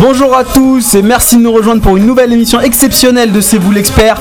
[0.00, 3.58] Bonjour à tous et merci de nous rejoindre pour une nouvelle émission exceptionnelle de C'est
[3.58, 4.16] vous l'expert,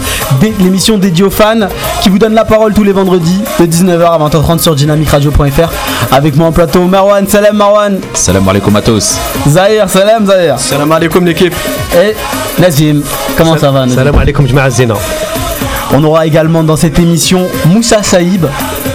[0.59, 1.67] l'émission dédiée aux fans
[2.01, 5.69] qui vous donne la parole tous les vendredis de 19h à 20h30 sur dynamicradio.fr
[6.11, 7.99] avec moi en plateau Marwan, salam Marwan.
[8.15, 9.17] Salam alaikum à tous.
[9.47, 10.57] Zahir, salam Zahir.
[10.57, 11.53] Salam alaikum l'équipe.
[11.95, 12.15] Et
[12.59, 13.03] Nazim,
[13.37, 13.95] comment ça va Nazim?
[13.97, 14.95] Salam alaikum Jma'a Zena.
[15.93, 18.47] On aura également dans cette émission Moussa Saïb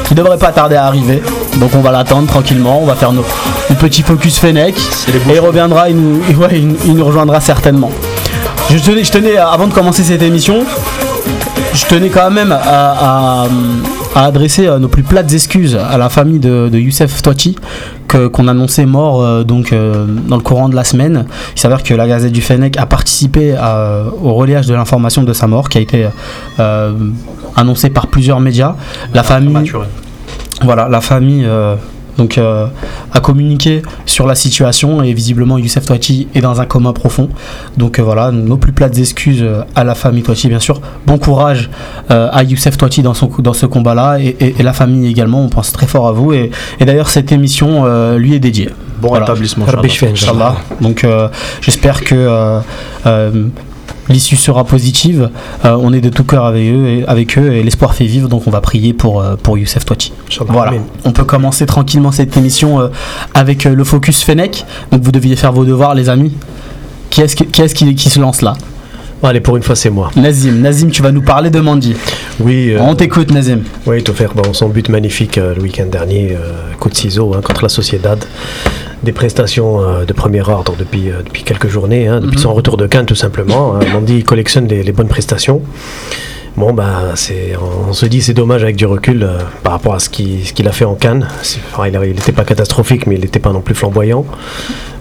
[0.04, 1.22] qui devrait pas tarder à arriver.
[1.58, 3.24] Donc on va l'attendre tranquillement, on va faire nos,
[3.72, 4.74] nos petits focus Fennec
[5.30, 7.90] et il reviendra, il nous, ouais, il- il nous rejoindra certainement.
[8.70, 10.64] Je tenais, je tenais, avant de commencer cette émission,
[11.74, 12.58] je tenais quand même à,
[13.44, 13.46] à-
[14.14, 17.56] à adresser euh, nos plus plates excuses à la famille de, de Youssef Touachi
[18.08, 21.24] que- qu'on annonçait mort euh, donc euh, dans le courant de la semaine.
[21.56, 25.32] Il s'avère que la Gazette du Fennec a participé à- au relayage de l'information de
[25.32, 26.06] sa mort qui a été
[26.60, 26.92] euh,
[27.56, 28.74] annoncée par plusieurs médias.
[29.14, 29.54] La famille,
[30.62, 31.74] voilà, la famille euh,
[32.18, 32.66] donc euh,
[33.12, 37.28] a communiqué sur la situation et visiblement Youssef Touachi est dans un coma profond.
[37.76, 40.80] Donc euh, voilà, nos plus plates excuses euh, à la famille Touachi bien sûr.
[41.06, 41.70] Bon courage
[42.10, 45.42] euh, à Youssef Touachi dans, son, dans ce combat-là et, et- et la famille également.
[45.42, 48.70] On pense très fort à vous et, et d'ailleurs cette émission euh, lui est dédiée.
[49.00, 49.24] Bon Voilà.
[49.24, 49.64] rétablissement.
[50.12, 50.56] Inch'Allah.
[50.80, 51.28] Donc euh,
[51.60, 52.60] j'espère que euh,
[53.06, 53.46] euh,
[54.12, 55.30] l'issue sera positive.
[55.64, 58.28] Euh, on est de tout cœur avec eux et, avec eux et l'espoir fait vivre.
[58.28, 60.12] Donc on va prier pour, euh, pour Youssef Touachi.
[60.46, 60.74] Voilà,
[61.04, 62.88] on peut commencer tranquillement cette émission euh,
[63.34, 64.64] avec le focus Fennec.
[64.90, 66.32] Donc vous deviez faire vos devoirs, les amis.
[67.10, 68.54] Qui est-ce qui, qui, est-ce qui- qui se lance là?
[69.24, 70.10] Allez, pour une fois, c'est moi.
[70.16, 71.94] Nazim, Nazim, tu vas nous parler de Mandi.
[72.40, 73.60] Oui, euh, On t'écoute, Nazim.
[73.86, 77.32] oui, tout faire bon, son but magnifique euh, le week-end dernier, euh, coup de ciseau
[77.32, 78.18] hein, contre la Sociedad.
[79.02, 82.42] Des prestations euh, de premier ordre depuis, euh, depuis quelques journées, hein, depuis Mhm.
[82.42, 83.74] son retour de Cannes tout simplement.
[83.76, 83.80] hein.
[83.92, 85.60] Mandy collectionne les, les bonnes prestations.
[86.54, 89.98] Bon, bah, c'est, on se dit c'est dommage avec du recul euh, par rapport à
[89.98, 91.26] ce qu'il, a fait en Cannes.
[91.86, 94.26] Il n'était pas catastrophique, mais il n'était pas non plus flamboyant.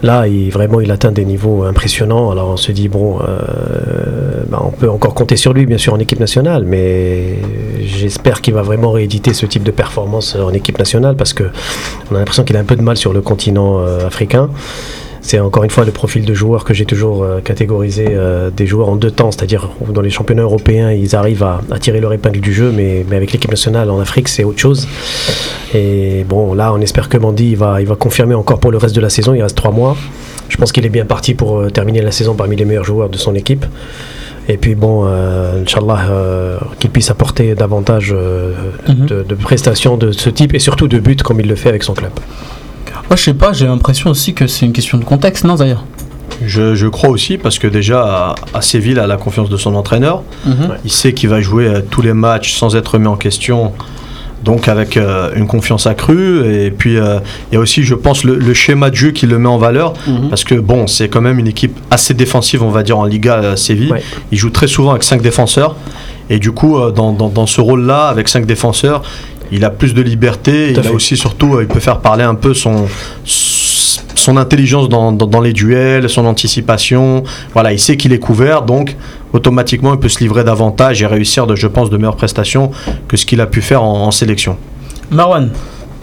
[0.02, 2.32] Là, il, vraiment, il atteint des niveaux impressionnants.
[2.32, 5.94] Alors, on se dit, bon, euh, bah, on peut encore compter sur lui, bien sûr,
[5.94, 7.36] en équipe nationale, mais
[7.84, 11.44] j'espère qu'il va vraiment rééditer ce type de performance en équipe nationale parce que
[12.12, 14.50] on a l'impression qu'il a un peu de mal sur le continent euh, africain.
[15.24, 18.66] C'est encore une fois le profil de joueur que j'ai toujours euh, catégorisé euh, des
[18.66, 22.12] joueurs en deux temps, c'est-à-dire dans les championnats européens, ils arrivent à, à tirer leur
[22.12, 24.88] épingle du jeu, mais, mais avec l'équipe nationale en Afrique, c'est autre chose.
[25.74, 28.78] Et bon, là, on espère que Mandy il va, il va confirmer encore pour le
[28.78, 29.34] reste de la saison.
[29.34, 29.96] Il reste trois mois.
[30.50, 33.10] Je pense qu'il est bien parti pour euh, terminer la saison parmi les meilleurs joueurs
[33.10, 33.66] de son équipe.
[34.50, 38.54] Et puis bon, euh, Inch'Allah, euh, qu'il puisse apporter davantage euh,
[38.90, 39.06] Mhm.
[39.06, 41.84] de, de prestations de ce type et surtout de buts comme il le fait avec
[41.84, 42.12] son club.
[43.10, 45.84] Moi, je sais pas, j'ai l'impression aussi que c'est une question de contexte, non, Zahir?
[46.46, 49.58] Je, je crois aussi parce que déjà à, à Séville, il a la confiance de
[49.58, 50.24] son entraîneur.
[50.46, 50.70] Mhm.
[50.86, 53.74] Il sait qu'il va jouer euh, tous les matchs sans être remis en question.
[54.44, 57.20] Donc avec euh, une confiance accrue et puis euh,
[57.52, 59.60] il y a aussi je pense le, le schéma de jeu qui le met en
[59.60, 60.30] valeur Mhm.
[60.30, 63.36] parce que bon c'est quand même une équipe assez défensive on va dire en Liga
[63.36, 63.92] euh, Séville.
[63.92, 64.02] Ouais.
[64.32, 65.76] Il joue très souvent avec cinq défenseurs
[66.32, 69.04] et du coup dans, dans- dans ce rôle là avec cinq défenseurs
[69.52, 72.36] il a plus de liberté il a aussi surtout euh, il peut faire parler un
[72.36, 72.88] peu son
[74.16, 77.24] son intelligence dans, dans- dans les duels, son anticipation.
[77.54, 78.96] Voilà, il sait qu'il est couvert, donc
[79.34, 82.70] automatiquement il peut se livrer davantage et réussir, de, je pense, de meilleures prestations
[83.08, 84.58] que ce qu'il a pu faire en, en sélection.
[85.10, 85.50] Marwan,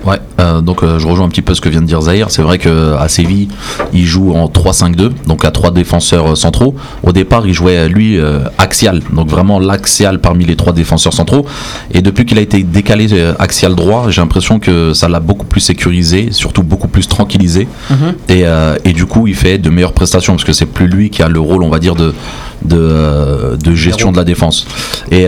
[0.04, 2.30] Ouais, euh, donc euh, je rejoins un petit peu ce que vient de dire Zahir.
[2.30, 3.48] C'est vrai qu'à Séville,
[3.92, 6.76] il joue en 3-5-2, donc à trois défenseurs euh, centraux.
[7.02, 8.18] Au départ, il jouait lui
[8.58, 11.46] axial, donc vraiment l'axial parmi les trois défenseurs centraux.
[11.92, 15.60] Et depuis qu'il a été décalé axial droit, j'ai l'impression que ça l'a beaucoup plus
[15.60, 17.66] sécurisé, surtout beaucoup plus tranquillisé.
[17.90, 18.14] Mhm.
[18.28, 18.44] Et,
[18.84, 21.28] et du coup, il fait de meilleures prestations parce que c'est plus lui qui a
[21.28, 22.14] le rôle, on va dire, de,
[22.64, 24.66] de, de gestion de la défense.
[25.10, 25.26] Et,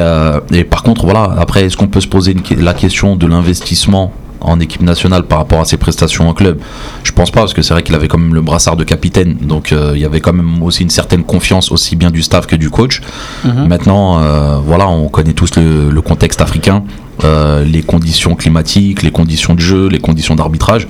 [0.52, 4.12] et par contre, voilà, après, est-ce qu'on peut se poser une la question de l'investissement
[4.40, 6.58] en équipe nationale par rapport à ses prestations en club
[7.04, 9.36] Je pense pas parce que c'est vrai qu'il avait quand même le brassard de capitaine,
[9.40, 12.46] donc euh, il y avait quand même aussi une certaine confiance aussi bien du staff
[12.46, 13.00] que du coach.
[13.44, 13.66] Mhm.
[13.66, 16.84] Maintenant, euh, voilà, on connaît tous le, le contexte africain,
[17.24, 20.88] euh, les conditions climatiques, les conditions de jeu, les conditions d'arbitrage.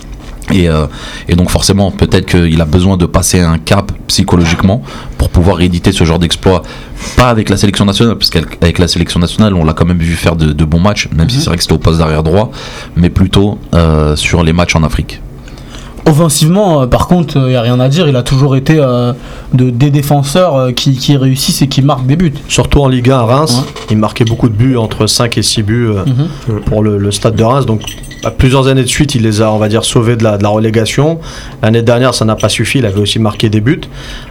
[0.53, 0.87] Et, euh,
[1.29, 4.83] et donc forcément, peut-être qu'il a besoin de passer un cap psychologiquement
[5.19, 6.63] pour pouvoir rééditer ce genre d'exploit.
[7.17, 10.15] Pas avec la sélection nationale, parce qu'avec la sélection nationale, on l'a quand même vu
[10.15, 12.51] faire de, de bons matchs, même si c'est vrai que c'était au poste d'arrière droit,
[12.97, 15.21] mais plutôt euh, sur les matchs en Afrique.
[16.07, 18.09] Offensivement, euh, par contre, il n'y a rien à dire.
[18.09, 19.13] Il a toujours été euh,
[19.53, 22.33] de, des défenseurs euh, qui, qui réussissent et qui marquent des buts.
[22.49, 23.73] Surtout en Ligue 1 à Reims, Ouais.
[23.91, 26.61] il marquait beaucoup de buts, entre 5 et 6 buts euh, Mhm.
[26.63, 27.67] pour le, le stade de Reims.
[27.67, 27.83] Donc
[28.25, 30.43] à plusieurs années de suite, il les a, on va dire, sauvés de la, de
[30.43, 31.21] la relégation.
[31.63, 32.79] L'année dernière, ça n'a pas suffi.
[32.79, 33.81] Il avait aussi marqué des buts.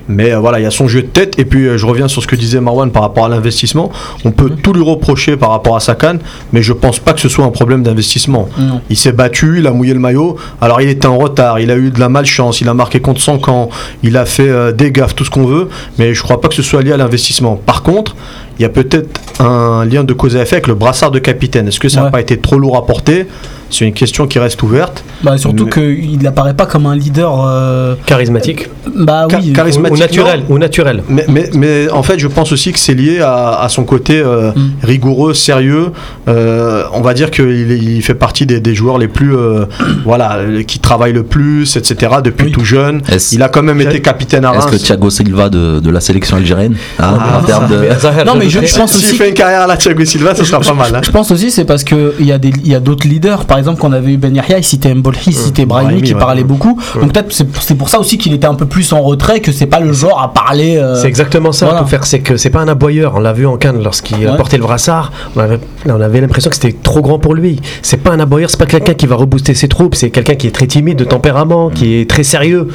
[0.07, 1.39] Mais euh, voilà, il y a son jeu de tête.
[1.39, 3.91] Et puis, euh, je reviens sur ce que disait Marwan par rapport à l'investissement.
[4.25, 6.19] On peut tout lui reprocher par rapport à sa canne,
[6.53, 8.47] mais je pense pas que ce soit un problème d'investissement.
[8.89, 10.35] Il s'est battu, il a mouillé le maillot.
[10.61, 13.21] Alors, il était en retard, il a eu de la malchance, il a marqué contre
[13.21, 13.69] son camp,
[14.03, 15.69] il a fait euh, des gaffes, tout ce qu'on veut.
[15.97, 17.55] Mais je crois pas que ce soit lié à l'investissement.
[17.55, 18.15] Par contre,
[18.59, 21.67] il y a peut-être un lien de cause à effet avec le brassard de capitaine.
[21.69, 22.11] Est-ce que ça n'a Ouais.
[22.11, 23.25] pas été trop lourd à porter?
[23.71, 25.03] C'est une question qui reste ouverte.
[25.23, 27.45] Bah, surtout Mais- qu'il n'apparaît pas comme un leader.
[27.45, 29.95] euh, Charismatique Bah charismatique.
[29.95, 31.03] ou naturel, ou naturel.
[31.07, 34.19] Mais, mais, mais en fait, je pense aussi que c'est lié à, à son côté
[34.19, 34.69] euh, Mm.
[34.83, 35.91] rigoureux, sérieux.
[36.27, 39.65] Euh, on va dire qu'il il fait partie des, des joueurs les plus, euh,
[40.03, 42.11] voilà, qui travaillent le plus, etc.
[42.23, 42.51] Depuis Oui.
[42.51, 43.01] tout jeune.
[43.31, 46.37] Il a quand même été capitaine à est-ce que Thiago Silva de, de la sélection
[46.37, 49.15] algérienne hein, Ah, en termes de- Non, mais je, voudrais- je pense S'il aussi.
[49.17, 50.95] fait une carrière à la Thiago Silva, ce sera pas mal.
[50.95, 51.01] hein.
[51.03, 53.45] Je pense aussi c'est parce que il y a des il y a d'autres leaders
[53.45, 56.07] par exemple quand on avait eu Ben Yahya il citait Mbolhi il citait Brahimi Brahimi,
[56.07, 56.19] qui ouais.
[56.19, 59.39] parlait beaucoup donc peut-être c'est pour ça aussi qu'il était un peu plus en retrait
[59.39, 61.65] que c'est pas le genre à parler euh, C'est exactement ça.
[61.65, 61.81] voilà.
[61.81, 63.13] Pour faire, c'est que c'est pas un aboyeur.
[63.15, 64.37] On l'a vu en Cannes lorsqu'il a Ouais.
[64.37, 65.11] porté le brassard.
[65.35, 67.59] On avait, on avait l'impression que c'était trop grand pour lui.
[67.81, 68.49] C'est pas un aboyeur.
[68.49, 69.95] C'est pas quelqu'un qui va rebooster ses troupes.
[69.95, 72.67] C'est quelqu'un qui est très timide de tempérament, qui est très sérieux,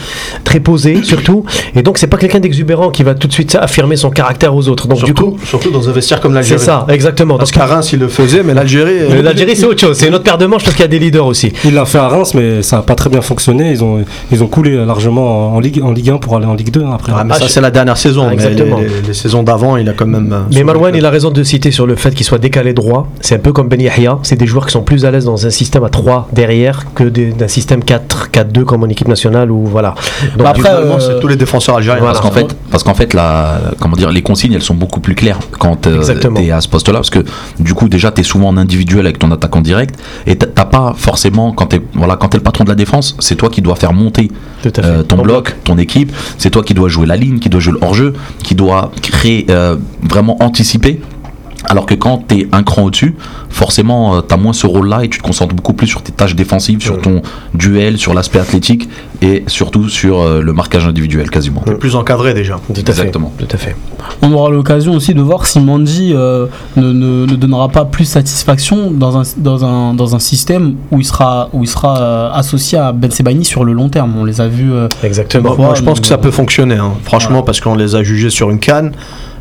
[0.44, 1.44] très posé surtout.
[1.74, 4.68] Et donc c'est pas quelqu'un d'exubérant qui va tout de suite affirmer son caractère aux
[4.68, 4.86] autres.
[4.88, 6.60] Donc du Surtout, coup, surtout dans un vestiaire comme c'est l'Algérie.
[6.60, 7.36] ça, exactement.
[7.38, 8.92] Parce qu'à Reims, il le faisait, mais l'Algérie.
[9.10, 9.96] mais L'Algérie c'est autre chose.
[9.96, 11.52] C'est une autre paire de manches parce qu'il y a des leaders aussi.
[11.64, 13.70] Il l'a fait à Reims, mais ça n'a pas très bien fonctionné.
[13.70, 16.70] Ils ont, ils ont coulé largement en Ligue, en Ligue 1 pour aller en Ligue
[16.70, 17.12] 2 hein, après.
[17.14, 18.22] Ah, mais Ah, ça, je- c'est la dernière saison.
[18.24, 18.78] Ah, mais exactement.
[18.78, 20.32] les, les- les saisons d'avant, il a quand même.
[20.32, 23.08] euh, Mais Marwan, il a raison de citer sur le fait qu'il soit décalé droit.
[23.20, 24.18] C'est un peu comme Ben Yahya.
[24.22, 27.04] C'est des joueurs qui sont plus à l'aise dans un système à 3 derrière que
[27.04, 29.94] d'un système 4-4-2 comme en équipe nationale ou voilà.
[30.36, 32.00] Donc, Bah, après, euh, c'est tous les défenseurs algériens.
[32.02, 32.18] voilà.
[32.18, 35.14] Parce qu'en fait, parce qu'en fait la, comment dire, les consignes, elles sont beaucoup plus
[35.14, 36.40] claires quand tu Exactement.
[36.40, 37.24] es à ce poste-là, parce que
[37.58, 40.94] du coup, déjà, tu es souvent en individuel avec ton attaquant direct, et t'as pas
[40.96, 43.62] forcément, quand tu es, voilà, quand t'es le patron de la défense, c'est toi qui
[43.62, 44.30] dois faire monter
[44.78, 47.74] euh, ton bloc, ton équipe, c'est toi qui dois jouer la ligne, qui dois jouer
[47.74, 51.00] le hors-jeu, qui doit créer, euh, vraiment anticiper.
[51.66, 53.14] Alors que quand tu es un cran au-dessus,
[53.48, 56.34] forcément, tu as moins ce rôle-là et tu te concentres beaucoup plus sur tes tâches
[56.34, 57.22] défensives, sur ton
[57.54, 58.88] duel, sur l'aspect athlétique
[59.22, 61.60] et surtout sur euh, le marquage individuel quasiment.
[61.60, 62.56] plus encadré déjà.
[62.66, 63.32] Tout à Exactement.
[63.38, 63.46] fait.
[63.46, 63.76] Tout à fait.
[64.22, 66.46] on aura l'occasion aussi de voir si Mandy euh,
[66.76, 70.98] ne, ne- ne donnera pas plus satisfaction dans un, dans un, dans un système où
[71.00, 74.24] il sera, où il sera euh, associé à Ben Sebaini sur le long terme on
[74.24, 75.54] les a vus euh, Exactement.
[75.56, 76.92] Moi, moi, je pense que ça euh, peut fonctionner, hein.
[77.04, 78.92] franchement, parce qu'on les a jugés sur une canne.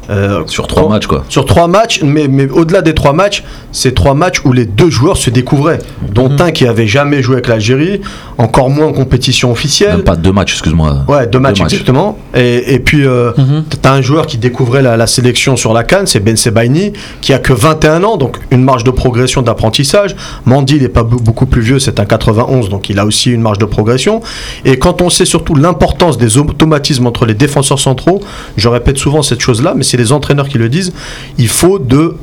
[0.09, 1.23] Euh, Sur trois on- matchs, quoi.
[1.29, 4.89] Sur trois matchs, mais, mais au-delà des trois matchs, c'est trois matchs où les deux
[4.89, 5.79] joueurs se découvraient,
[6.11, 6.38] dont Mhm.
[6.41, 8.01] un qui avait jamais joué avec l'Algérie,
[8.38, 9.95] encore moins en compétition officielle.
[9.97, 11.05] Même pas deux matchs, excuse-moi.
[11.07, 12.17] Ouais, deux matchs, exactement.
[12.35, 13.63] Et, et puis, euh, Mhm.
[13.81, 17.31] t'as un joueur qui découvrait la, la sélection sur la canne, c'est Ben Sebaini, qui
[17.33, 20.15] a que 21 ans, donc une marge de progression d'apprentissage.
[20.45, 23.31] Mandy, il n'est pas be- beaucoup plus vieux, c'est un 91, donc il a aussi
[23.31, 24.21] une marge de progression.
[24.65, 28.21] Et quand on sait surtout l'importance des automatismes entre les défenseurs centraux,
[28.57, 30.92] je répète souvent cette chose-là, mais c'est les entraîneurs qui le disent,
[31.38, 32.16] il faut de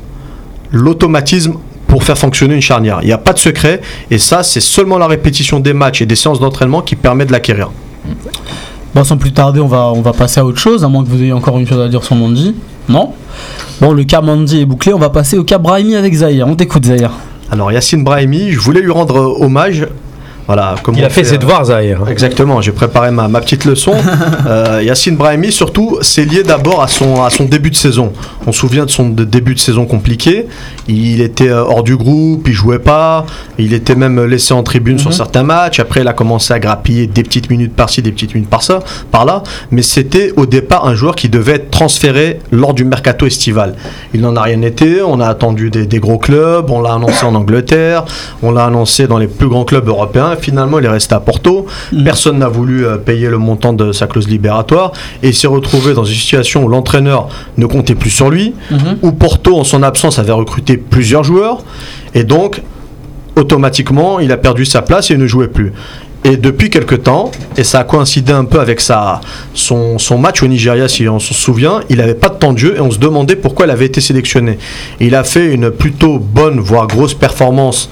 [0.73, 1.53] l'automatisme
[1.87, 2.99] pour faire fonctionner une charnière.
[3.01, 3.79] Il n'y a pas de secret,
[4.09, 7.31] et ça, c'est seulement la répétition des matchs et des séances d'entraînement qui permet de
[7.31, 7.71] l'acquérir.
[8.93, 11.07] Bon, sans plus tarder, on va, on va passer à autre chose, à moins que
[11.07, 12.55] vous ayez encore une chose à dire sur Mandy.
[12.89, 13.13] Non?
[13.79, 16.49] Bon, le cas Mandy est bouclé, on va passer au cas Brahimi avec Zahir.
[16.49, 17.11] On t'écoute, Zahir.
[17.49, 19.87] Alors Yacine Brahimi, je voulais lui rendre euh, hommage.
[20.47, 22.01] Voilà, comme Il a fait euh, ses devoirs, Zahir.
[22.09, 23.93] Exactement, j'ai préparé ma, ma petite leçon.
[24.47, 28.11] Euh, Yacine Brahimi, surtout, c'est lié d'abord à son, à son début de saison.
[28.47, 30.47] On se souvient de son début de saison compliqué.
[30.87, 33.25] Il était euh, hors du groupe, il jouait pas.
[33.57, 35.15] Il était même laissé en tribune sur Mhm.
[35.15, 35.79] certains matchs.
[35.79, 38.79] Après, il a commencé à grappiller des petites minutes par-ci, des petites minutes par-ça,
[39.11, 39.43] par-là.
[39.69, 43.75] Mais c'était au départ un joueur qui devait être transféré lors du mercato estival.
[44.13, 45.01] Il n'en a rien été.
[45.01, 46.69] On a attendu des, des gros clubs.
[46.69, 48.05] On l'a annoncé en Angleterre.
[48.41, 50.30] On l'a annoncé dans les plus grands clubs européens.
[50.35, 51.65] Finalement, il est resté à Porto.
[51.91, 52.03] Mhm.
[52.03, 54.91] Personne n'a voulu euh, payer le montant de sa clause libératoire.
[55.23, 58.53] Et il s'est retrouvé dans une situation où l'entraîneur ne comptait plus sur lui.
[59.01, 61.63] Où Porto, en son absence, avait recruté plusieurs joueurs.
[62.13, 62.61] Et donc,
[63.35, 65.73] automatiquement, il a perdu sa place et il ne jouait plus.
[66.23, 69.21] Et depuis quelque temps, et ça a coïncidé un peu avec sa,
[69.55, 72.59] son, son match au Nigeria, si on se souvient, il n'avait pas de temps de
[72.59, 74.59] jeu et on se demandait pourquoi il avait été sélectionné.
[74.99, 77.89] Il a fait une plutôt bonne, voire grosse performance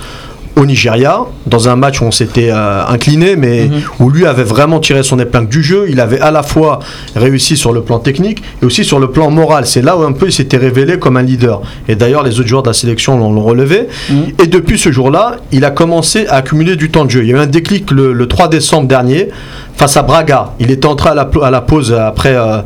[0.60, 3.82] au Nigeria, dans un match où on s'était euh, incliné, mais Mhm.
[4.00, 5.86] où lui avait vraiment tiré son épingle du jeu.
[5.90, 6.80] Il avait à la fois
[7.16, 9.66] réussi sur le plan technique et aussi sur le plan moral.
[9.66, 11.62] C'est là où un peu il s'était révélé comme un leader.
[11.88, 13.88] Et d'ailleurs, les autres joueurs de la sélection l'ont relevé.
[14.10, 14.24] Mhm.
[14.44, 17.22] Et depuis ce jour-là, il a commencé à accumuler du temps de jeu.
[17.24, 19.30] Il y a eu un déclic le, le 3 décembre dernier
[19.78, 20.52] face à Braga.
[20.60, 22.58] Il était entré à la, à la pause après euh,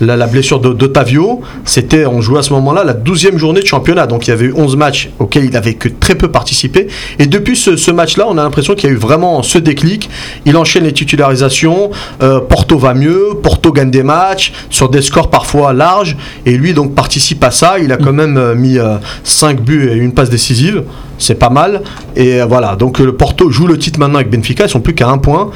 [0.00, 1.40] la, blessure d'Otavio.
[1.64, 4.06] C'était, on jouait à ce moment-là la 12e journée de championnat.
[4.06, 6.88] Donc il y avait eu 11 matchs auxquels il avait que très peu participé.
[7.18, 10.10] Et depuis ce, match-là, on a l'impression qu'il y a eu vraiment ce déclic.
[10.44, 11.90] Il enchaîne les titularisations.
[12.22, 13.30] euh, Porto va mieux.
[13.42, 16.16] Porto gagne des matchs sur des scores parfois larges.
[16.46, 17.78] Et lui, donc, participe à ça.
[17.78, 18.78] Il a quand même euh, mis
[19.24, 20.84] 5 buts et une passe décisive.
[21.20, 21.82] C'est pas mal.
[22.16, 22.74] Et euh, voilà.
[22.74, 24.64] Donc, euh, Porto joue le titre maintenant avec Benfica.
[24.64, 25.50] Ils sont plus qu'à un point.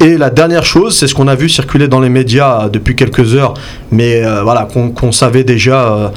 [0.00, 2.94] Et la dernière chose, c'est ce qu'on a vu circuler dans les médias euh, depuis
[2.96, 3.54] quelques heures,
[3.90, 6.08] mais euh, voilà, qu'on savait déjà euh,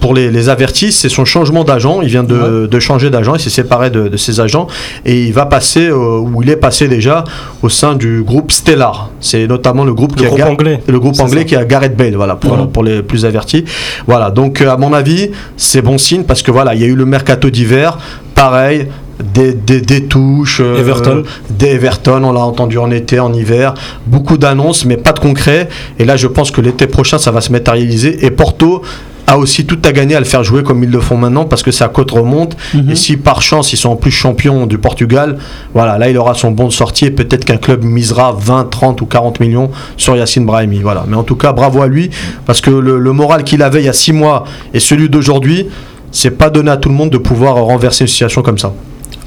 [0.00, 2.02] pour les, les avertis, c'est son changement d'agent.
[2.02, 4.66] Il vient de, de changer d'agent, il s'est séparé de, de ses agents
[5.06, 7.24] et il va passer, euh, ou il est passé déjà,
[7.62, 9.08] au sein du groupe Stellar.
[9.20, 10.80] C'est notamment le groupe Le qui groupe a anglais.
[10.86, 11.44] le groupe anglais ça.
[11.44, 13.64] qui a Gareth Bale, voilà, pour, les plus avertis.
[14.06, 16.86] Voilà, donc euh, à mon avis, c'est bon signe parce que voilà, il y a
[16.88, 17.96] eu le mercato d'hiver,
[18.34, 18.88] pareil.
[19.22, 21.22] Des, des, des touches, euh, Everton.
[21.50, 23.74] des Everton, on l'a entendu en été, en hiver,
[24.06, 25.68] beaucoup d'annonces, mais pas de concret.
[25.98, 28.24] Et là, je pense que l'été prochain, ça va se matérialiser.
[28.26, 28.82] Et Porto
[29.26, 31.62] a aussi tout à gagner à le faire jouer comme ils le font maintenant, parce
[31.62, 32.56] que sa cote remonte.
[32.74, 32.90] Mhm.
[32.90, 35.38] Et si par chance, ils sont en plus champions du Portugal,
[35.72, 37.06] voilà, là, il aura son bon de sortie.
[37.06, 40.80] Et peut-être qu'un club misera 20, 30 ou 40 millions sur Yacine Brahimi.
[40.80, 41.04] Voilà.
[41.08, 42.10] Mais en tout cas, bravo à lui,
[42.46, 45.68] parce que le, le moral qu'il avait il y a 6 mois et celui d'aujourd'hui,
[46.10, 48.72] c'est pas donné à tout le monde de pouvoir renverser une situation comme ça.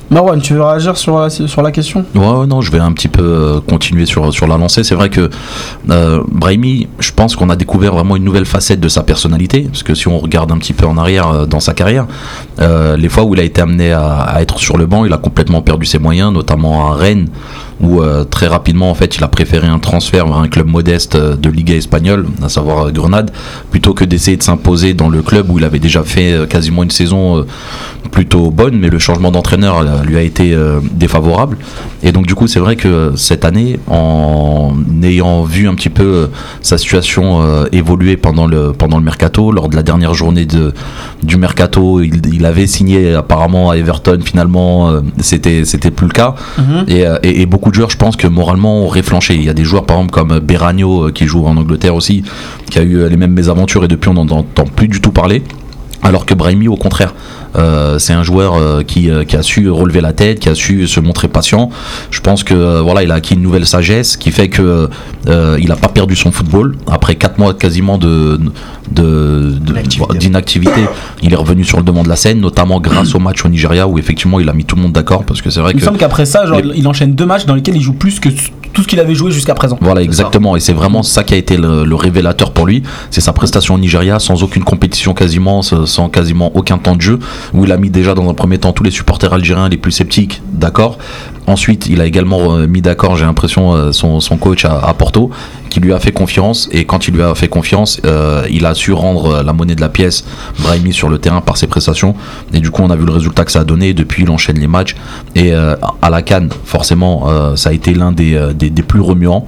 [0.10, 2.06] Marwan, tu veux réagir sur la, sur la question?
[2.16, 4.84] Ouais, non, je vais un petit peu euh, continuer sur, sur la lancée.
[4.86, 5.30] C'est vrai que
[5.90, 9.64] euh, Brahimi, je pense qu'on a découvert vraiment une nouvelle facette de sa personnalité.
[9.64, 12.08] Parce que si on regarde un petit peu en arrière euh, dans sa carrière,
[12.60, 15.62] les fois où il a été amené à être sur le banc, il a complètement
[15.62, 17.28] perdu ses moyens, notamment à Rennes,
[17.82, 21.16] où euh, très rapidement, en fait, il a préféré un transfert vers un club modeste
[21.16, 23.32] euh, de Liga espagnole, à savoir euh, Grenade,
[23.72, 26.92] plutôt que d'essayer de s'imposer dans le club où il avait déjà fait quasiment une
[26.92, 27.46] saison
[28.12, 30.56] plutôt bonne, mais le changement d'entraîneur lui a été
[30.94, 31.58] défavorable.
[32.04, 36.30] Et donc du coup, c'est vrai que cette année, en ayant vu un petit peu
[36.62, 40.74] sa situation évoluer pendant le pendant le mercato, lors de la dernière journée de
[41.24, 44.20] du mercato, il, il avait signé apparemment à Everton.
[44.24, 46.36] Finalement, c'était c'était plus le cas.
[46.88, 49.36] Et, euh, et- et beaucoup de joueurs, je pense que moralement, ont.
[49.36, 52.24] Il y a des joueurs, par exemple, comme Beragno, euh, qui joue en Angleterre aussi,
[52.70, 55.44] qui a eu les mêmes mésaventures et depuis on n'en entend plus du tout parler.
[56.04, 57.14] Alors que Brahimi, au contraire,
[57.58, 60.56] euh, c'est un joueur euh, qui, euh, qui a su relever la tête, qui a
[60.56, 61.70] su se montrer patient.
[62.12, 64.90] Je pense que voilà, il a acquis une nouvelle sagesse qui fait que
[65.28, 68.40] il n'a pas perdu son football après 4 mois quasiment de
[70.20, 70.82] D'inactivité.
[71.22, 73.88] Il est revenu sur le devant de la scène, notamment grâce au match au Nigeria
[73.88, 75.82] où effectivement il a mis tout le monde d'accord parce que c'est vrai Il me
[75.82, 78.30] semble qu'après ça, genre, les- il enchaîne deux matchs dans lesquels il joue plus que
[78.74, 79.78] tout ce qu'il avait joué jusqu'à présent.
[79.82, 80.56] Voilà, exactement.
[80.56, 82.84] Et c'est vraiment ça qui a été le, le révélateur pour lui.
[83.10, 87.02] C'est sa prestation au Nigeria, sans aucune compétition quasiment, sans sans quasiment aucun temps de
[87.02, 87.20] jeu,
[87.54, 89.92] où il a mis déjà dans un premier temps tous les supporters algériens les plus
[89.92, 90.98] sceptiques, d'accord.
[91.48, 94.94] Ensuite, il a également euh, mis d'accord, j'ai l'impression, euh, son, son coach à, à
[94.94, 95.32] Porto,
[95.70, 96.68] qui lui a fait confiance.
[96.72, 99.82] Et quand il lui a fait confiance, euh, il a su rendre la monnaie de
[99.82, 100.26] la pièce,
[100.60, 102.16] Brahimi, sur le terrain par ses prestations.
[102.54, 103.94] Et du coup, on a vu le résultat que ça a donné.
[103.94, 104.96] Depuis, il enchaîne les matchs.
[105.36, 109.02] Et euh, à la Cannes, forcément, euh, ça a été l'un des, des, des plus
[109.02, 109.46] remuants.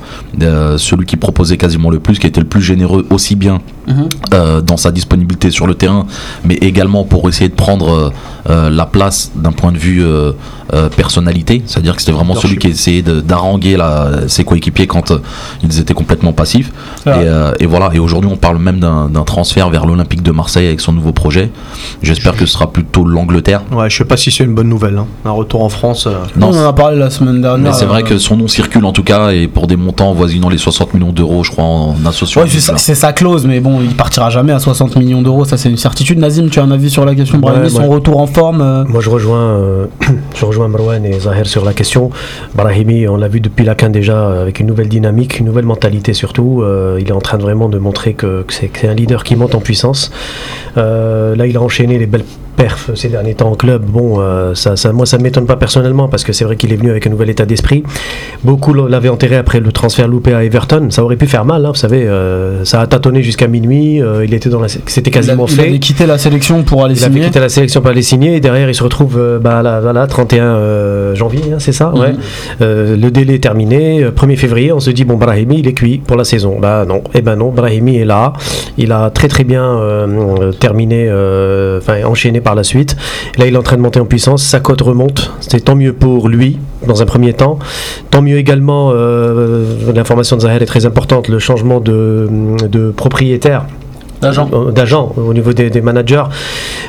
[0.78, 4.62] Celui qui proposait quasiment le plus, qui était le plus généreux, aussi bien Mhm.
[4.68, 6.06] dans sa disponibilité sur le terrain,
[6.46, 8.14] mais également pour essayer de prendre
[8.48, 10.04] la place d'un point de vue
[10.96, 11.64] personnalité.
[11.66, 15.20] C'est-à-dire que c'était vraiment celui qui essayait de- d'haranguer la- ses coéquipiers quand euh,
[15.64, 16.72] ils étaient complètement passifs.
[17.06, 17.24] Et, vrai.
[17.28, 17.90] euh, et voilà.
[17.94, 21.50] Et aujourd'hui, on parle même d'un transfert vers l'Olympique de Marseille avec son nouveau projet.
[22.02, 23.62] J'espère que ce sera plutôt l'Angleterre.
[23.72, 24.98] Ouais, je sais pas si c'est une bonne nouvelle.
[24.98, 25.06] hein.
[25.26, 26.08] Un retour en France.
[26.08, 27.72] euh, Non, on en a parlé la semaine dernière.
[27.72, 30.50] mais c'est vrai que son nom circule en tout cas et pour des montants voisinant
[30.50, 32.42] les 60 millions d'euros, je crois, en association.
[32.42, 35.70] Ouais, c'est sa- clause, mais bon, il partira jamais à 60 millions d'euros, ça c'est
[35.70, 36.20] une certitude.
[36.20, 38.62] Nazim, tu as un avis sur la question Ouais, Brahimi, son moi- retour en forme
[38.62, 39.86] euh, Moi, je rejoins, euh,
[40.36, 42.12] je rejoins Marwan et Zahir sur la question.
[42.58, 46.62] On l'a vu depuis la déjà, euh, avec une nouvelle dynamique, une nouvelle mentalité surtout.
[46.62, 49.24] Euh, il est en train vraiment de montrer que, que c'est que c'est un leader
[49.24, 50.12] qui monte en puissance.
[50.78, 52.26] Euh, là, il a enchaîné les belles
[52.60, 53.84] perfs ces derniers temps en club.
[53.86, 56.74] Bon, euh, ça, ça, moi, ça ne m'étonne pas personnellement parce que c'est vrai qu'il
[56.74, 57.84] est venu avec un nouvel état d'esprit.
[58.44, 60.88] Beaucoup l'avaient enterré après le transfert loupé à Everton.
[60.92, 62.04] Ça aurait pu faire mal, hein, vous savez.
[62.06, 64.02] euh, ça a tâtonné jusqu'à minuit.
[64.02, 65.62] euh, il était dans la, c'était quasiment il, a- fait.
[65.64, 67.26] il avait quitté la sélection pour aller Il avait signer.
[67.28, 70.44] quitté la sélection pour aller signer et derrière il se retrouve bah, là, voilà, 31
[70.44, 71.94] euh, janvier, hein, c'est ça?
[72.62, 74.04] Euh, Le délai est terminé.
[74.04, 76.58] euh, 1er février, on se dit bon, Brahimi il est cuit pour la saison.
[76.60, 78.34] Bah non, et ben non, Brahimi est là.
[78.78, 79.80] Il a très très bien
[80.60, 82.96] terminé, enfin enchaîné par la suite.
[83.38, 85.32] Là il est en train de monter en puissance, sa cote remonte.
[85.40, 87.60] C'est tant mieux pour lui dans un premier temps.
[88.12, 92.28] Tant mieux également, euh, l'information de Zahel est très importante, le changement de,
[92.70, 93.66] de propriétaire
[94.22, 94.50] D'agent.
[94.54, 96.24] euh, d'agent au niveau des, des managers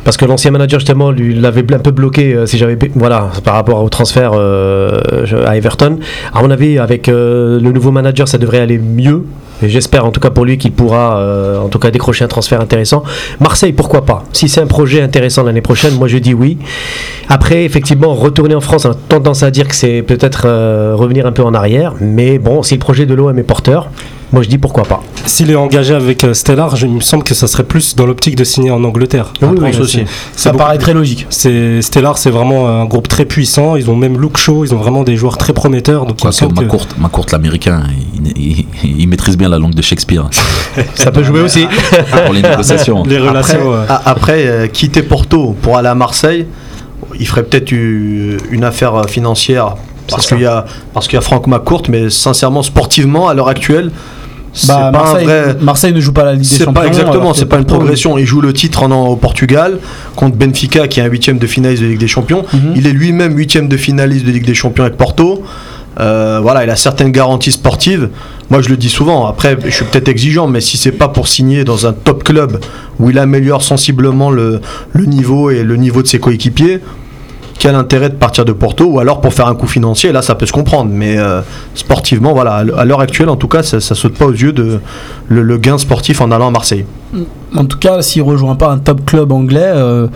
[0.03, 3.55] parce que l'ancien manager justement lui l'avait un peu bloqué euh, si j'avais voilà par
[3.55, 5.01] rapport au transfert euh,
[5.47, 5.99] à Everton
[6.35, 9.25] à mon avis avec euh, le nouveau manager ça devrait aller mieux
[9.63, 12.61] j'espère en tout cas pour lui qu'il pourra euh, en tout cas décrocher un transfert
[12.61, 13.03] intéressant.
[13.41, 14.25] Marseille, pourquoi pas?
[14.33, 16.59] Si c'est un projet intéressant l'année prochaine, moi je dis oui.
[17.29, 21.27] Après, effectivement, retourner en France, on a tendance à dire que c'est peut-être euh, revenir
[21.27, 21.95] un peu en arrière.
[22.01, 23.89] Mais bon, si le projet de l'OM est porteur,
[24.33, 25.03] moi je dis pourquoi pas.
[25.27, 28.07] S'il est engagé avec euh, Stellar, je- il me semble que ça serait plus dans
[28.07, 29.33] l'optique de signer en Angleterre.
[29.43, 29.99] Oui, oui, aussi.
[29.99, 30.07] c'est-
[30.41, 31.27] Ça beaucoup- paraît très logique.
[31.31, 33.77] C'est Stellar, c'est vraiment un groupe très puissant.
[33.77, 36.07] Ils ont même look show, ils ont vraiment des joueurs très prometteurs.
[36.07, 37.83] Donc que- McCourt, McCourt, l'américain,
[38.25, 38.67] il, il-
[39.01, 40.29] il maîtrise bien la langue de Shakespeare
[40.95, 41.67] Ça peut jouer aussi.
[42.25, 43.03] pour les négociations.
[43.05, 43.73] les Après, relations.
[43.75, 46.47] euh, après, euh, quitter Porto pour aller à Marseille,
[47.19, 49.75] il ferait peut-être eu- une affaire financière
[50.09, 53.49] parce qu'il y a parce qu'il y a Franck McCourt, mais sincèrement, sportivement, à l'heure
[53.49, 53.91] actuelle,
[54.67, 55.57] Bah, pas Marseille, un vrai.
[55.61, 56.73] Marseille ne joue pas la Ligue des C'est Champions.
[56.73, 58.19] pas exactement, c'est pas une progression.
[58.19, 59.79] Il joue le titre en, au Portugal
[60.17, 62.45] contre Benfica, qui est un huitième de finaliste de Ligue des Champions.
[62.53, 62.73] Mhm.
[62.77, 65.43] Il est lui-même huitième de finaliste de Ligue des Champions avec Porto.
[65.99, 68.09] Euh, voilà, il a certaines garanties sportives.
[68.49, 69.27] Moi, je le dis souvent.
[69.27, 72.59] Après, je suis peut-être exigeant, mais si c'est pas pour signer dans un top club
[72.99, 74.61] où il améliore sensiblement le,
[74.93, 76.81] le niveau et le niveau de ses coéquipiers,
[77.61, 80.35] quel intérêt de partir de Porto ou alors pour faire un coup financier Là, ça
[80.35, 81.43] peut se comprendre, mais euh,
[81.75, 84.81] sportivement, voilà, à l'heure actuelle, en tout cas, ça, ça saute pas aux yeux de
[85.29, 86.87] le, le gain sportif en allant à Marseille.
[87.55, 90.07] En tout cas, s'il rejoint pas un top club anglais, euh,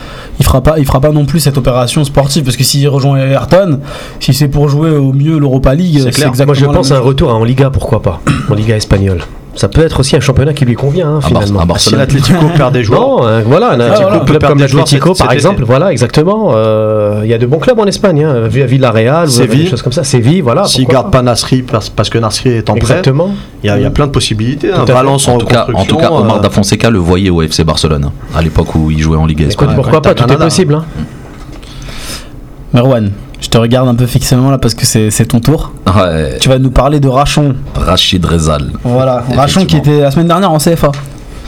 [0.41, 3.19] il fera pas, il fera pas non plus cette opération sportive parce que s'il rejoint
[3.19, 3.81] Everton,
[4.21, 6.29] si c'est pour jouer au mieux l'Europa League, C'est clair.
[6.29, 6.47] exactement.
[6.47, 9.21] Moi je pense à un retour en Liga, pourquoi pas En Liga espagnole.
[9.57, 11.75] Ça peut être aussi un championnat qui lui convient hein, À, Bar- finalement.
[11.75, 14.67] à Si l'Atlético perd des joueurs, Non, euh, voilà, un voilà, club comme perdre des
[14.69, 15.65] joueurs l'Atlético par exemple, été.
[15.65, 16.51] voilà, exactement.
[16.55, 19.65] Euh, Il y a de bons clubs en Espagne, hein, Vi- Villarreal, Séville.
[19.65, 20.65] des choses comme ça, Séville, voilà.
[20.65, 23.31] s'il pourquoi garde pas Nasri parce, parce que Nasri est en prêt, Exactement.
[23.63, 24.73] il y, a- il y a plein de possibilités.
[24.73, 24.85] hein.
[24.87, 27.41] Valence en, En tout, cas, en tout cas, Omar euh, Da Fonseca le voyait au
[27.43, 29.77] FC Barcelone à l'époque où il jouait en Ligue espagnole.
[29.77, 30.75] pourquoi pas, tout est possible.
[30.75, 30.85] hein.
[32.73, 33.13] Merwan,
[33.45, 35.73] je te regarde un peu fixement là parce que c'est ton tour.
[35.87, 37.55] Ouais, Tu vas nous parler de Rachon.
[37.75, 38.73] Rachid Rezal.
[38.83, 40.91] Voilà, Rachon qui était la semaine dernière en CFA.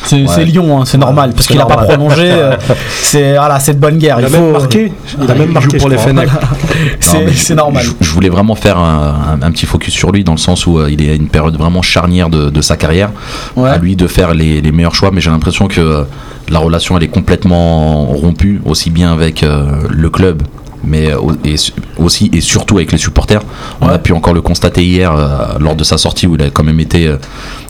[0.05, 0.45] C'est Ouais.
[0.45, 2.31] Lyon, hein, c'est normal, parce qu'il a pas prolongé.
[2.31, 2.55] euh,
[3.01, 4.19] c'est voilà, de bonne guerre.
[4.21, 4.53] Il Il a même faut.
[4.61, 4.93] marqué.
[5.23, 5.97] Il a même marqué pour les.
[5.97, 6.29] Fenech.
[7.01, 7.83] C'est normal.
[7.83, 10.67] Je, je voulais vraiment faire un, un- un petit focus sur lui dans le sens
[10.67, 13.11] où euh, il est à une période vraiment charnière de, de sa carrière.
[13.57, 13.71] Ouais.
[13.71, 16.03] À lui de faire les, les meilleurs choix, mais j'ai l'impression que euh,
[16.51, 20.43] la relation elle est complètement rompue, aussi bien avec euh, le club.
[20.85, 21.57] Mais euh, et
[21.99, 23.43] aussi et surtout avec les supporters.
[23.81, 23.95] On Ouais.
[23.95, 26.65] a pu encore le constater hier euh, lors de sa sortie où il a quand
[26.65, 27.17] même été euh,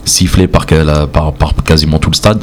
[0.05, 2.41] sifflé par, quel- par, par quasiment tout le stade.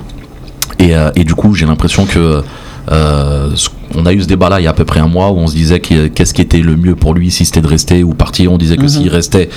[0.78, 2.42] Et, et du coup, j'ai l'impression que
[2.90, 5.30] ce- on a eu ce débat là il y a à peu près un mois
[5.30, 7.66] où on se disait que- qu'est-ce qui était le mieux pour lui si c'était de
[7.66, 8.52] rester ou partir.
[8.52, 8.88] On disait que Mhm.
[8.88, 9.48] s'il restait,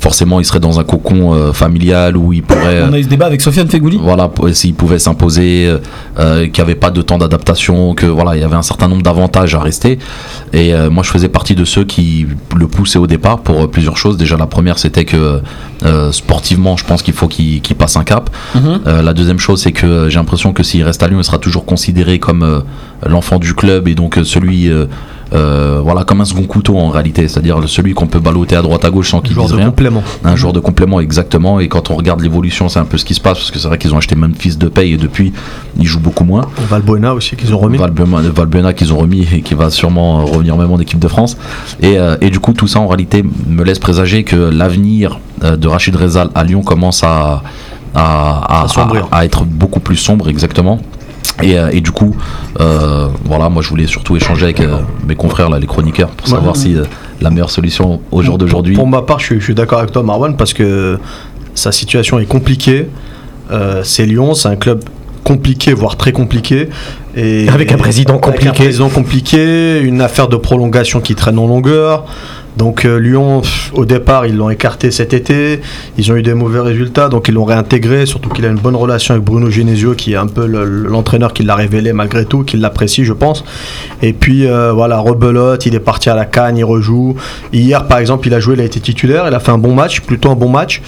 [0.00, 2.82] forcément, il serait dans un cocon euh, familial où il pourrait.
[2.88, 3.98] On a eu ce débat avec Sofiane Fegouli.
[4.02, 5.78] Voilà, s'il pouvait s'imposer, euh,
[6.18, 8.88] euh, qu'il n'y avait pas de temps d'adaptation, que voilà, il y avait un certain
[8.88, 9.98] nombre d'avantages à rester.
[10.52, 13.96] Et euh, moi, je faisais partie de ceux qui le poussaient au départ pour plusieurs
[13.96, 14.16] choses.
[14.16, 15.40] Déjà, la première, c'était que
[16.10, 18.30] sportivement, je pense qu'il faut qu'il passe un cap.
[18.54, 18.80] Mhm.
[19.02, 21.64] La deuxième chose, c'est que j'ai l'impression que s'il reste à Lyon, il sera toujours
[21.64, 22.62] considéré comme
[23.04, 24.86] l'enfant du club et donc euh, celui, euh,
[25.34, 28.84] euh, voilà, comme un second couteau en réalité, c'est-à-dire celui qu'on peut balloter à droite
[28.84, 29.66] à gauche sans qu'il joueur dise de rien.
[29.70, 30.02] complément.
[30.24, 33.14] Un joueur de complément exactement et quand on regarde l'évolution c'est un peu ce qui
[33.14, 35.32] se passe parce que c'est vrai qu'ils ont acheté Memphis de paye et depuis
[35.78, 37.76] ils jouent beaucoup moins Valbuena aussi qu'ils ont remis.
[37.76, 41.36] Valbuena, Valbuena qu'ils ont remis et qui va sûrement revenir même en équipe de France
[41.82, 45.68] et, euh, et du coup tout ça en réalité me laisse présager que l'avenir de
[45.68, 47.42] Rachid Rezal à Lyon commence à,
[47.94, 48.62] à-
[49.12, 50.80] à être beaucoup plus sombre exactement
[51.42, 52.14] et, euh, et du coup,
[52.60, 56.26] euh, voilà, moi je voulais surtout échanger avec euh, mes confrères, là, les chroniqueurs, pour
[56.28, 56.60] savoir Ouais.
[56.60, 56.84] si euh,
[57.20, 58.74] la meilleure solution au jour d'aujourd'hui.
[58.74, 60.98] Pour ma part, je suis, je suis d'accord avec toi, Marwan, parce que
[61.54, 62.88] sa situation est compliquée.
[63.84, 64.82] C'est Lyon, c'est un club
[65.30, 66.68] compliqué, voire très compliqué.
[67.16, 68.52] Et, Avec un président Avec un compliqué.
[68.52, 72.04] président compliqué, une affaire de prolongation qui traîne en longueur.
[72.56, 75.60] Donc euh, Lyon, pff, au départ, ils l'ont écarté cet été.
[75.98, 78.06] Ils ont eu des mauvais résultats, donc ils l'ont réintégré.
[78.06, 81.32] Surtout qu'il a une bonne relation avec Bruno Genesio, qui est un peu le- l'entraîneur
[81.34, 83.44] qui l'a révélé malgré tout, qui l'apprécie, je pense.
[84.02, 87.16] Et puis euh, voilà, rebelote, il est parti à la canne, il rejoue.
[87.52, 89.74] Hier, par exemple, il a joué, il a été titulaire, il a fait un bon
[89.74, 90.80] match, plutôt un bon match.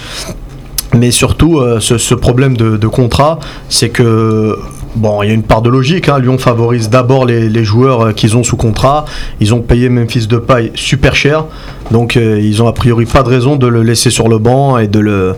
[0.97, 4.57] Mais surtout, euh, ce, ce problème de, de contrat, c'est que
[4.95, 6.09] bon, il y a une part de logique.
[6.09, 6.17] hein.
[6.17, 9.05] Lyon favorise d'abord les, les joueurs euh, qu'ils ont sous contrat.
[9.39, 11.45] Ils ont payé Memphis de paille super cher,
[11.91, 14.79] donc euh, ils ont a priori pas de raison de le laisser sur le banc
[14.79, 15.35] et de le,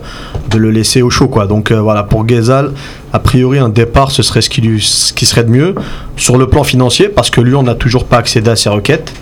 [0.50, 1.46] de le laisser au chaud, quoi.
[1.46, 2.72] Donc euh, voilà, pour Gezal,
[3.12, 5.74] a priori un départ, ce serait ce qui, lui- ce qui serait de mieux
[6.16, 9.12] sur le plan financier, parce que Lyon n'a toujours pas accédé à ses requêtes.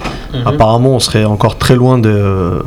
[0.47, 2.63] Apparemment, on serait encore très loin de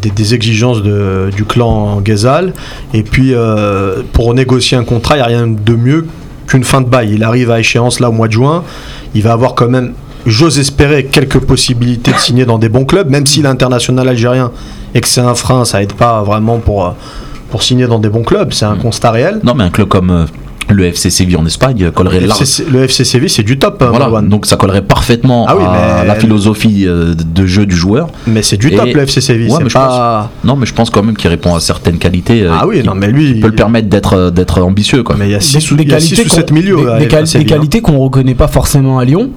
[0.00, 2.52] des, des exigences de- du clan Gezal.
[2.94, 6.06] Et puis, euh, pour négocier un contrat, il n'y a rien de mieux
[6.46, 7.10] qu'une fin de bail.
[7.14, 8.64] Il arrive à échéance là au mois de juin.
[9.14, 9.92] Il va avoir quand même,
[10.26, 14.50] j'ose espérer, quelques possibilités de signer dans des bons clubs, même si l'international algérien
[14.94, 16.90] et que c'est un frein, ça aide pas vraiment pour, euh,
[17.50, 18.52] pour signer dans des bons clubs.
[18.52, 19.40] C'est un constat réel.
[19.44, 20.24] Non, mais un club comme euh,
[20.70, 22.40] le FC Séville en Espagne collerait Le large.
[22.42, 25.64] FC, le FC Séville, c'est du top, hein, Voilà, donc ça collerait parfaitement Ah oui,
[25.64, 28.08] à la philosophie euh, de jeu du joueur.
[28.26, 29.50] mais c'est du top, le FC Séville.
[29.50, 29.78] Ouais, je.
[30.46, 32.42] Non, mais je pense quand même qu'il répond à certaines qualités.
[32.42, 35.02] euh, Ah oui, qui non, mais lui, peut le il- permettre d'être euh, d'être ambitieux,
[35.02, 35.16] quoi.
[35.18, 36.76] Mais il y a 6 des, des qualités ou qu'on- 7 milieux.
[36.98, 37.06] des,
[37.38, 39.30] des qualités qu'on reconnaît pas forcément à Lyon.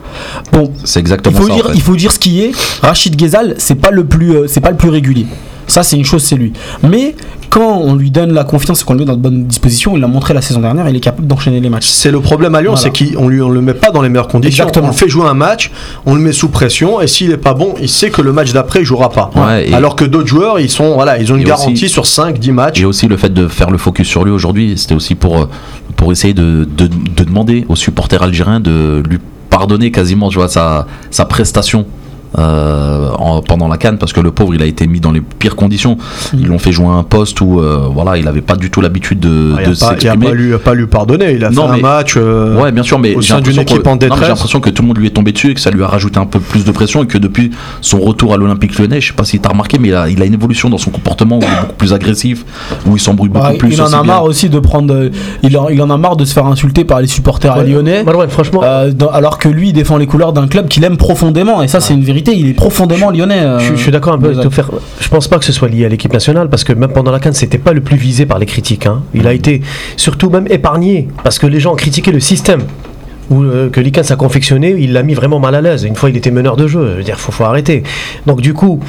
[0.51, 1.53] Bon, C'est il exactement faut ça.
[1.53, 1.71] en dire, fait.
[1.75, 2.51] il faut dire ce qui est.
[2.81, 5.25] Rachid Ghezal, c'est pas le plus, c'est pas le plus régulier.
[5.67, 6.54] Ça, c'est une chose, c'est lui.
[6.84, 7.15] Mais
[7.50, 10.02] quand on lui donne la confiance et qu'on le met dans de bonnes dispositions, il
[10.02, 11.88] l'a montré la saison dernière, il est capable d'enchaîner les matchs.
[11.88, 12.91] C'est le problème à Lyon, Voilà.
[12.95, 14.63] c'est qu'on lui on le met pas dans les meilleures conditions.
[14.65, 14.88] Exactement.
[14.88, 15.71] On le fait jouer un match,
[16.06, 18.54] on le met sous pression, et s'il est pas bon, il sait que le match
[18.54, 19.32] d'après il jouera pas.
[19.36, 22.39] Ouais, Alors que d'autres joueurs, ils sont voilà, ils ont une garantie aussi- sur 5
[22.39, 22.80] 10 matchs.
[22.82, 25.45] Et aussi le fait de faire le focus sur lui aujourd'hui, c'était aussi pour, euh,
[25.97, 29.19] pour essayer de, de, de demander aux supporters algériens de lui
[29.50, 31.86] pardonner quasiment tu vois, sa, sa prestation.
[32.38, 35.22] Euh, en- pendant la canne parce que le pauvre il a été mis dans les
[35.22, 35.98] pires conditions
[36.34, 38.80] ils l'ont fait jouer à un poste où euh, voilà il avait pas du tout
[38.82, 41.34] l'habitude de, Ah, il de s'exprimer pas lui, pas lui pardonner.
[41.34, 42.13] Il a Non, fait un match.
[42.17, 44.08] euh, Ouais, bien sûr, mais au j'ai sein d'une l'impression équipe que- en non, mais
[44.08, 44.22] détresse.
[44.22, 45.88] J'ai l'impression que tout le monde lui est tombé dessus et que ça lui a
[45.88, 49.08] rajouté un peu plus de pression et que depuis son retour à l'Olympique lyonnais, je
[49.10, 51.38] sais pas si t'as remarqué, mais il a, il a une évolution dans son comportement
[51.38, 52.46] où il est beaucoup plus agressif,
[52.86, 53.74] où il s'embrouille beaucoup plus.
[53.74, 54.04] il en a bien.
[54.04, 55.10] marre aussi de prendre.
[55.44, 58.06] Il en, il en a marre de se faire insulter par les supporters Ouais, lyonnais.
[58.30, 61.62] Franchement, euh, dans- alors que lui il défend les couleurs d'un club qu'il aime profondément
[61.62, 64.17] et ça c'est une vérité il est profondément lyonnais euh, Je, je suis d'accord un
[64.19, 64.51] peu avec Ghezal.
[64.51, 64.77] Topher.
[64.99, 67.19] Je pense pas que ce soit lié à l'équipe nationale parce que même pendant la
[67.19, 68.86] Cannes, c'était pas le plus visé par les critiques.
[68.86, 69.01] hein.
[69.13, 69.62] Il a été
[69.97, 72.62] surtout même épargné parce que les gens critiquaient le système.
[73.32, 75.84] Où, euh, que Likens a confectionné, il l'a mis vraiment mal à l'aise.
[75.86, 76.89] Une fois, il était meneur de jeu.
[76.91, 77.82] Je veux dire, faut, faut arrêter.
[78.28, 78.80] Donc, du coup,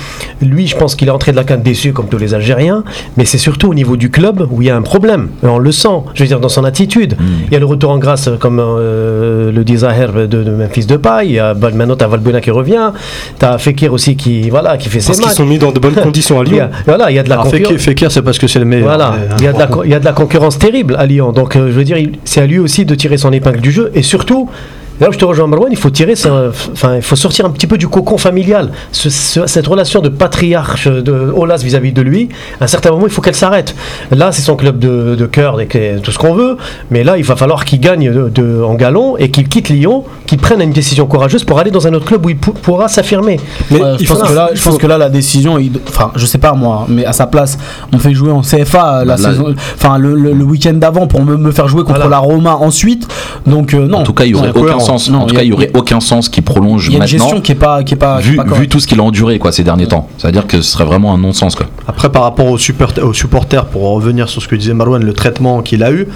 [0.42, 2.82] lui, je pense qu'il est entré de la canne déçu, comme tous les Algériens.
[3.16, 5.28] Mais c'est surtout au niveau du club où il y a un problème.
[5.44, 5.88] Et on le sent.
[6.14, 7.16] Je veux dire, dans son attitude.
[7.46, 10.86] Il y a le retour en grâce, comme euh, le dit Zahir de, de Memphis
[10.86, 11.26] Depay.
[11.26, 12.90] Il y a maintenant, t'as Valbuena qui revient.
[13.38, 15.36] T'as Fekir aussi qui, voilà, qui fait Parce ses qu'ils matchs.
[15.36, 16.64] sont mis dans de bonnes conditions à Il y Lyon.
[16.64, 17.80] a, voilà, il y a de la alors, concurrence.
[17.82, 18.86] Fekir, c'est parce que c'est le meilleur.
[18.88, 20.96] Voilà, il y, a de la, euh, co- il y a de la concurrence terrible
[20.98, 21.30] à Lyon.
[21.32, 23.70] Donc, euh, je veux dire, il- c'est à lui aussi de tirer son épingle du
[23.70, 23.90] jeu.
[23.94, 26.14] Et surtout, muito là où je te rejoins, Marwan, il faut tirer,
[26.72, 28.70] enfin, il faut sortir un petit peu du cocon familial.
[28.92, 32.28] Ce- ce- cette relation de patriarche de Olas vis-à-vis de lui,
[32.60, 33.74] à un certain moment, il faut qu'elle s'arrête.
[34.10, 35.58] Là, c'est son club de, de cœur
[36.02, 36.56] tout ce qu'on veut.
[36.90, 40.04] Mais là, il va falloir qu'il gagne de, de- en galon et qu'il quitte Lyon,
[40.26, 42.88] qu'il prenne une décision courageuse pour aller dans un autre club où il pou- pourra
[42.88, 43.38] s'affirmer.
[43.70, 45.72] Mais Ouais, je pense que là, il je pense faut- que là la décision, il-
[45.88, 47.58] enfin, je sais pas moi, mais à sa place,
[47.92, 51.22] on fait jouer en CFA la Là, saison, enfin le, le- le week-end d'avant pour
[51.22, 52.10] me, me faire jouer contre Voilà.
[52.10, 53.06] la Roma ensuite.
[53.46, 53.98] Donc euh, non.
[53.98, 54.78] En tout cas, il y aurait aucun.
[54.98, 55.10] Sens.
[55.10, 56.96] Non, en tout cas, il y aurait a- aucun sens qui prolonge Il y a
[56.96, 57.18] une maintenant.
[57.18, 58.72] gestion qui est pas, qui est pas, qui est Vu, pas vu correcte.
[58.72, 61.18] tout ce qu'il a enduré quoi ces derniers temps, c'est-à-dire que ce serait vraiment un
[61.18, 61.66] non-sens quoi.
[61.86, 65.12] Après, par rapport aux, super- aux supporters, pour revenir sur ce que disait Marouane, le
[65.12, 66.08] traitement qu'il a eu,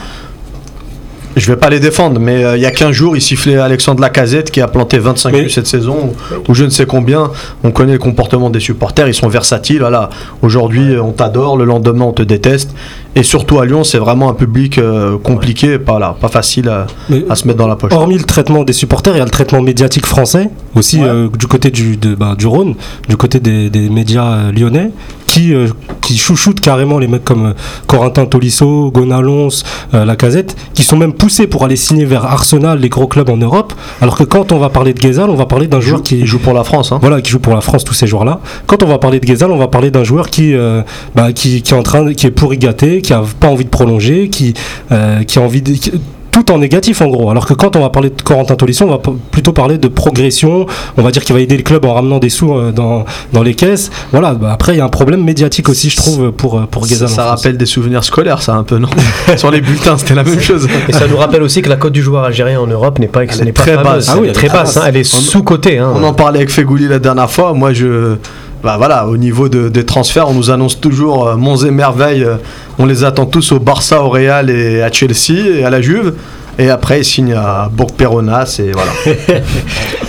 [1.37, 4.01] je vais pas les défendre, mais euh, il y a 15 jours, il sifflait Alexandre
[4.01, 6.13] Lacazette qui a planté 25 Mais- buts cette saison,
[6.49, 7.31] ou, ou je ne sais combien.
[7.63, 9.81] On connaît le comportement des supporters, ils sont versatiles.
[9.81, 10.09] Voilà.
[10.43, 12.71] Aujourd'hui, on t'adore, le lendemain, on te déteste.
[13.15, 16.87] Et surtout à Lyon, c'est vraiment un public euh, compliqué, pas, là, pas facile à,
[17.35, 17.93] se mettre dans la poche.
[17.93, 21.05] Hormis le traitement des supporters, il y a le traitement médiatique français, aussi Ouais.
[21.09, 22.75] euh, du côté du, de- bah, du Rhône,
[23.09, 24.91] du côté des, des médias lyonnais,
[25.37, 25.69] qui, euh,
[26.01, 27.53] qui chouchoutent carrément les mecs comme euh,
[27.87, 29.49] Corentin Tolisso, Gonalons,
[29.93, 33.37] euh, Lacazette, qui sont même poussés pour aller signer vers Arsenal, les gros clubs en
[33.37, 36.25] Europe, alors que quand on va parler de Ghezal, on va parler d'un joueur qui
[36.27, 36.91] joue pour la France.
[36.91, 36.99] Hein.
[37.03, 38.41] voilà, qui joue pour la France, tous ces joueurs-là.
[38.67, 40.81] Quand on va parler de Ghezal, on va parler d'un joueur qui, euh,
[41.15, 43.71] bah, qui, qui est en train, qui est pourri gâté, qui a pas envie de
[43.71, 44.55] prolonger, qui,
[44.93, 45.93] euh, qui a envie de, qui-
[46.37, 47.31] tout en négatif en gros.
[47.31, 50.67] Alors que quand on va parler de Corentin Tolisso, on va plutôt parler de progression.
[50.99, 53.43] On va dire qu'il va aider le club en ramenant des sous euh, dans, dans
[53.43, 53.91] les caisses.
[54.13, 54.35] Voilà.
[54.35, 57.05] bah, après, il y a un problème médiatique aussi, je trouve, pour euh, pour Ça,
[57.07, 58.89] en ça rappelle des souvenirs scolaires, ça un peu, non
[59.39, 60.69] Sur les bulletins, c'était la même chose.
[60.89, 63.25] Et ça nous rappelle aussi que la cote du joueur algérien en Europe n'est pas,
[63.25, 63.85] Elle est pas très fameuse.
[63.95, 64.11] basse.
[64.13, 64.77] Ah oui, Elle est très basse.
[64.77, 64.83] hein.
[64.87, 65.79] Elle est sous-cotée.
[65.79, 65.91] hein.
[65.95, 67.55] On en parlait avec Fegouli la dernière fois.
[67.55, 68.17] Moi, je.
[68.63, 72.25] Bah voilà, au niveau de- des transferts, on nous annonce toujours euh, monts et merveilles.
[72.25, 72.37] euh,
[72.79, 76.15] on les attend tous au Barça, au Real et à Chelsea et à la Juve.
[76.59, 78.93] Et après, ils signent à Bourg-Péronas et voilà.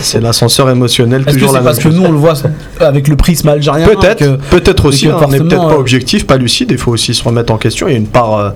[0.00, 2.00] c'est l'ascenseur émotionnel, Est-ce que toujours c'est la parce même que chose.
[2.00, 2.32] nous on le voit
[2.80, 5.06] avec le prisme algérien Peut-être, que- peut-être aussi.
[5.06, 6.68] que hein, on n'est peut-être pas euh, objectif, pas lucide.
[6.70, 7.86] Il faut aussi se remettre en question.
[7.86, 8.54] Il y a une part.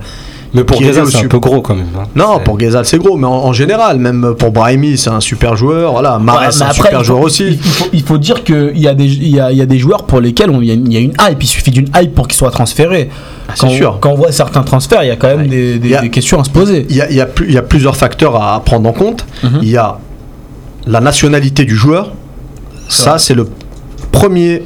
[0.55, 1.87] Mais pour au c'est un peu gros quand même.
[1.97, 2.03] hein.
[2.15, 5.55] Non, pour Ghezal, c'est gros, mais en, en général, même pour Brahimi, c'est un super
[5.55, 5.93] joueur.
[5.93, 7.47] Voilà, Mahrez, Ouais, c'est un après, super faut- joueur aussi.
[7.53, 9.65] Il faut, il faut dire qu'il y, a des- il y, a, il y a
[9.65, 11.41] des joueurs pour lesquels on- il y, a une- il y a une hype.
[11.41, 13.09] Il suffit d'une hype pour qu'ils soient transférés.
[13.47, 13.97] Ah, c'est Quand, sûr.
[13.99, 15.47] quand on voit certains transferts, il y a quand même Ouais.
[15.47, 16.85] des, des- Il y a- des questions à se poser.
[16.89, 18.93] Il y a, il y a plus- il y a plusieurs facteurs à, prendre en
[18.93, 19.25] compte.
[19.43, 19.59] Mhm.
[19.63, 19.97] Il y a
[20.85, 22.11] la nationalité du joueur.
[22.89, 23.47] Ça, c'est le
[24.11, 24.61] premier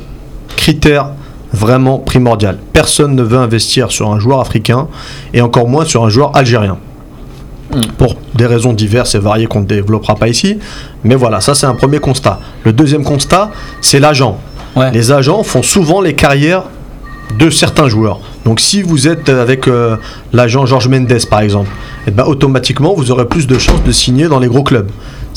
[0.58, 1.12] critère
[1.58, 2.58] vraiment primordial.
[2.72, 4.88] Personne ne veut investir sur un joueur africain
[5.34, 6.78] et encore moins sur un joueur algérien.
[7.74, 7.82] Mhm.
[7.98, 10.60] Pour des raisons diverses et variées qu'on ne développera pas ici.
[11.04, 12.40] Mais voilà, ça c'est un premier constat.
[12.64, 14.38] Le deuxième constat, c'est l'agent.
[14.76, 14.92] Ouais.
[14.92, 16.64] Les agents font souvent les carrières
[17.38, 18.20] de certains joueurs.
[18.46, 19.98] Donc si vous êtes avec euh,
[20.32, 21.70] l'agent Georges Mendes par exemple,
[22.08, 24.90] et ben, automatiquement vous aurez plus de chances de signer dans les gros clubs.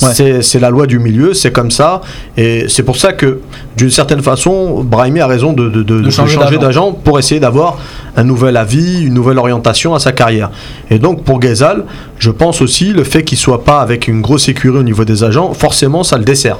[0.02, 0.40] Ouais.
[0.42, 2.00] C'est- la loi du milieu, c'est comme ça.
[2.36, 3.40] Et c'est pour ça que
[3.76, 7.78] d'une certaine façon, Brahimi a raison de, de- de- de changer d'agent pour essayer d'avoir
[8.16, 10.50] un nouvel avis, une nouvelle orientation à sa carrière.
[10.90, 11.84] Et donc pour Ghezal,
[12.18, 15.22] je pense aussi le fait qu'il soit pas avec une grosse écurie au niveau des
[15.24, 16.58] agents, forcément ça le dessert.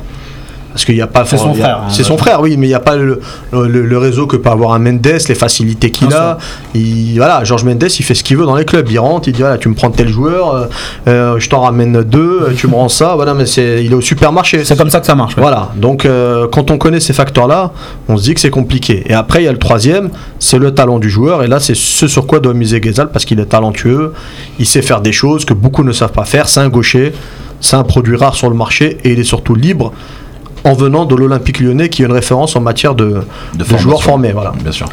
[0.72, 1.24] Parce qu'il n'y a pas.
[1.24, 3.20] C'est son frère, hein, C'est son frère, oui, mais il n'y a pas le,
[3.52, 6.38] le- le réseau que peut avoir un Mendes, les facilités qu'il a.
[6.74, 8.88] Il, voilà, Georges Mendes, il fait ce qu'il veut dans les clubs.
[8.90, 10.66] Il rentre, il dit voilà, tu me prends tel joueur, euh,
[11.08, 13.14] euh, je t'en ramène deux, euh, tu me rends ça.
[13.16, 14.64] Voilà, mais c'est, il est au supermarché.
[14.64, 15.34] C'est comme ça que ça marche.
[15.36, 15.42] ouais.
[15.42, 17.72] Voilà, donc euh, quand on connaît ces facteurs-là,
[18.08, 19.02] on se dit que c'est compliqué.
[19.06, 21.42] Et après, il y a le troisième, c'est le talent du joueur.
[21.42, 24.12] Et là, c'est ce sur quoi doit miser Ghezal parce qu'il est talentueux,
[24.60, 26.48] il sait faire des choses que beaucoup ne savent pas faire.
[26.48, 27.12] C'est un gaucher,
[27.60, 29.92] c'est un produit rare sur le marché et il est surtout libre
[30.64, 33.20] en venant de l'Olympique lyonnais qui est une référence en matière de,
[33.56, 34.32] de joueurs formés.
[34.32, 34.52] Voilà.
[34.62, 34.86] Bien sûr.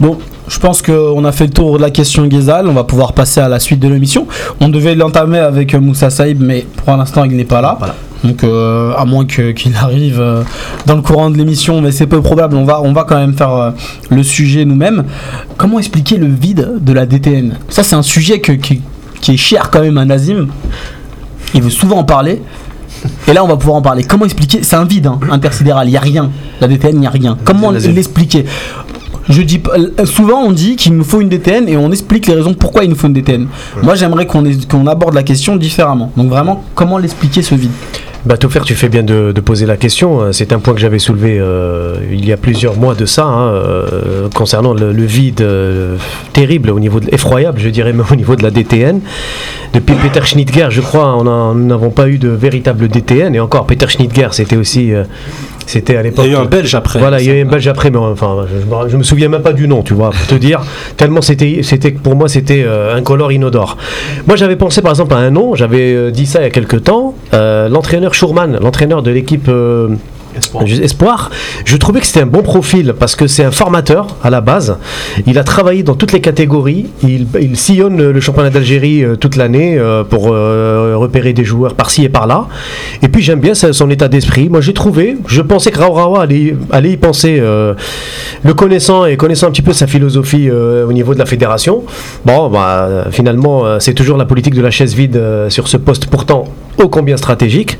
[0.00, 2.68] Bon, je pense qu'on a fait le tour de la question Ghezal.
[2.68, 4.26] On va pouvoir passer à la suite de l'émission.
[4.60, 7.76] On devait l'entamer avec euh, Moussa Saïb, mais pour l'instant, il n'est pas là.
[7.78, 7.94] Voilà.
[8.24, 10.42] Donc, euh, à moins qu'il arrive euh,
[10.86, 12.56] dans le courant de l'émission, mais c'est peu probable.
[12.56, 13.70] On va, on va quand même faire euh,
[14.10, 15.04] le sujet nous-mêmes.
[15.56, 18.80] Comment expliquer le vide de la DTN Ça, c'est un sujet que- qui,
[19.20, 20.48] qui est cher quand même à Nazim.
[21.54, 22.42] Il veut souvent en parler.
[23.28, 24.04] Et là, on va pouvoir en parler.
[24.04, 24.62] Comment expliquer?
[24.62, 25.88] C'est un vide hein, intersidéral.
[25.88, 26.30] Il n'y a rien.
[26.60, 27.36] La DTN, il n'y a rien.
[27.44, 28.44] Comment l'expliquer?
[29.28, 32.34] Je dis euh, souvent on dit qu'il nous faut une DTN et on explique les
[32.34, 33.46] raisons pourquoi il nous faut une DTN.
[33.82, 36.12] Moi j'aimerais qu'on aborde la question différemment.
[36.16, 37.70] Donc vraiment comment l'expliquer ce vide?
[38.26, 40.22] Bah, Taufer, tu fais bien de, de poser la question.
[40.22, 43.24] Euh, C'est un point que j'avais soulevé euh, il y a plusieurs mois de ça,
[43.24, 45.96] hein, euh, concernant le, le vide euh,
[46.32, 49.00] terrible, au niveau de, effroyable, je dirais, même au niveau de la DTN.
[49.74, 53.34] Depuis Peter Schnittger, je crois, on n'avons pas eu de véritable DTN.
[53.34, 54.92] Et encore, Peter Schnittger, c'était aussi.
[55.64, 56.26] Euh, c'était à Il l'époque.
[56.26, 56.98] y a eu un Belge après.
[56.98, 59.28] Voilà, il y a eu un Belge après, mais enfin, je, me- je me souviens
[59.28, 60.60] même pas du nom, tu vois, pour te dire.
[60.96, 63.76] Tellement c'était, c'était pour moi, c'était euh, incolore, inodore.
[64.26, 66.50] Moi, j'avais pensé par exemple à un nom, j'avais euh, dit ça il y a
[66.50, 67.14] quelques temps.
[67.32, 69.48] euh, l'entraîneur Schurman, l'entraîneur de l'équipe.
[70.82, 71.30] Espoir,
[71.64, 74.78] je trouvais que c'était un bon profil parce que c'est un formateur à la base.
[75.26, 76.86] Il a travaillé dans toutes les catégories.
[77.02, 81.74] Il, il sillonne le, championnat d'Algérie euh, toute l'année euh, pour euh, repérer des joueurs
[81.74, 82.46] par-ci et par-là.
[83.02, 84.48] Et puis j'aime bien son état d'esprit.
[84.48, 89.48] Moi j'ai trouvé, je pensais que Raourawa allait, allait y penser, le connaissant et connaissant
[89.48, 91.82] un petit peu sa philosophie au niveau de la fédération.
[92.24, 96.44] Bon, bah, finalement, c'est toujours la politique de la chaise vide sur ce poste pourtant
[96.78, 97.78] ô combien stratégique.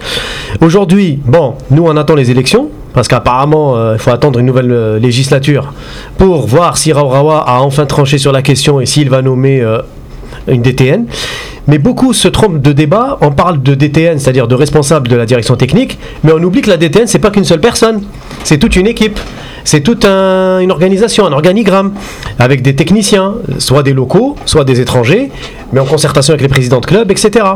[0.61, 2.44] Aujourd'hui, bon, nous on attend les élections,
[2.93, 5.73] parce qu'apparemment euh, il faut attendre une nouvelle euh, législature
[6.19, 9.79] pour voir si Raourawa a enfin tranché sur la question et s'il va nommer euh,
[10.49, 11.07] une DTN.
[11.67, 15.25] Mais beaucoup se trompent de débat, on parle de DTN, c'est-à-dire de responsable de la
[15.25, 18.03] direction technique, mais on oublie que la DTN, c'est pas qu'une seule personne,
[18.43, 19.19] c'est toute une équipe.
[19.67, 21.95] C'est toute un- une organisation, un organigramme,
[22.39, 25.31] avec des techniciens, soit des locaux, soit des étrangers,
[25.73, 27.47] mais en concertation avec les présidents de clubs, etc.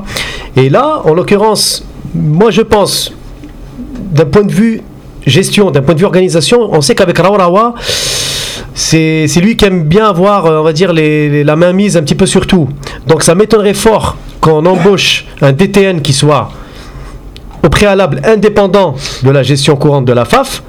[0.57, 3.13] Et là, en l'occurrence, moi je pense,
[4.11, 4.83] d'un point de vue
[5.27, 7.75] gestion, d'un point de vue organisation, on sait qu'avec Raourawa,
[8.75, 12.69] c'est lui qui aime bien avoir, euh, la main mise un petit peu sur tout.
[13.07, 16.51] Donc ça m'étonnerait fort qu'on embauche un DTN qui soit
[17.63, 20.63] au préalable indépendant de la gestion courante de la FAF.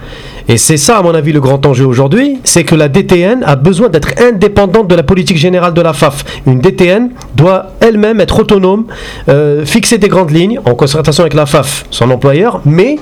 [0.50, 3.56] Et c'est ça, à mon avis, le grand enjeu aujourd'hui, c'est que la DTN a
[3.56, 6.26] besoin d'être indépendante de la politique générale de la FAF.
[6.48, 8.86] Une DTN doit elle-même être autonome,
[9.30, 12.98] euh, fixer des grandes lignes en concertation avec la FAF, son employeur, mais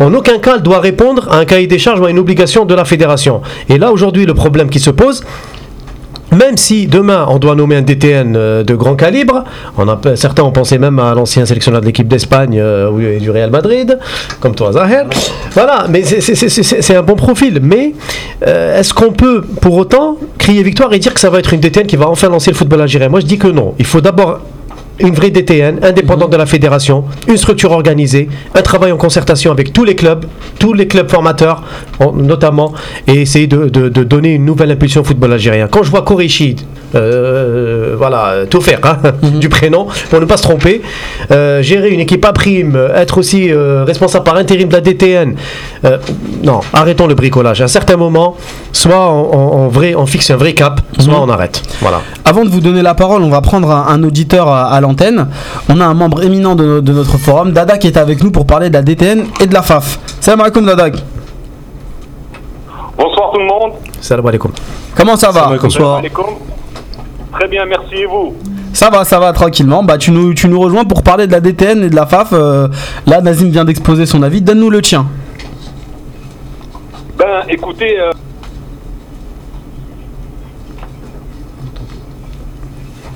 [0.00, 2.64] en aucun cas elle doit répondre à un cahier des charges ou à une obligation
[2.64, 3.42] de la fédération.
[3.68, 5.22] Et là, aujourd'hui, le problème qui se pose,
[6.34, 9.44] même si demain on doit nommer un DTN euh, de grand calibre,
[10.16, 13.98] certains ont pensé même à l'ancien sélectionneur de l'équipe d'Espagne euh, et du Real Madrid,
[14.40, 15.06] comme toi Zahir.
[15.52, 17.60] Voilà, mais c'est un bon profil.
[17.62, 17.94] Mais
[18.46, 21.60] euh, est-ce qu'on peut pour autant crier victoire et dire que ça va être une
[21.60, 23.08] DTN qui va enfin lancer le football algérien?
[23.08, 23.74] Moi je dis que non.
[23.78, 24.40] Il faut d'abord
[25.00, 29.72] une vraie DTN, indépendante de la fédération, une structure organisée, un travail en concertation avec
[29.72, 30.24] tous les clubs,
[30.58, 31.62] tous les clubs formateurs
[32.00, 32.72] en- notamment,
[33.08, 35.66] et essayer de, de- de donner une nouvelle impulsion au football algérien.
[35.68, 36.60] Quand je vois Kourechid,
[36.94, 38.98] euh, voilà, tout faire hein,
[39.40, 40.82] du prénom, pour ne pas se tromper,
[41.30, 45.34] euh, gérer une équipe à prime, être aussi euh, responsable par intérim de la DTN,
[45.84, 45.98] euh,
[46.42, 47.60] non, arrêtons le bricolage.
[47.60, 48.36] À un certain moment,
[48.72, 51.20] soit on, on- on vrai, on fixe un vrai cap, soit Mhm.
[51.20, 51.62] on arrête.
[51.80, 52.00] Voilà.
[52.24, 55.28] Avant de vous donner la parole, on va prendre un, un auditeur à, à l'antenne.
[55.68, 58.30] On a un membre éminent de, no- de notre forum, Dada, qui est avec nous
[58.30, 59.98] pour parler de la DTN et de la FAF.
[60.20, 60.86] Salam alaikum Dada.
[62.96, 63.72] Bonsoir tout le monde.
[64.00, 64.52] Salam alaikum.
[64.96, 65.70] Comment ça va Salam alaikum.
[65.70, 66.24] Salam alaikum.
[67.34, 68.34] Très bien, merci et vous
[68.74, 69.84] ça va, ça va tranquillement.
[69.84, 72.30] Bah, tu nous, tu nous rejoins pour parler de la DTN et de la FAF.
[72.32, 72.66] Euh,
[73.06, 74.42] là, Nazim vient d'exposer son avis.
[74.42, 75.06] Donne-nous le tien.
[77.16, 78.00] Ben, écoutez.
[78.00, 78.10] Euh...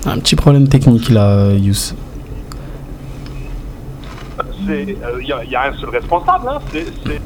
[0.06, 1.94] Un petit problème technique là, euh, Yous.
[4.68, 6.58] Il euh, y, y, a un seul responsable, hein.
[6.72, 7.20] c'est...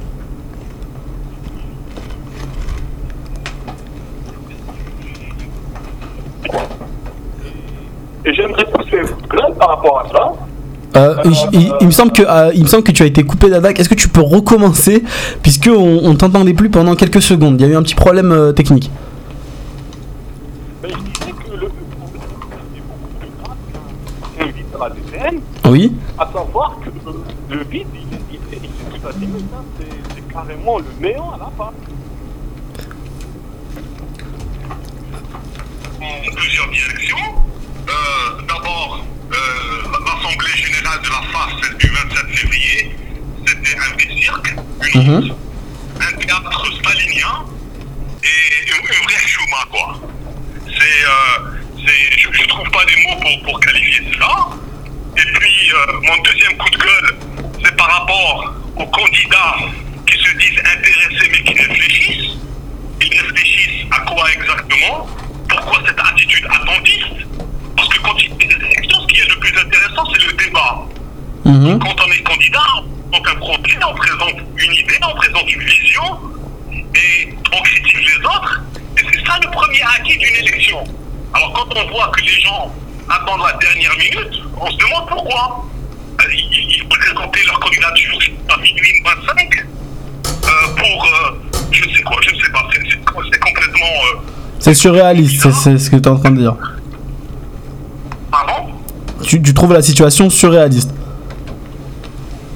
[8.24, 9.00] Et j'aimerais pousser
[9.31, 10.33] gueule par rapport à ça.
[10.94, 13.24] Euh, il, il- il me semble que, euh, il me semble que tu as été
[13.24, 13.81] coupé d'Adak.
[13.81, 15.02] Est-ce que tu peux recommencer
[15.42, 17.61] Puisque on, on t'entendait plus pendant quelques secondes.
[17.61, 18.90] Il y a eu un petit problème euh, technique.
[20.83, 21.68] Mais je disais que le
[24.37, 26.90] c'est un vide à la DTN, Oui à savoir que
[27.55, 28.64] le, vide, il, il, il, il
[28.96, 29.64] est tout à hein,
[30.14, 31.70] c'est carrément le néant à la fin.
[36.02, 37.44] en plusieurs directions.
[37.88, 39.37] Euh, D'abord, euh,
[40.05, 42.96] l'Assemblée générale de la celle du 27 février,
[43.46, 44.55] c'était un vrai cirque,
[44.94, 45.37] une honte,
[46.00, 47.44] un théâtre stalinien
[48.24, 50.00] et une, une vraie chouma, quoi.
[50.66, 51.87] C'est, euh,
[52.18, 54.48] je, je trouve pas des mots pour, pour qualifier cela.
[55.16, 55.70] Et puis,
[56.02, 57.16] mon deuxième coup de gueule,
[57.64, 59.57] c'est par rapport aux candidats
[60.07, 62.37] qui se disent intéressés mais qui réfléchissent.
[63.00, 65.07] Ils réfléchissent à quoi exactement?
[65.57, 67.27] Pourquoi cette attitude attendiste
[67.77, 70.27] Parce que quand il y a des élections, ce qui est le plus intéressant, c'est
[70.27, 70.87] le débat.
[71.45, 71.79] Mhm.
[71.79, 72.61] Quand on est candidat,
[73.12, 76.19] on présente un projet, on présente une idée, on présente une vision,
[76.95, 78.62] et on critique les autres,
[78.97, 80.85] et c'est ça le premier acquis d'une élection.
[81.35, 82.75] Alors quand on voit que les gens
[83.09, 85.65] attendent la dernière minute, on se demande pourquoi.
[86.21, 89.67] Euh, Ils, présentaient leur candidature à minuit 25
[90.27, 91.33] euh, pour, euh,
[91.73, 93.87] je sais quoi, je ne sais pas, c'est complètement...
[93.87, 96.55] Euh, C'est surréaliste, c'est- ce que tu es en train de dire.
[98.31, 98.72] pardon?
[99.25, 100.94] Tu, tu trouves la situation surréaliste.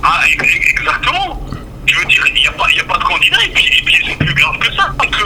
[0.05, 1.41] Ah, ex- ex- exactement.
[1.85, 4.35] Je veux dire, il n'y a, a pas de candidat, et puis, puis c'est plus
[4.35, 4.89] grave que ça.
[4.97, 5.25] Parce que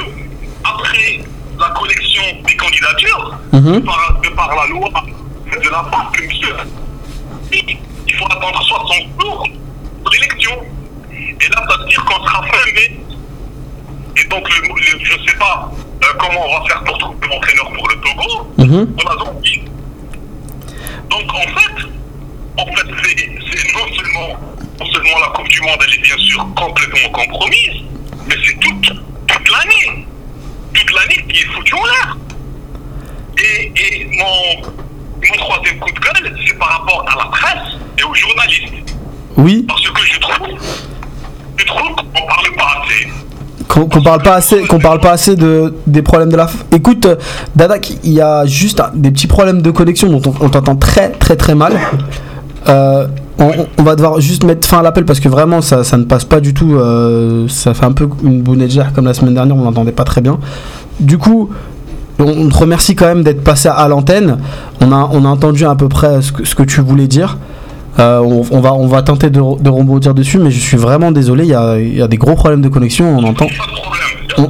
[0.65, 1.21] après
[1.59, 3.73] la collection des candidatures, Mhm.
[3.75, 4.89] de, par, de par la loi
[5.53, 6.55] de la part que monsieur
[7.53, 9.47] il faut attendre 60 jours
[10.03, 10.53] pour l'élection.
[11.13, 13.01] Et là, ça veut dire qu'on sera mai.
[14.17, 15.71] Et donc, le, le- je ne sais pas
[16.03, 18.87] euh, comment on va faire pour trouver l'entraîneur pour le Togo, Mhm.
[18.95, 19.63] pour la Zambie.
[21.11, 21.87] Donc en fait,
[22.59, 23.17] en fait, c'est
[23.51, 24.29] c'est non seulement,
[24.81, 27.83] non seulement la Coupe du Monde, elle est bien sûr complètement compromise,
[28.27, 28.93] mais c'est toute,
[29.27, 30.07] toute l'année.
[30.73, 32.17] Toute l'année qui est foutue en l'air.
[33.39, 38.03] Et, et mon, mon troisième coup de gueule, c'est par rapport à la presse et
[38.05, 38.95] aux journalistes.
[39.37, 40.49] Oui Parce que je trouve,
[41.57, 43.09] je trouve qu'on parle pas assez.
[43.71, 46.49] Qu'on parle pas assez, qu'on parle pas assez de, des problèmes de la.
[46.73, 47.15] Écoute, euh,
[47.55, 51.37] Dadak, il y a juste des petits problèmes de connexion dont on, t'entend très très
[51.37, 51.75] très mal.
[52.69, 53.07] Euh,
[53.39, 56.25] on, va devoir juste mettre fin à l'appel parce que vraiment ça, ça ne passe
[56.25, 56.75] pas du tout.
[56.75, 60.21] euh, ça fait un peu une bounedjah comme la semaine dernière, on l'entendait pas très
[60.21, 60.39] bien.
[60.99, 61.51] Du coup,
[62.19, 64.39] on, on te remercie quand même d'être passé à l'antenne.
[64.81, 67.39] On a, on a entendu à peu près ce que, ce que tu voulais dire.
[67.99, 71.51] Euh, on, va, on va tenter de, rebondir dessus, mais je suis vraiment désolé, il
[71.51, 73.49] y a, y a, des gros problèmes de connexion, on entend,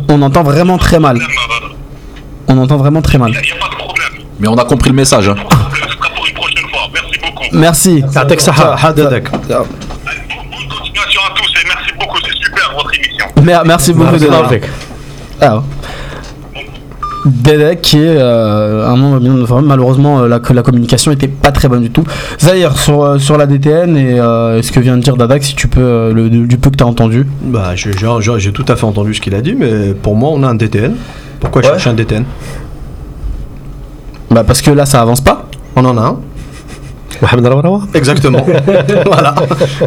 [0.08, 1.18] on, entend vraiment très mal.
[2.48, 3.32] On entend vraiment très mal.
[4.38, 5.28] Mais on a compris le message.
[5.28, 5.36] Hein.
[7.52, 8.02] Merci.
[9.48, 13.26] Bonne continuation à tous et merci beaucoup, c'est super votre émission.
[13.64, 14.16] Merci beaucoup.
[15.40, 15.60] Merci.
[17.30, 17.80] Dedek.
[17.80, 19.66] Qui est euh, un membre bien de notre forum.
[19.66, 22.04] Malheureusement, euh, la, communication était pas très bonne du tout.
[22.40, 25.54] Zahir, sur, euh, sur la DTN et euh, ce que vient de dire Dadak, si
[25.54, 27.26] tu peux, le, du peu que tu as entendu.
[27.42, 30.14] Bah, j'ai- j'ai j'ai- j'ai tout à fait entendu ce qu'il a dit, mais pour
[30.16, 30.94] moi, on a un DTN.
[31.40, 31.68] Pourquoi Ouais.
[31.68, 32.24] chercher un DTN
[34.30, 35.46] Bah, parce que là, ça avance pas.
[35.76, 36.16] On en a un.
[37.22, 37.46] Mohamed
[37.94, 38.46] Exactement.
[39.06, 39.34] voilà.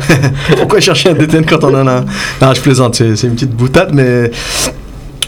[0.57, 2.05] Pourquoi chercher un DTN quand on en a un?
[2.41, 4.29] Non, je plaisante, c'est c'est une petite boutade, mais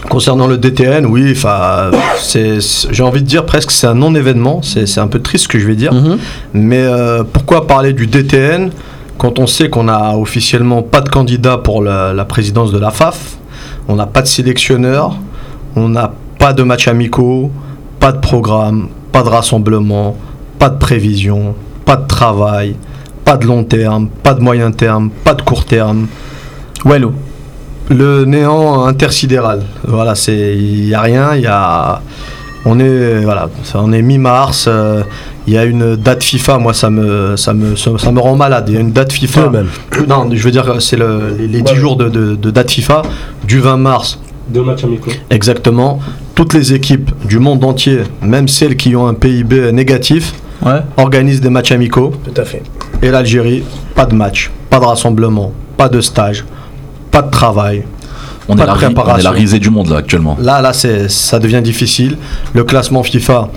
[0.08, 1.90] concernant le DTN, oui, enfin,
[2.32, 4.60] j'ai envie de dire presque c'est un non-événement.
[4.62, 5.92] C'est un peu triste ce que je vais dire.
[5.92, 6.18] Mhm.
[6.54, 8.70] Mais euh, pourquoi parler du DTN
[9.18, 12.90] quand on sait qu'on a officiellement pas de candidat pour la, la présidence de la
[12.90, 13.36] FAF,
[13.88, 15.16] on n'a pas de sélectionneur,
[15.74, 17.50] on n'a pas de matchs amicaux,
[17.98, 20.16] pas de programme, pas de rassemblement,
[20.58, 21.54] pas de prévision,
[21.86, 22.76] pas de travail,
[23.24, 26.08] pas de long terme, pas de moyen terme, pas de court terme.
[26.84, 27.12] Wello.
[27.88, 29.62] Le néant intersidéral.
[29.86, 32.02] Voilà, c'est il y a rien, il y a
[32.64, 35.02] on est voilà, on est mi-mars, euh,
[35.46, 38.34] il y a une date FIFA, moi ça me ça me ça, ça me rend
[38.34, 38.64] malade.
[38.68, 39.50] Il y a une date FIFA.
[39.50, 39.68] Même.
[40.08, 41.78] Non, je veux dire c'est le- les, les 10 Ouais.
[41.78, 43.02] jours de, de- de date FIFA
[43.44, 45.12] du 20 mars Deux matchs amicaux.
[45.30, 46.00] exactement.
[46.34, 50.34] Toutes les équipes du monde entier, même celles qui ont un PIB négatif,
[50.64, 50.80] Ouais.
[50.96, 52.12] organisent des matchs amicaux.
[52.24, 52.62] Tout à fait.
[53.02, 53.62] Et l'Algérie,
[53.94, 56.44] pas de match, pas de rassemblement, pas de stage,
[57.16, 57.84] pas de travail.
[58.48, 59.30] On Pas est, de la, ri- on est préparation.
[59.30, 60.36] la risée du monde là actuellement.
[60.40, 62.16] Là, là, c'est, ça devient difficile.
[62.54, 63.48] Le classement FIFA,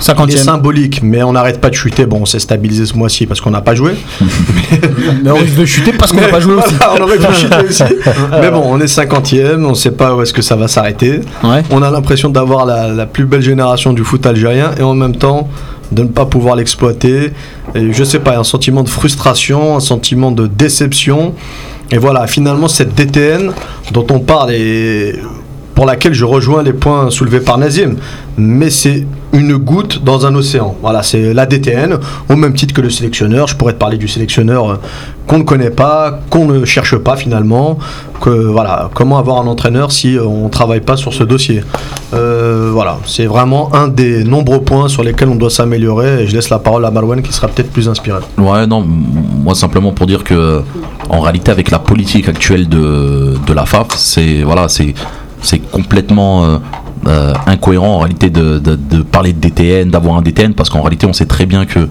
[0.00, 0.36] Il est 50e.
[0.36, 2.06] symbolique, mais on n'arrête pas de chuter.
[2.06, 3.92] Bon, on s'est stabilisé ce mois-ci parce qu'on n'a pas joué.
[5.24, 6.74] Mais on risque de chuter parce qu'on n'a pas joué aussi.
[6.96, 7.82] On aurait pu chuter aussi.
[8.40, 11.20] Mais bon, on est 50e, on ne sait pas où est-ce que ça va s'arrêter.
[11.42, 11.62] Ouais.
[11.70, 15.16] On a l'impression d'avoir la, la plus belle génération du foot algérien et en même
[15.16, 15.48] temps
[15.92, 17.32] de ne pas pouvoir l'exploiter.
[17.74, 21.34] Et je sais pas, un sentiment de frustration, un sentiment de déception.
[21.92, 23.52] Et voilà, finalement, cette DTN
[23.92, 25.14] dont on parle et
[25.80, 27.96] pour laquelle je rejoins les points soulevés par Nazim,
[28.36, 30.76] mais c'est une goutte dans un océan.
[30.82, 31.96] Voilà, c'est la DTN,
[32.28, 33.46] au même titre que le sélectionneur.
[33.46, 34.74] Je pourrais te parler du sélectionneur euh,
[35.26, 37.78] qu'on ne connaît pas, qu'on ne cherche pas finalement.
[38.20, 41.64] Que voilà, comment avoir un entraîneur si euh, on ne travaille pas sur ce dossier.
[42.12, 46.24] Euh, voilà, c'est vraiment un des nombreux points sur lesquels on doit s'améliorer.
[46.24, 48.18] Et je laisse la parole à Marwan qui sera peut-être plus inspiré.
[48.36, 50.60] Ouais, non, moi simplement pour dire que,
[51.08, 54.94] en réalité, avec la politique actuelle de la FAF, c'est voilà, c'est
[55.42, 56.58] c'est complètement euh,
[57.06, 58.58] euh, incohérent en réalité de,
[59.02, 61.88] parler de DTN, d'avoir un DTN, parce qu'en réalité, on sait très bien que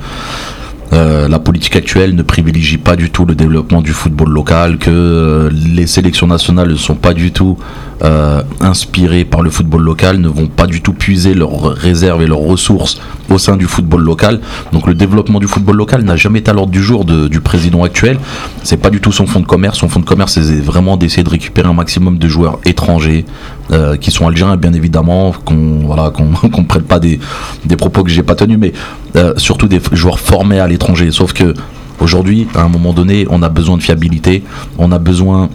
[0.91, 5.49] euh, la politique actuelle ne privilégie pas du tout le développement du football local, que
[5.51, 7.57] les sélections nationales ne sont pas du tout
[8.03, 12.27] euh, inspirées par le football local, ne vont pas du tout puiser leurs réserves et
[12.27, 14.39] leurs ressources au sein du football local.
[14.71, 17.83] Donc le développement du football local n'a jamais été à l'ordre du jour du président
[17.83, 18.17] actuel.
[18.63, 19.79] C'est pas du tout son fonds de commerce.
[19.79, 23.25] Son fonds de commerce, c'est vraiment d'essayer de récupérer un maximum de joueurs étrangers
[23.71, 27.19] euh, qui sont algériens, bien évidemment, qu'on voilà, qu'on qu'on prête pas des,
[27.65, 28.73] des propos que j'ai pas tenus, mais
[29.15, 31.11] euh, surtout des joueurs formés à l'étranger.
[31.11, 31.53] Sauf que
[31.99, 34.43] aujourd'hui, à un moment donné, on a besoin de fiabilité,
[34.77, 35.49] on a besoin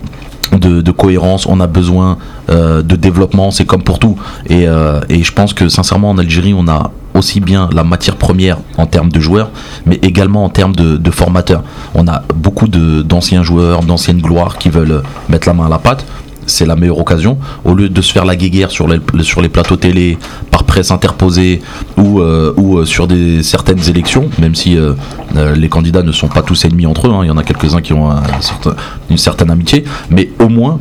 [0.52, 2.18] de, cohérence, on a besoin
[2.50, 4.16] euh, de développement, c'est comme pour tout.
[4.46, 8.16] Et, euh, et je pense que sincèrement en Algérie, on a aussi bien la matière
[8.16, 9.50] première en termes de joueurs,
[9.86, 11.62] mais également en termes de, de formateurs.
[11.94, 16.04] On a beaucoup d'anciens joueurs, d'anciennes gloires qui veulent mettre la main à la pâte.
[16.46, 17.38] C'est la meilleure occasion.
[17.64, 18.98] Au lieu de se faire la guéguerre sur les,
[19.48, 20.18] plateaux télé,
[20.50, 21.62] par presse interposée
[21.96, 24.94] ou, euh, euh, sur des, certaines élections, même si euh,
[25.56, 27.80] les candidats ne sont pas tous ennemis entre eux, hein, il y en a quelques-uns
[27.80, 28.10] qui ont
[29.10, 30.78] une certaine amitié, mais au moins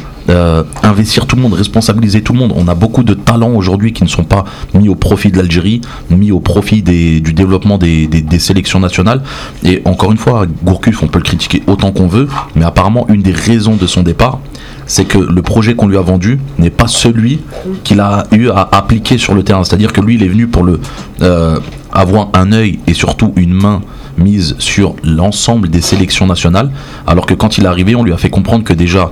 [0.83, 2.53] investir tout le monde, responsabiliser tout le monde.
[2.55, 5.81] On a beaucoup de talents aujourd'hui qui ne sont pas mis au profit de l'Algérie,
[6.09, 9.21] mis au profit du développement des, des- des sélections nationales.
[9.63, 13.21] Et encore une fois, Gourcuff, on peut le critiquer autant qu'on veut, mais apparemment, une
[13.21, 14.39] des raisons de son départ,
[14.93, 17.39] c'est que le projet qu'on lui a vendu n'est pas celui
[17.83, 19.63] qu'il a eu à appliquer sur le terrain.
[19.63, 20.67] C'est-à-dire que lui, il est venu pour
[21.23, 21.59] euh,
[21.91, 23.81] avoir un œil et surtout une main
[24.19, 26.69] mise sur l'ensemble des sélections nationales,
[27.07, 29.11] alors que quand il est arrivé, on lui a fait comprendre que déjà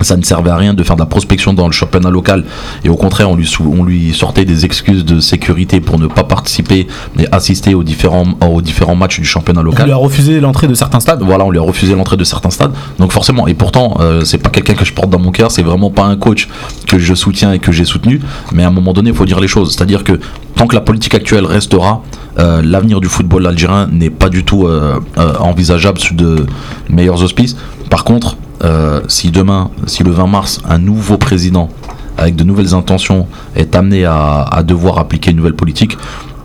[0.00, 2.44] ça ne servait à rien de faire de la prospection dans le championnat local
[2.84, 6.86] et au contraire on lui, on sortait des excuses de sécurité pour ne pas participer
[7.18, 10.68] et assister aux différents, aux différents matchs du championnat On local lui a refusé l'entrée
[10.68, 11.22] de certains stades.
[11.22, 12.72] voilà, on lui a refusé l'entrée de certains stades.
[12.98, 15.62] Donc forcément, et pourtant, euh, c'est pas quelqu'un que je porte dans mon cœur, c'est
[15.62, 16.48] vraiment pas un coach
[16.86, 18.20] que je soutiens et que j'ai soutenu.
[18.52, 19.74] Mais à un moment donné, il faut dire les choses.
[19.74, 20.18] C'est-à-dire que
[20.56, 22.02] tant que la politique actuelle restera,
[22.38, 26.46] euh, l'avenir du football algérien n'est pas du tout euh, euh, envisageable sous de
[26.88, 27.56] meilleurs auspices.
[27.90, 31.68] Par contre, euh, si demain, si le 20 mars, un nouveau président
[32.16, 33.26] avec de nouvelles intentions
[33.56, 35.96] est amené à, devoir appliquer une nouvelle politique,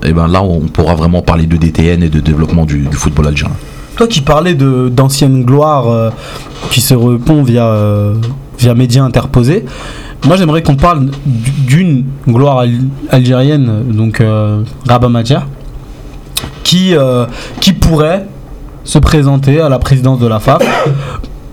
[0.03, 3.55] et ben là, on pourra vraiment parler de DTN et de développement du, football algérien.
[3.95, 6.09] Toi qui parlais d'anciennes gloires euh,
[6.71, 8.15] qui se répond via, euh,
[8.57, 9.65] via médias interposés,
[10.25, 12.79] moi j'aimerais qu'on parle d'une gloire al-
[13.09, 15.39] algérienne, donc euh, Rabat Majer,
[16.63, 17.25] qui, euh,
[17.59, 18.25] qui pourrait
[18.85, 20.63] se présenter à la présidence de la FAF.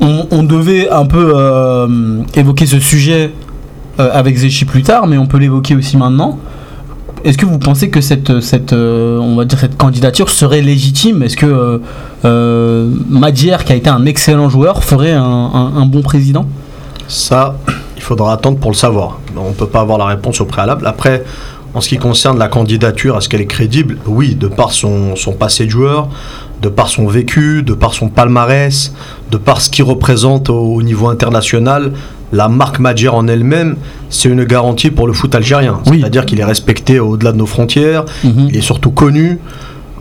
[0.01, 3.33] On, devait un peu euh, évoquer ce sujet
[3.99, 6.39] euh, avec Zéchi plus tard, mais on peut l'évoquer aussi maintenant.
[7.25, 11.23] Est-ce que vous pensez que cette, cette, euh, on va dire cette candidature serait légitime?
[11.23, 11.81] Est-ce que
[13.09, 16.47] Madjer, qui a été un excellent joueur, ferait un bon président?
[17.09, 17.57] Ça,
[17.97, 19.19] il faudra attendre pour le savoir.
[19.37, 20.87] On ne peut pas avoir la réponse au préalable.
[20.87, 21.25] Après,
[21.75, 23.99] en ce qui concerne la candidature, est-ce qu'elle est crédible?
[24.07, 26.09] Oui, de par son, son passé de joueur,
[26.63, 28.93] de par son vécu, de par son palmarès,
[29.31, 31.93] de par ce qu'il représente au, au niveau international,
[32.33, 33.77] la marque Madjer en elle-même,
[34.11, 35.81] c'est une garantie pour le foot algérien.
[35.87, 36.01] Oui.
[36.01, 38.47] C'est-à-dire qu'il est respecté au-delà de nos frontières, Mhm.
[38.49, 39.39] il est surtout connu.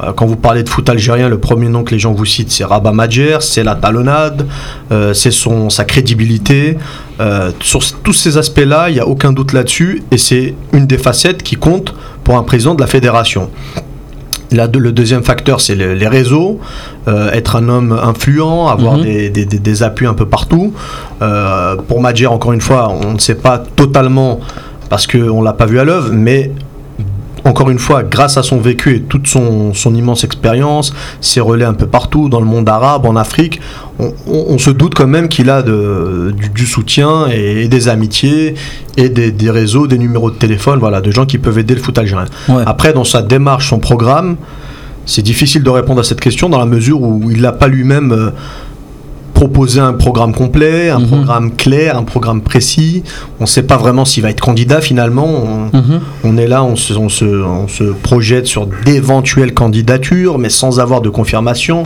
[0.03, 2.51] Euh, Quand vous parlez de foot algérien, le premier nom que les gens vous citent,
[2.51, 4.45] c'est Rabat Madjer, c'est la talonnade,
[4.91, 6.78] euh, c'est son, sa crédibilité.
[7.22, 10.97] Euh, sur tous ces aspects-là, il n'y a aucun doute là-dessus, et c'est une des
[10.97, 11.93] facettes qui compte
[12.26, 13.49] pour un président de la fédération.
[14.52, 16.60] Là, le deuxième facteur, c'est le- les réseaux,
[17.08, 19.04] euh, être un homme influent, avoir Mhm.
[19.04, 20.74] des, des- des- des appuis un peu partout.
[21.22, 24.39] Euh, pour Madjer, encore une fois, on ne sait pas totalement
[24.89, 26.52] parce qu'on ne l'a pas vu à l'œuvre, mais
[27.46, 31.66] encore une fois, grâce à son vécu et toute son, son immense expérience, ses relais
[31.66, 33.62] un peu partout, dans le monde arabe, en Afrique,
[34.00, 37.68] on, on- on se doute quand même qu'il a de- du, du soutien et, et
[37.68, 38.56] des amitiés
[38.98, 41.82] et des, des réseaux, des numéros de téléphone, voilà, de gens qui peuvent aider le
[41.82, 42.26] foot algérien.
[42.50, 42.64] Ouais.
[42.66, 44.38] Après, dans sa démarche, son programme,
[45.06, 48.32] c'est difficile de répondre à cette question dans la mesure où il n'a pas lui-même
[49.36, 51.08] proposé un programme complet, un Mhm.
[51.08, 53.04] programme clair, un programme précis.
[53.40, 55.28] On ne sait pas vraiment s'il va être candidat finalement.
[55.28, 56.00] On, Mhm.
[56.24, 60.80] on est là, on se, on se- on se projette sur d'éventuelles candidatures, mais sans
[60.80, 61.84] avoir de confirmation.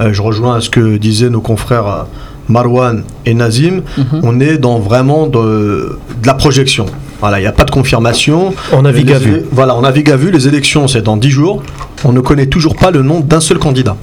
[0.00, 2.02] Euh, je rejoins ce que disaient nos confrères euh,
[2.48, 3.82] Marwan et Nazim.
[3.98, 4.20] Mhm.
[4.22, 6.86] On est dans vraiment de, de la projection.
[7.20, 8.54] Voilà, il n'y a pas de confirmation.
[8.72, 9.42] On navigue Les à vue.
[9.52, 10.30] Voilà, on navigue à vue.
[10.30, 11.62] Les élections, c'est dans 10 jours.
[12.04, 13.96] On ne connaît toujours pas le nom d'un seul candidat.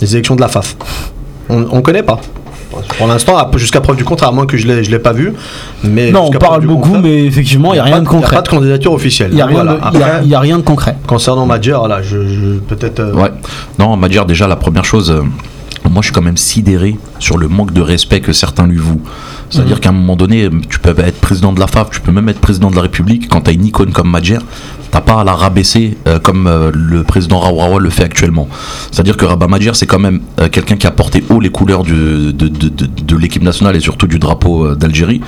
[0.00, 0.76] Les élections de la FAF.
[1.48, 2.20] On ne connaît pas.
[2.98, 5.32] Pour l'instant, jusqu'à preuve du contraire, à moins que je ne l'ai pas vu.
[5.84, 8.20] Mais Non, on parle beaucoup, mais effectivement, il n'y a rien de Il n'y a
[8.20, 8.36] concret.
[8.36, 9.28] pas de candidature officielle.
[9.30, 9.72] Il n'y a, rien Voilà.
[9.74, 10.96] de- il y a- Après, il y a rien de concret.
[11.06, 12.98] Concernant Madjer, je, je- peut-être.
[13.00, 13.30] euh, Ouais.
[13.78, 15.22] Non, Madjer, déjà, la première chose, euh,
[15.94, 19.00] moi je suis quand même sidéré sur le manque de respect que certains lui vouent.
[19.50, 22.28] C'est-à-dire qu'à un moment donné, tu peux être président de la FAF, tu peux même
[22.28, 23.28] être président de la République.
[23.28, 24.38] Quand tu as une icône comme Madjer,
[24.90, 28.48] t'as pas à la rabaisser euh, comme euh, le président Rawarawa le fait actuellement.
[28.90, 31.84] C'est-à-dire que Rabat Madjer, c'est quand même euh, quelqu'un qui a porté haut les couleurs
[31.84, 35.20] du- de, de- de- de l'équipe nationale et surtout du drapeau d'Algérie.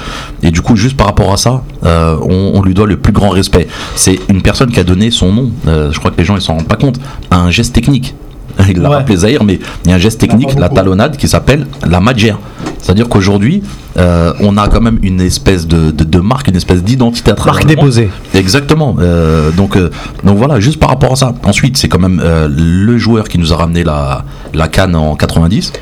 [0.43, 3.29] Et du coup, juste par rapport à ça, on, on lui doit le plus grand
[3.31, 3.69] respect.
[3.95, 6.55] C'est une personne qui a donné son nom, je crois que les gens ils s'en
[6.55, 6.99] rendent pas compte,
[7.31, 8.15] à un geste technique.
[8.69, 8.97] Il l'a Ouais.
[8.97, 12.35] rappelé Zahir, mais il y a un geste technique, la talonnade, qui s'appelle la Madjer.
[12.81, 13.63] C'est-à-dire qu'aujourd'hui,
[13.97, 17.35] euh, on a quand même une espèce de, de- de marque, une espèce d'identité à
[17.35, 18.11] travers Marque déposée.
[18.35, 18.97] Exactement.
[19.01, 19.91] Euh, donc, euh,
[20.25, 21.35] donc voilà, juste par rapport à ça.
[21.45, 25.73] Ensuite, c'est quand même le joueur qui nous a ramené la, la canne en 90.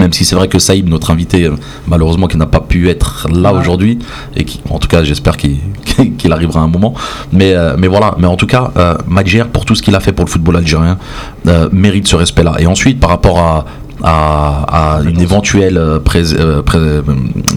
[0.00, 1.54] Même si c'est vrai que Saïb, notre invité, euh,
[1.86, 3.98] malheureusement, qui n'a pas pu être là aujourd'hui,
[4.34, 5.58] et qui, en tout cas, j'espère qu'il
[6.18, 6.94] qu'il arrivera un moment.
[7.32, 10.00] Mais, euh, mais voilà, mais en tout cas, euh, Madjer, pour tout ce qu'il a
[10.00, 10.98] fait pour le football algérien,
[11.46, 12.56] euh, mérite ce respect-là.
[12.58, 13.64] Et ensuite, par rapport à,
[14.02, 15.80] à, à une éventuelle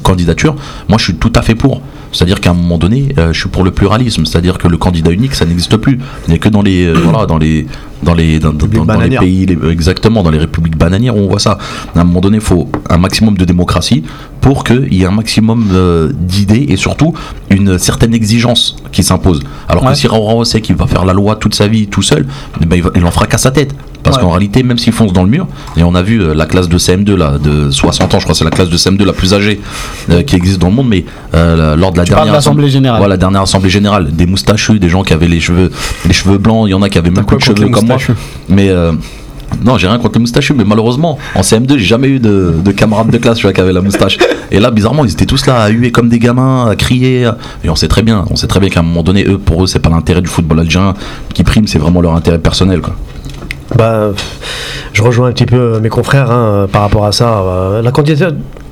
[0.03, 0.55] candidature,
[0.89, 1.81] moi je suis tout à fait pour.
[2.13, 4.25] C'est-à-dire qu'à un moment donné, euh, je suis pour le pluralisme.
[4.25, 5.99] C'est-à-dire que le candidat unique, ça n'existe plus.
[6.27, 7.67] Il n'y a que dans les, euh, voilà, dans les,
[8.03, 11.27] dans les, dans, dans- dans les pays, les- exactement, dans les républiques bananières, où on
[11.27, 11.57] voit ça.
[11.95, 14.03] À un moment donné, il faut un maximum de démocratie
[14.41, 17.13] pour qu'il y ait un maximum euh, d'idées et surtout
[17.49, 19.41] une certaine exigence qui s'impose.
[19.67, 19.91] Alors Ouais.
[19.91, 22.25] que si Raoult sait qu'il va faire la loi toute sa vie tout seul,
[22.61, 23.73] eh ben, il, va- il en fera qu'à sa tête.
[24.03, 24.23] Parce Ouais.
[24.23, 25.47] qu'en réalité, même s'il fonce dans le mur,
[25.77, 28.33] et on a vu euh, la classe de CM2 là, de 60 ans, je crois
[28.33, 29.59] que c'est la classe de CM2 la plus âgée
[30.09, 32.69] euh, qui existe dans le monde, mais euh, lors de la Tu dernière de l'Assemblée
[32.69, 32.99] générale.
[32.99, 35.71] voilà, la dernière assemblée générale, des moustachus, des gens qui avaient les cheveux,
[36.05, 37.97] les cheveux blancs, il y en a qui avaient même plus de cheveux comme moi.
[38.49, 38.91] Mais euh,
[39.63, 42.71] non, j'ai rien contre les moustachus, mais malheureusement, en CM2, j'ai jamais eu de, de
[42.71, 44.17] camarades de classe tu vois, qui avaient la moustache.
[44.51, 47.29] Et là, bizarrement, ils étaient tous là à huer comme des gamins, à crier.
[47.63, 49.63] Et on sait très bien, on sait très bien qu'à un moment donné, eux, pour
[49.63, 50.93] eux, c'est pas l'intérêt du football algérien
[51.33, 52.95] qui prime, c'est vraiment leur intérêt personnel, quoi.
[53.75, 54.11] Bah,
[54.93, 57.39] je rejoins un petit peu mes confrères hein, par rapport à ça.
[57.39, 58.31] Euh, La candidature,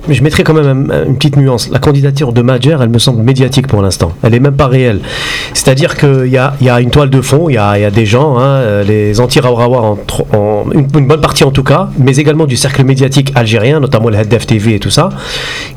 [0.09, 1.69] je mettrais quand même un- une petite nuance.
[1.71, 4.11] La candidature de Madjer, elle me semble médiatique pour l'instant.
[4.23, 4.99] Elle est même pas réelle.
[5.53, 8.83] C'est-à-dire qu'il y a, une toile de fond, il y a, des gens, hein, euh,
[8.83, 9.97] les anti-Rawrawa, en,
[10.37, 14.17] en- une, bonne partie en tout cas, mais également du cercle médiatique algérien, notamment le
[14.17, 15.09] Head TV et tout ça,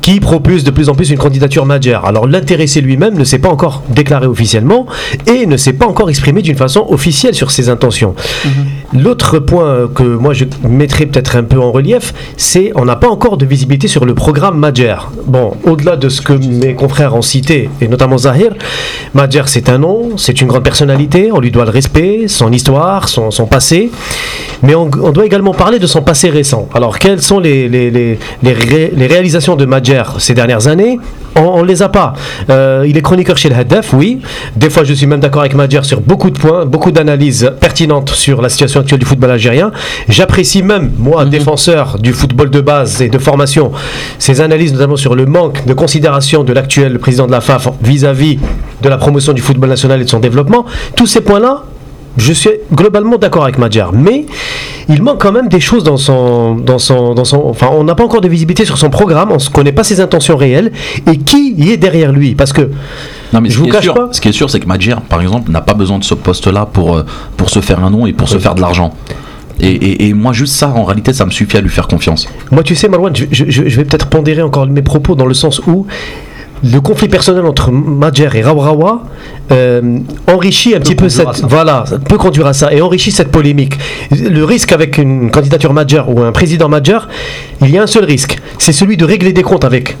[0.01, 1.99] qui propulse de plus en plus une candidature Madjer.
[2.03, 4.85] Alors l'intéressé lui-même ne s'est pas encore déclaré officiellement
[5.27, 8.13] et ne s'est pas encore exprimé d'une façon officielle sur ses intentions.
[8.97, 13.09] L'autre point que moi je mettrais peut-être un peu en relief, c'est on n'a pas
[13.09, 14.95] encore de visibilité sur le programme Madjer.
[15.25, 18.53] Bon, au-delà de ce que mes confrères ont cité, et notamment Zahir,
[19.13, 23.09] Madjer c'est un nom, c'est une grande personnalité, on lui doit le respect, son histoire,
[23.09, 23.91] son, passé,
[24.63, 26.67] mais on, doit également parler de son passé récent.
[26.73, 30.99] Alors quelles sont les, les, les, les ré- les réalisations de Madjer ces dernières années?
[31.37, 32.13] On ne les a pas.
[32.49, 34.21] Euh, il est chroniqueur chez le Haddaf, oui.
[34.55, 38.11] Des fois, je suis même d'accord avec Madjer sur beaucoup de points, beaucoup d'analyses pertinentes
[38.11, 39.71] sur la situation actuelle du football algérien.
[40.07, 43.71] J'apprécie même, moi, défenseur du football de base et de formation,
[44.19, 48.39] ces analyses, notamment sur le manque de considération de l'actuel président de la FAF vis-à-vis
[48.81, 50.65] de la promotion du football national et de son développement.
[50.95, 51.63] Tous ces points-là,
[52.17, 54.25] je suis globalement d'accord avec Madjer, mais
[54.87, 57.43] il manque quand même des choses dans son, dans son, dans son.
[57.45, 59.99] Enfin, on n'a pas encore de visibilité sur son programme, on ne connaît pas ses
[59.99, 60.71] intentions réelles
[61.11, 62.35] et qui y est derrière lui?
[62.35, 62.69] Parce que
[63.35, 64.07] Non, mais Je ce, vous qui est cache sûr, pas.
[64.11, 66.65] ce qui est sûr, c'est que Madjer, par exemple, n'a pas besoin de ce poste-là
[66.65, 67.05] pour, euh,
[67.37, 68.93] pour se faire un nom et pour se faire de l'argent.
[69.59, 72.27] Et, et- et moi, juste ça, en réalité, ça me suffit à lui faire confiance.
[72.51, 75.59] Moi, tu sais, Marwan, je, je- vais peut-être pondérer encore mes propos dans le sens
[75.67, 75.85] où
[76.63, 79.03] le conflit personnel entre Madjer et Rawrawa
[79.51, 83.77] euh, enrichit un petit peu cette voilà peut conduire à ça et enrichit cette polémique.
[84.11, 86.99] Le risque avec une candidature Madjer ou un président Madjer,
[87.61, 89.97] il y a un seul risque, c'est celui de régler des comptes avec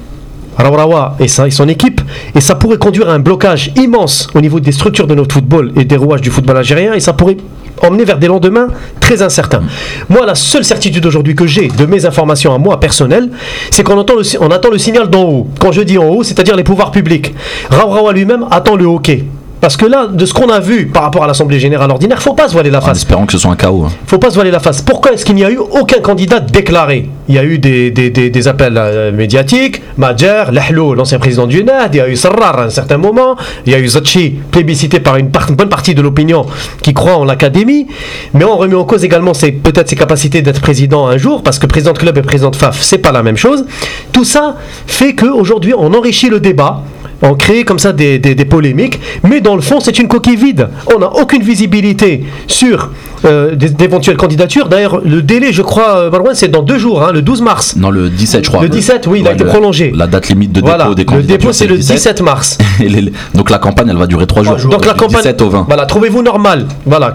[0.57, 2.01] Rawrawa et, et son équipe,
[2.33, 5.71] et ça pourrait conduire à un blocage immense au niveau des structures de notre football
[5.75, 7.37] et des rouages du football algérien, et ça pourrait
[7.81, 8.69] emmener vers des lendemains
[9.01, 9.63] très incertains.
[10.09, 13.29] Moi, la seule certitude aujourd'hui que j'ai de mes informations à moi personnelles,
[13.69, 15.47] c'est qu'on entend le, si- on attend le signal d'en haut.
[15.59, 17.33] Quand je dis en haut, c'est-à-dire les pouvoirs publics.
[17.69, 19.25] Rawrawa lui-même attend le hockey.
[19.65, 22.35] Parce que là, de ce qu'on a vu par rapport à l'Assemblée Générale ordinaire, faut
[22.35, 23.85] pas se voiler la En face espérant que ce soit un chaos.
[23.87, 23.91] hein.
[24.05, 24.79] faut pas se voiler la face.
[24.83, 27.09] Pourquoi est-ce qu'il n'y a eu aucun candidat déclaré?
[27.27, 31.47] Il y a eu des, des, des, des appels euh, médiatiques, Majer, Lahlou, l'ancien président
[31.47, 33.87] du NAD, il y a eu Sarrar à un certain moment, il y a eu
[33.87, 36.45] Zachi, plébiscité par une, par- une bonne partie de l'opinion
[36.83, 37.87] qui croit en l'académie,
[38.35, 41.57] mais on remet en cause également ses- peut-être ses capacités d'être président un jour, parce
[41.57, 43.65] que président de club et président de FAF, c'est pas la même chose.
[44.11, 46.83] Tout ça fait qu'aujourd'hui, on enrichit le débat.
[47.21, 50.69] On crée comme ça des polémiques, mais dans le fond, c'est une coquille vide.
[50.93, 52.91] On n'a aucune visibilité sur
[53.25, 54.67] euh, d'éventuelles candidatures.
[54.69, 57.75] D'ailleurs, le délai, je crois, euh, Marouane, c'est dans deux jours, hein, le 12 mars.
[57.77, 58.61] Non, le 17, je crois.
[58.61, 59.91] Le 17, oui, il a été le- prolongé.
[59.95, 61.37] La date limite de voilà, dépôt des le candidatures.
[61.37, 62.57] dépôt, c'est le 17 mars.
[62.79, 64.57] Et les- donc la campagne, elle va durer 3 jours.
[64.71, 65.65] Donc la Du campagne, 17 au 20.
[65.67, 67.13] voilà, trouvez-vous normal, voilà,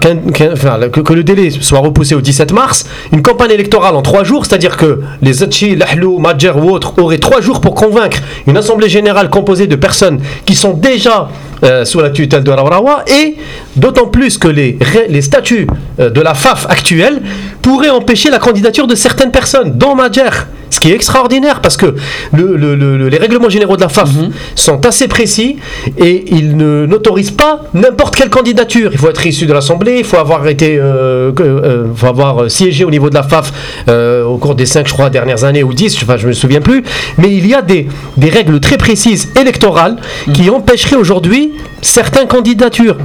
[0.53, 4.45] enfin, que le délai soit repoussé au 17 mars, une campagne électorale en trois jours,
[4.45, 8.89] c'est-à-dire que les Zachi, Lahlou, Madjer ou autres auraient trois jours pour convaincre une assemblée
[8.89, 11.29] générale composée de personnes qui sont déjà
[11.63, 13.35] euh, sous la tutelle de Rawrawa et
[13.75, 14.77] d'autant plus que les,
[15.21, 15.67] statuts
[15.99, 17.21] euh, de la FAF actuelle
[17.61, 20.29] pourraient empêcher la candidature de certaines personnes, dont Madjer.
[20.69, 21.95] Ce qui est extraordinaire parce que
[22.31, 24.09] le- le- le- les règlements généraux de la FAF
[24.55, 25.57] sont assez précis
[25.97, 28.89] et ils ne- n'autorisent pas n'importe quelle candidature.
[28.93, 32.85] Il faut être issu de l'Assemblée, il faut avoir été, euh, euh, faut avoir siégé
[32.85, 33.51] au niveau de la FAF
[33.89, 36.61] euh, au cours des 5, je crois, dernières années ou 10, enfin, je me souviens
[36.61, 36.83] plus.
[37.17, 39.97] Mais il y a des, des règles très précises électorales
[40.33, 41.51] qui empêcheraient aujourd'hui
[41.81, 42.95] certaines candidatures.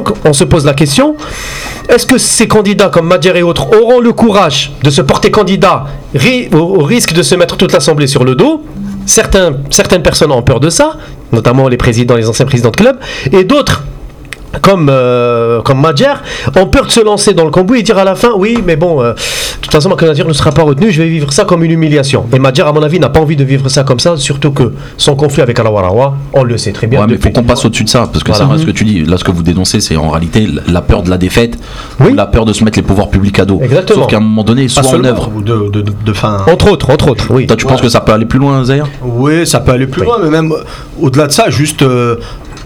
[0.00, 1.14] Donc, on se pose la question
[1.90, 5.86] est-ce que ces candidats comme Madjer et autres auront le courage de se porter candidat
[6.52, 8.62] au, risque de se mettre toute l'Assemblée sur le dos?
[9.04, 10.92] Certaines personnes ont peur de ça,
[11.32, 12.98] notamment les présidents, les anciens présidents de club,
[13.32, 13.84] et d'autres
[14.62, 16.14] comme, euh, comme Madjer,
[16.56, 18.76] ont peur de se lancer dans le combo et dire à la fin oui, mais
[18.76, 21.44] bon, euh, de toute façon, ma candidature ne sera pas retenue, je vais vivre ça
[21.44, 22.24] comme une humiliation.
[22.34, 24.72] Et Madjer, à mon avis, n'a pas envie de vivre ça comme ça, surtout que
[24.96, 27.00] son conflit avec Alawarawa, on le sait très bien.
[27.00, 28.44] Ouais, mais faut qu'on passe au-dessus de ça, parce que Voilà.
[28.44, 29.04] c'est vrai ce que tu dis.
[29.04, 31.56] Là, ce que vous dénoncez, c'est en réalité la peur de la défaite
[32.00, 32.10] Oui.
[32.10, 33.60] ou la peur de se mettre les pouvoirs publics à dos.
[33.62, 34.00] Exactement.
[34.02, 35.30] Sauf qu'à un moment donné, Pas soit en œuvre.
[35.34, 37.46] ou de, de, de, de- fin- Entre autres, entre autres, oui.
[37.46, 40.00] Toi, tu penses que ça peut aller plus loin, Zahir Oui, ça peut aller plus
[40.02, 40.06] Oui.
[40.08, 40.64] loin, mais même euh,
[41.00, 42.16] au-delà de ça, juste euh,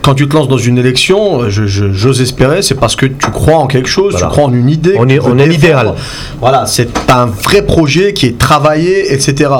[0.05, 3.07] quand tu te lances dans une élection, euh, je- je- j'ose espérer, c'est parce que
[3.07, 4.27] tu crois en quelque chose, Voilà.
[4.27, 4.95] tu crois en une idée.
[4.99, 5.95] On est- on est l'idéal.
[6.41, 9.51] Voilà, c'est un vrai projet qui est travaillé, etc.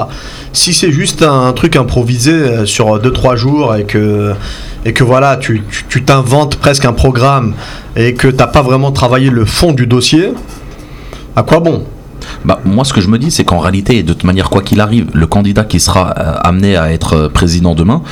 [0.53, 4.35] Si c'est juste un, truc improvisé euh, sur 2-3 jours et que,
[4.85, 7.55] et que voilà, tu tu- tu t'inventes presque un programme
[7.97, 10.33] et que t'as pas vraiment travaillé le fond du dossier,
[11.37, 11.85] à quoi bon?
[12.45, 14.81] Bah, moi, ce que je me dis, c'est qu'en réalité, de toute manière, quoi qu'il
[14.81, 18.03] arrive, le candidat qui sera euh, amené à être président demain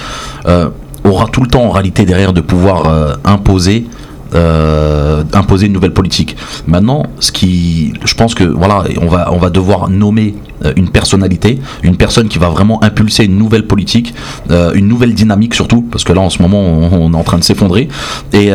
[0.48, 0.68] euh,
[1.04, 3.86] aura tout le temps, en réalité, derrière de pouvoir euh, imposer.
[4.34, 6.36] euh, imposer une nouvelle politique.
[6.66, 10.34] Maintenant, ce qui, je pense que voilà, on va, on va devoir nommer
[10.64, 14.14] euh, une personnalité, une personne qui va vraiment impulser une nouvelle politique,
[14.48, 17.44] une nouvelle dynamique surtout, parce que là en ce moment on, est en train de
[17.44, 17.88] s'effondrer.
[18.32, 18.46] Et,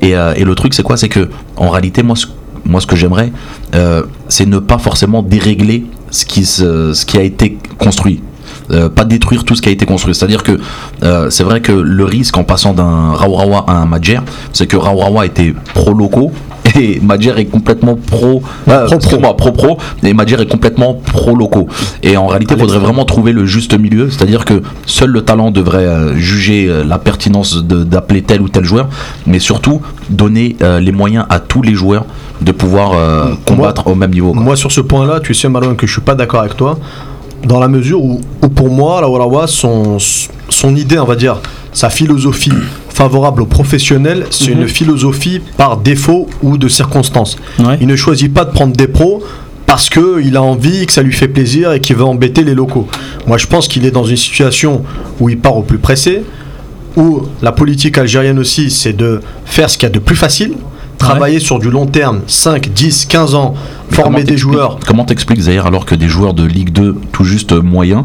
[0.00, 0.96] et, et le truc c'est quoi?
[0.96, 2.26] C'est que en réalité moi ce,
[2.64, 3.30] moi ce que j'aimerais,
[4.28, 8.22] c'est ne pas forcément dérégler ce qui, se- ce qui a été construit.
[8.70, 10.14] Euh, pas détruire tout ce qui a été construit.
[10.14, 10.58] C'est-à-dire que
[11.02, 14.20] euh, c'est vrai que le risque en passant d'un Raourawa à un Madjer,
[14.52, 16.32] c'est que Raourawa était pro-locaux
[16.74, 21.68] et Madjer est complètement pro euh, excuse-moi, pro-pro et Madjer est complètement pro-locaux.
[22.02, 25.52] Et en réalité, il faudrait vraiment trouver le juste milieu, c'est-à-dire que seul le talent
[25.52, 28.88] devrait euh, juger la pertinence d'appeler tel ou tel joueur,
[29.26, 29.80] mais surtout
[30.10, 32.04] donner les moyens à tous les joueurs
[32.40, 32.92] de pouvoir
[33.44, 34.32] combattre au même niveau.
[34.32, 34.42] quoi.
[34.42, 36.78] Moi, sur ce point-là, tu sais, Malouane, que je suis pas d'accord avec toi,
[37.44, 39.98] dans la mesure où, où pour moi, la Warawa, son,
[40.48, 41.40] son idée, on va dire,
[41.72, 42.52] sa philosophie
[42.88, 47.36] favorable aux professionnels, c'est une philosophie par défaut ou de circonstance.
[47.58, 47.76] Ouais.
[47.80, 49.22] Il ne choisit pas de prendre des pros
[49.66, 52.86] parce qu'il a envie, que ça lui fait plaisir et qu'il veut embêter les locaux.
[53.26, 54.82] Moi, je pense qu'il est dans une situation
[55.20, 56.22] où il part au plus pressé,
[56.96, 60.54] où la politique algérienne aussi, c'est de faire ce qu'il y a de plus facile,
[60.98, 63.54] travailler sur du long terme, 5, 10, 15 ans,
[63.90, 64.78] Mais former des joueurs.
[64.86, 68.04] Comment t'expliques Zahir alors que des joueurs de Ligue 2 tout juste moyens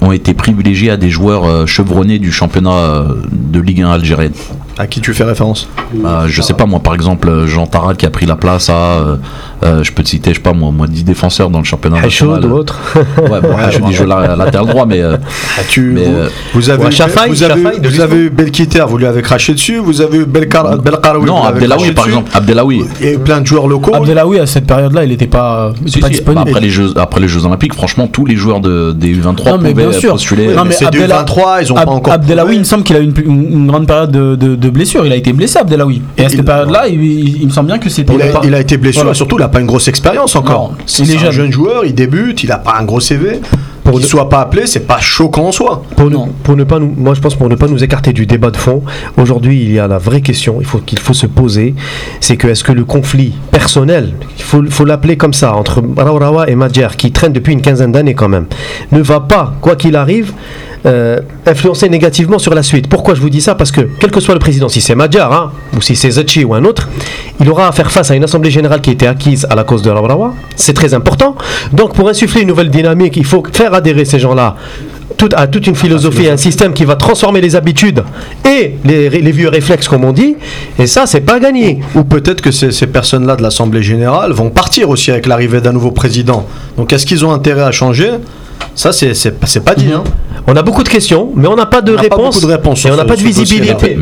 [0.00, 4.32] ont été privilégiés à des joueurs euh, chevronnés du championnat euh, de Ligue 1 algérienne
[4.78, 7.96] À qui tu fais référence Bah, je sais pas moi par exemple euh, Jean Taral
[7.96, 9.16] qui a pris la place à euh,
[9.64, 11.96] euh, je peux te citer je sais pas moi moi 10 défenseurs dans le championnat
[11.98, 12.44] Hachoud national.
[12.52, 12.78] ou autre.
[13.18, 15.16] Ouais, bon, je dis je la- latéral droit mais euh,
[15.58, 18.16] Ah, tu, Mais, vous, euh, vous avez, ouais, eu, Chafaï, vous avez, Chafaï vous avez
[18.16, 19.78] eu Belkiter, vous lui avez craché dessus.
[19.78, 22.16] Vous avez eu Belkar, Belkaraoui, non Abdelawi par dessus.
[22.16, 23.94] exemple Abdelawi eu plein de joueurs locaux.
[23.96, 26.44] Abdelawi à cette période-là, il était pas, Si, pas si, disponible.
[26.44, 29.24] bah, après les jeux après les Jeux Olympiques franchement tous les joueurs de, des U23
[29.50, 30.12] Non, mais pouvaient bien sûr.
[30.12, 32.84] postuler Non, mais c'est du Abdella- 23, ils ont pas encore Abdelawi, il me semble
[32.84, 35.04] qu'il a eu une, une- une grande période de, de, de blessure.
[35.06, 36.02] Il a été blessé, Abdelawi.
[36.16, 38.14] Et à cette période-là, il, il- il me semble bien que c'était.
[38.14, 39.14] Il a, pas- il a été blessé, Voilà.
[39.14, 40.74] surtout il n'a pas une grosse expérience encore.
[40.86, 41.32] C'est il est un jeune.
[41.32, 43.40] jeune joueur, il débute, il n'a pas un gros CV.
[43.84, 45.82] Pour Qu'il ne- soit pas appelé, c'est pas choquant en soi.
[45.96, 46.26] Pour, Non.
[46.26, 48.50] ne, pour ne pas nous, moi je pense pour ne pas nous écarter du débat
[48.50, 48.82] de fond,
[49.16, 51.74] aujourd'hui il y a la vraie question, il faut qu'il faut se poser,
[52.20, 56.50] c'est que est-ce que le conflit personnel, il faut, faut l'appeler comme ça, entre Raourawa
[56.50, 58.44] et Madjer, qui traîne depuis une quinzaine d'années quand même,
[58.92, 60.32] ne va pas, quoi qu'il arrive,
[60.86, 62.88] euh, influencer négativement sur la suite.
[62.88, 63.54] Pourquoi je vous dis ça?
[63.54, 66.44] Parce que quel que soit le président, si c'est Madjar, hein, ou si c'est Zachi
[66.44, 66.88] ou un autre,
[67.40, 69.64] il aura à faire face à une assemblée générale qui a été acquise à la
[69.64, 70.34] cause de Raourawa.
[70.56, 71.36] C'est très important.
[71.72, 74.56] Donc pour insuffler une nouvelle dynamique, il faut faire adhérer ces gens-là
[75.16, 78.04] tout- à toute une philosophie, un système qui va transformer les habitudes
[78.48, 80.36] et les, les vieux réflexes, comme on dit.
[80.78, 81.80] Et ça, c'est pas gagné.
[81.96, 85.72] Ou peut-être que ces, ces personnes-là de l'Assemblée Générale vont partir aussi avec l'arrivée d'un
[85.72, 86.46] nouveau président.
[86.76, 88.10] Donc est-ce qu'ils ont intérêt à changer?
[88.74, 89.92] Ça, c'est c'est pas- dit.
[89.92, 90.04] Hein.
[90.46, 92.84] On a beaucoup de questions, mais on n'a pas de On n'a pas de réponses
[92.84, 93.96] et on n'a pas pas de peut-être visibilité.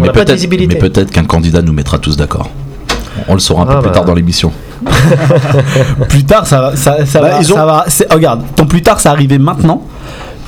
[0.69, 2.51] mais peut-être qu'un candidat nous mettra tous d'accord
[3.29, 3.95] on le saura un peu Ah, plus bah.
[3.95, 4.53] tard dans l'émission
[6.11, 7.41] Plus tard, ça, va- ça, ça Bah, va.
[7.41, 9.83] ils ont- ça va- c'est- regarde, ton plus tard, ça arrivait maintenant,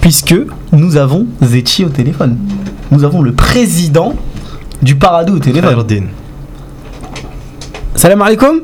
[0.02, 0.34] puisque
[0.72, 2.36] nous avons Zetchi au téléphone.
[2.90, 4.12] Nous avons le président
[4.82, 5.70] du Paradou au téléphone.
[5.70, 6.04] Khairuddin.
[7.94, 8.61] Salam alaikum.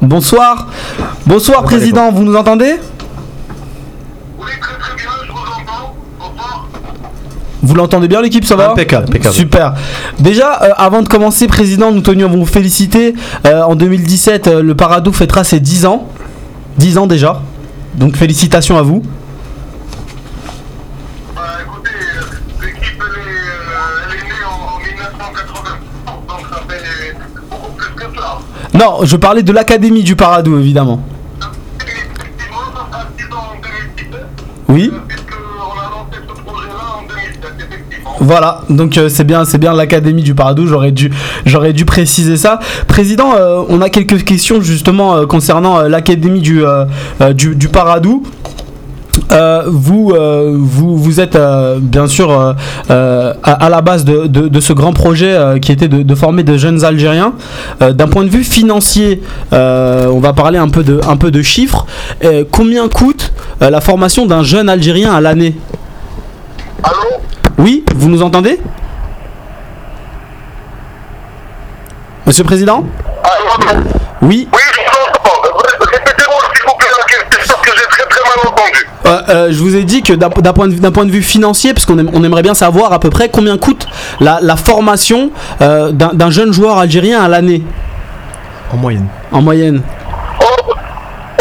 [0.00, 0.68] Bonsoir.
[1.26, 2.74] Bonsoir, président, vous nous entendez?
[4.38, 5.94] Oui, très très bien, je vous entends.
[6.18, 6.68] Bonsoir.
[7.62, 8.72] Vous l'entendez bien l'équipe, ça va?
[8.72, 9.34] Impeccable, impeccable.
[9.34, 9.74] Super.
[10.20, 13.14] Déjà, euh, avant de commencer, président, nous tenions à vous féliciter.
[13.46, 16.08] Euh, en 2017, euh, le Paradou fêtera ses 10 ans.
[16.76, 17.40] 10 ans déjà.
[17.94, 19.02] Donc félicitations à vous.
[28.74, 31.00] Non, je parlais de l'académie du Paradou, évidemment.
[31.80, 34.20] Et effectivement, ça fera 10 ans en 2017,
[34.68, 34.90] Oui.
[35.08, 38.10] puisqu'on a lancé ce projet-là en 2007, effectivement.
[38.20, 40.66] Voilà, donc euh, c'est bien, c'est bien l'académie du Paradou.
[40.66, 41.12] J'aurais dû,
[41.46, 42.58] j'aurais dû préciser ça.
[42.88, 46.62] Président, euh, on a quelques questions justement euh, concernant l'académie du,
[47.34, 48.24] du, du Paradou.
[49.32, 52.54] Euh, vous, euh, vous, vous êtes euh, bien sûr à,
[53.42, 56.56] à la base de, de- de ce grand projet qui était de, de former de
[56.56, 57.32] jeunes Algériens.
[57.80, 61.86] D'un point de vue financier, on va parler un peu de, un peu de chiffres.
[62.50, 65.54] Combien coûte la formation d'un jeune Algérien à l'année?
[66.82, 67.20] Allô?
[67.58, 68.58] Oui, vous nous entendez?
[72.26, 72.84] Monsieur le Président?
[73.22, 73.80] Allô?
[74.22, 74.48] Oui.
[74.52, 74.60] Oui,
[78.36, 78.88] mal entendu.
[79.06, 81.10] Euh, euh, je vous ai dit que d'un d'un point, de vue- d'un point de
[81.10, 83.86] vue financier, parce qu'on on aimerait bien savoir à peu près combien coûte
[84.20, 85.30] la, la formation
[85.60, 87.62] euh, d'un d'un jeune joueur algérien à l'année,
[88.72, 89.06] En moyenne.
[89.32, 89.82] en moyenne.
[90.40, 90.44] Oh,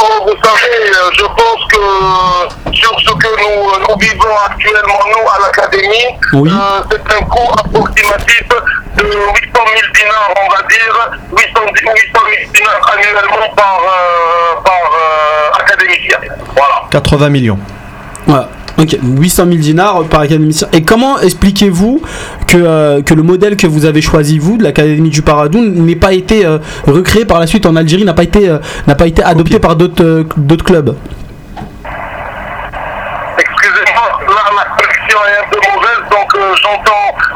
[0.01, 5.29] oh, vous savez, euh, je pense que sur ce que nous, nous vivons actuellement, nous,
[5.29, 6.49] à l'académie, Oui.
[6.51, 8.43] euh, c'est un coût approximatif
[8.97, 9.33] de 800 000
[9.93, 16.17] dinars, on va dire, 800, 800 000 dinars annuellement par, euh, par euh, académicien.
[16.55, 16.83] Voilà.
[16.91, 17.59] 80 millions.
[18.27, 18.49] Voilà.
[18.77, 20.67] Ok, 800 000 dinars par académicien.
[20.73, 22.01] Et comment expliquez-vous
[22.47, 25.95] que, euh, que le modèle que vous avez choisi, vous, de l'Académie du Paradou, n'ait
[25.95, 29.05] pas été euh, recréé par la suite en Algérie, n'a pas été, euh, n'a pas
[29.05, 30.95] été adopté par d'autres euh, d'autres clubs
[33.37, 36.55] Excusez-moi, là la connexion est un peu mauvaise, donc euh,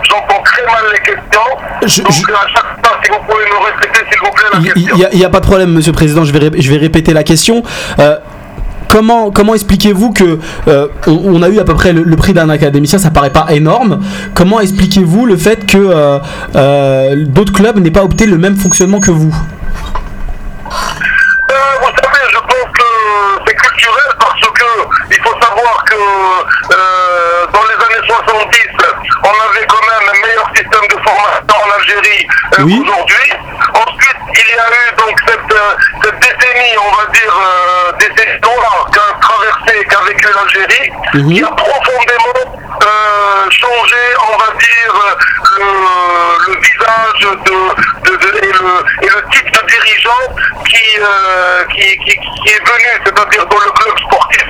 [0.09, 1.49] j'entends, très mal les questions.
[1.85, 4.59] Je- donc je- à chaque fois, si vous pouvez me répéter, s'il vous plaît, la
[4.59, 5.09] Il question.
[5.13, 6.23] n'y a, pas de problème, Monsieur le Président.
[6.23, 7.63] Je vais, ré- je vais répéter la question.
[7.99, 8.17] Euh,
[8.89, 12.33] comment comment expliquez-vous que euh, on, on a eu à peu près le, le prix
[12.33, 13.99] d'un académicien Ça paraît pas énorme.
[14.33, 16.19] Comment expliquez-vous le fait que euh,
[16.55, 19.33] euh, d'autres clubs n'aient pas opté le même fonctionnement que vous?
[20.69, 22.83] Vous savez, je pense que
[23.47, 24.65] c'est culturel parce que
[25.11, 25.95] il faut savoir que
[27.53, 28.59] dans les années 70,
[29.23, 30.06] on avait quand même
[30.77, 32.27] système de formation en Algérie
[32.59, 32.79] euh, Oui.
[32.79, 33.33] qu'aujourd'hui.
[33.73, 38.39] Ensuite, il y a eu donc cette, euh, cette décennie, on va dire, euh, décennie
[38.41, 41.33] noire qu'a traversé, qu'a vécu l'Algérie, Mhm.
[41.33, 42.61] qui a profondément
[43.49, 43.95] changé,
[44.31, 45.17] on va dire,
[45.57, 50.35] le, le visage de, de- de- et, le, et le type de dirigeant
[50.67, 54.45] qui, euh, qui, qui- qui est venu, c'est-à-dire dans le club sportif.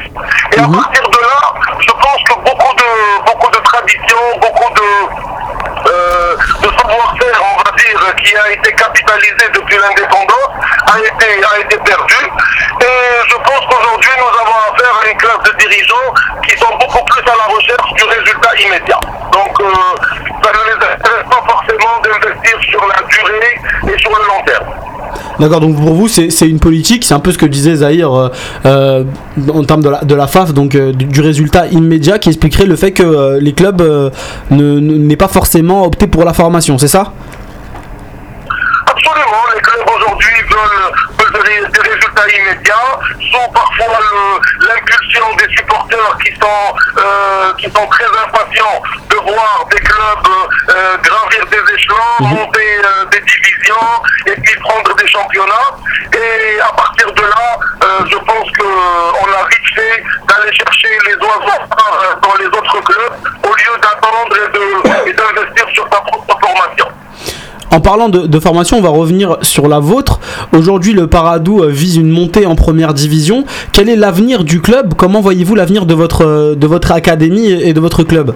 [0.54, 5.67] Et à partir de là, je pense que beaucoup de, beaucoup de traditions, beaucoup de,
[5.88, 10.52] euh, de savoir-faire, on va dire, qui a été capitalisé depuis l'indépendance,
[10.94, 12.22] a été, a été perdu.
[12.82, 16.14] Et je pense qu'aujourd'hui, nous avons affaire à une classe de dirigeants
[16.48, 19.00] qui sont beaucoup plus à la recherche du résultat immédiat.
[19.32, 19.66] Donc, euh,
[20.44, 24.68] ça ne les intéresse pas forcément d'investir sur la durée et sur le long terme.
[25.40, 28.30] D'accord, donc pour vous, c'est une politique, c'est un peu ce que disait Zahir euh,
[28.66, 29.04] euh,
[29.54, 32.66] en termes de la, de la FAF, donc euh, du, du résultat immédiat qui expliquerait
[32.66, 34.10] le fait que euh, les clubs euh,
[34.50, 37.14] n'aient pas forcément opté pour la formation, c'est ça?
[39.08, 43.00] Les clubs aujourd'hui veulent, veulent des, des résultats immédiats,
[43.32, 44.00] sont parfois
[44.60, 50.28] l'impulsion des supporters qui sont, euh, qui sont très impatients de voir des clubs
[50.70, 55.78] euh, gravir des échelons, monter euh, des divisions et puis prendre des championnats.
[56.14, 57.60] Et à partir de là,
[58.12, 63.14] je pense qu'on a vite fait d'aller chercher les oiseaux euh, dans les autres clubs
[63.44, 64.36] au lieu d'attendre
[65.06, 66.88] et d'investir sur sa propre formation.
[67.72, 70.20] En parlant de, formation, on va revenir sur la vôtre.
[70.54, 73.46] Aujourd'hui, le Paradou euh, vise une montée en première division.
[73.74, 74.94] Quel est l'avenir du club?
[74.96, 78.34] Comment voyez-vous l'avenir de votre, euh, de votre académie et de votre club?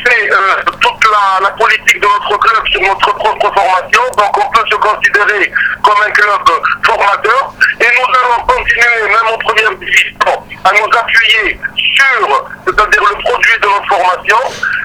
[0.00, 0.36] Axé euh,
[0.80, 5.52] toute la, politique de notre club sur notre propre formation, donc on peut se considérer
[5.82, 6.40] comme un club
[6.84, 10.16] formateur, et nous allons continuer, même en première division,
[10.64, 14.38] à nous appuyer sur, c'est-à-dire le produit de notre formation.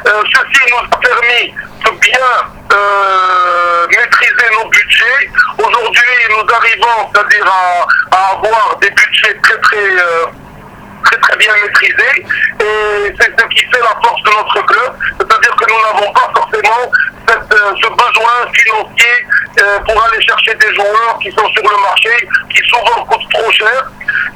[0.08, 1.54] Euh, ceci nous a permis
[1.86, 2.20] de bien
[2.74, 5.30] euh, maîtriser nos budgets.
[5.58, 10.26] Aujourd'hui, nous arrivons, c'est-à-dire à, à avoir des budgets très très euh,
[11.06, 12.26] très très bien maîtrisé.
[12.60, 16.30] Et c'est ce qui fait la force de notre club, c'est-à-dire que nous n'avons pas
[16.36, 16.92] forcément
[17.28, 19.16] cette, euh, ce besoin financier
[19.60, 22.12] euh, pour aller chercher des joueurs qui sont sur le marché,
[22.50, 23.86] qui souvent coûtent trop cher.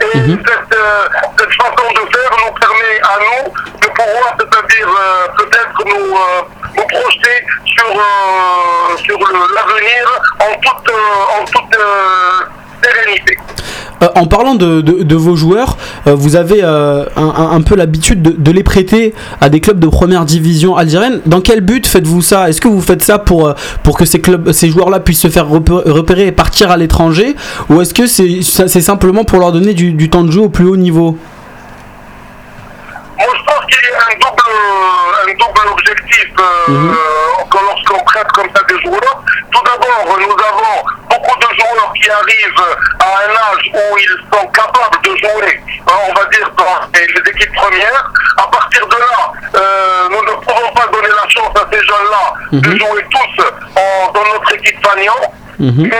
[0.01, 1.07] Et cette, euh,
[1.38, 4.89] cette façon de faire nous permet à nous de pouvoir, c'est-à-dire
[5.38, 6.17] peut-être nous,
[6.76, 8.01] nous projeter sur,
[9.03, 10.93] sur l'avenir en toute,
[11.38, 11.78] en toute
[12.84, 13.38] sérénité.
[14.02, 15.78] Euh, en parlant de, de- de vos joueurs,
[16.08, 19.78] euh, vous avez euh, un, un- peu l'habitude de, de les prêter à des clubs
[19.80, 21.20] de première division algérienne.
[21.26, 22.50] Dans quel but faites-vous ça?
[22.50, 23.54] Est-ce que vous faites ça pour,
[23.84, 27.36] pour que ces, clubs, ces joueurs-là puissent se faire repé- repérer et partir à l'étranger?
[27.70, 30.66] Ou est-ce que c'est simplement pour leur donner du, du temps de jeu au plus
[30.66, 31.18] haut niveau?
[33.18, 34.50] Moi, je pense qu'il y a un double,
[35.28, 36.26] un double objectif
[36.70, 36.94] Mhm.
[37.52, 39.24] lorsqu'on prête comme ça des joueurs.
[39.52, 44.47] Tout d'abord, nous avons beaucoup de joueurs qui arrivent à un âge où ils sont
[44.47, 48.11] capables de jouer, hein, on va dire, dans les équipes premières.
[48.38, 52.34] À partir de là, euh, nous ne pouvons pas donner la chance à ces jeunes-là
[52.51, 53.43] de jouer tous
[53.76, 55.13] en- dans notre équipe fanion.
[55.60, 55.86] Mhm.
[55.86, 55.91] Et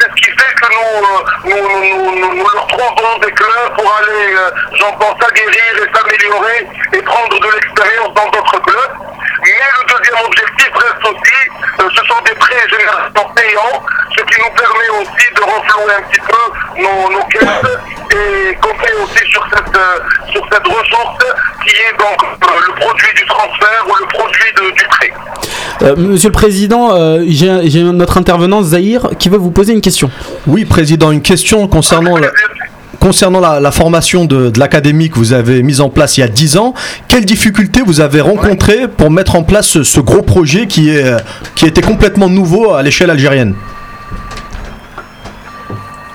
[0.00, 4.34] c'est ce qui fait que nous, euh, nous, nous, nous- trouvons des clubs pour aller,
[4.34, 8.92] euh, j'en pense, s'aguerrir et s'améliorer et prendre de l'expérience dans d'autres clubs.
[9.44, 11.40] Mais le deuxième objectif reste aussi,
[11.80, 13.82] euh, ce sont des prêts généralement payants,
[14.16, 17.78] ce qui nous permet aussi de renflouer un petit peu nos, nos caisses
[18.14, 19.98] et compter aussi sur cette, euh,
[20.64, 21.18] ressource
[21.64, 25.12] qui est donc euh, le produit du transfert ou le produit du prêt.
[25.82, 30.10] Euh, Monsieur le Président, euh, j'ai notre intervenant Zahir qui veut vous poser une question.
[30.46, 32.18] Oui, Président, une question concernant
[33.40, 36.74] la, formation de, l'académie que vous avez mise en place il y a 10 ans.
[37.08, 40.90] Quelles difficultés vous avez rencontrées pour mettre en place ce, gros projet qui
[41.62, 43.54] était complètement nouveau à l'échelle algérienne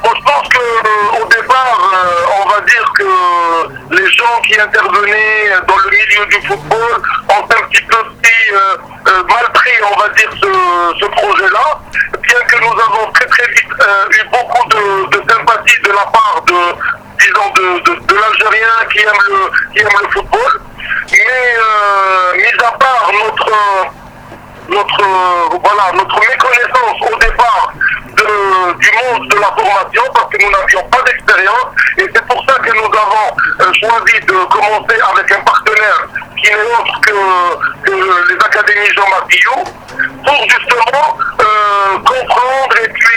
[0.03, 4.59] Bon, je pense que euh, au départ, euh, on va dire que les gens qui
[4.59, 8.77] intervenaient dans le milieu du football ont un petit peu pris, euh,
[9.07, 11.79] euh, mal pris, on va dire, ce, ce projet-là.
[12.21, 16.41] Bien que nous avons très très vite euh, eu beaucoup de, sympathie de la part
[16.47, 16.53] de,
[17.19, 20.61] disons, de, de, de l'Algérien qui aime le qui aime le football.
[21.11, 23.51] Mais euh, mis à part notre
[24.69, 27.73] notre, euh, voilà, notre méconnaissance au départ
[28.79, 32.55] du monde de la formation parce que nous n'avions pas d'expérience et c'est pour ça
[32.59, 33.29] que nous avons
[33.61, 37.13] euh, choisi de commencer avec un partenaire qui n'est autre que,
[38.29, 39.63] les académies Jean-Marc Guillot
[40.25, 43.07] pour justement euh, comprendre et puis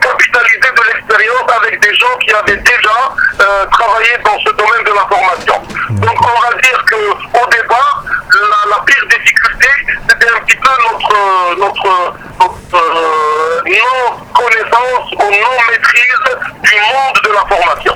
[0.00, 5.06] capitaliser de l'expérience avec des gens qui avaient déjà travaillé dans ce domaine de la
[5.08, 5.62] formation.
[5.90, 9.68] Donc on va dire que au départ, la, la pire difficulté,
[10.08, 16.24] c'était un petit peu notre, notre, notre euh, non-connaissance ou non-maîtrise
[16.62, 17.92] du monde de la formation.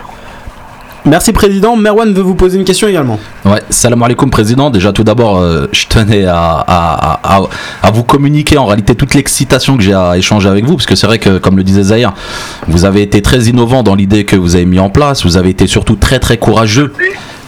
[1.04, 1.76] Merci Président.
[1.76, 3.20] Merwan veut vous poser une question également.
[3.44, 4.70] Ouais, salam alaikum président.
[4.70, 7.42] Déjà tout d'abord, euh, je tenais à, à, à,
[7.84, 10.96] à vous communiquer en réalité toute l'excitation que j'ai à échanger avec vous, parce que
[10.96, 12.12] c'est vrai que comme le disait Zahir,
[12.66, 15.50] vous avez été très innovant dans l'idée que vous avez mis en place, vous avez
[15.50, 16.92] été surtout très très courageux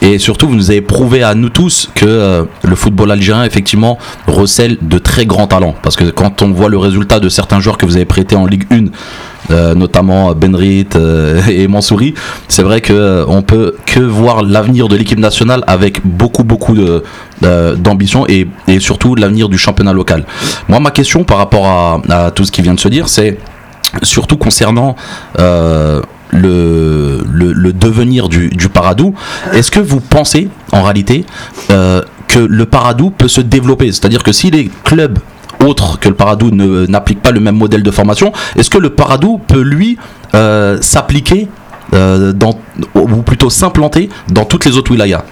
[0.01, 3.99] Et surtout, vous nous avez prouvé à nous tous que euh, le football algérien, effectivement,
[4.27, 5.75] recèle de très grands talents.
[5.83, 8.47] Parce que quand on voit le résultat de certains joueurs que vous avez prêtés en
[8.47, 8.87] Ligue 1,
[9.51, 12.13] euh, notamment Benrit euh, et Mansouri,
[12.49, 16.77] c'est vrai que euh, peut que voir l'avenir de l'équipe nationale avec beaucoup beaucoup
[17.41, 18.47] d'ambition et,
[18.79, 20.27] surtout l'avenir du championnat local.
[20.69, 23.39] Moi, ma question par rapport à, tout ce qui vient de se dire, c'est
[24.03, 24.97] surtout concernant
[26.31, 29.15] le, le, devenir du, du Paradou.
[29.53, 31.25] Est-ce que vous pensez en réalité
[31.71, 33.93] euh, que le Paradou peut se développer?
[33.93, 35.19] C'est-à-dire que si les clubs
[35.65, 39.39] autres que le Paradou n'appliquent pas le même modèle de formation, est-ce que le Paradou
[39.39, 39.99] peut lui
[40.35, 41.49] euh, s'appliquer
[41.95, 42.59] euh, dans,
[42.95, 45.25] ou plutôt s'implanter dans toutes les autres wilayas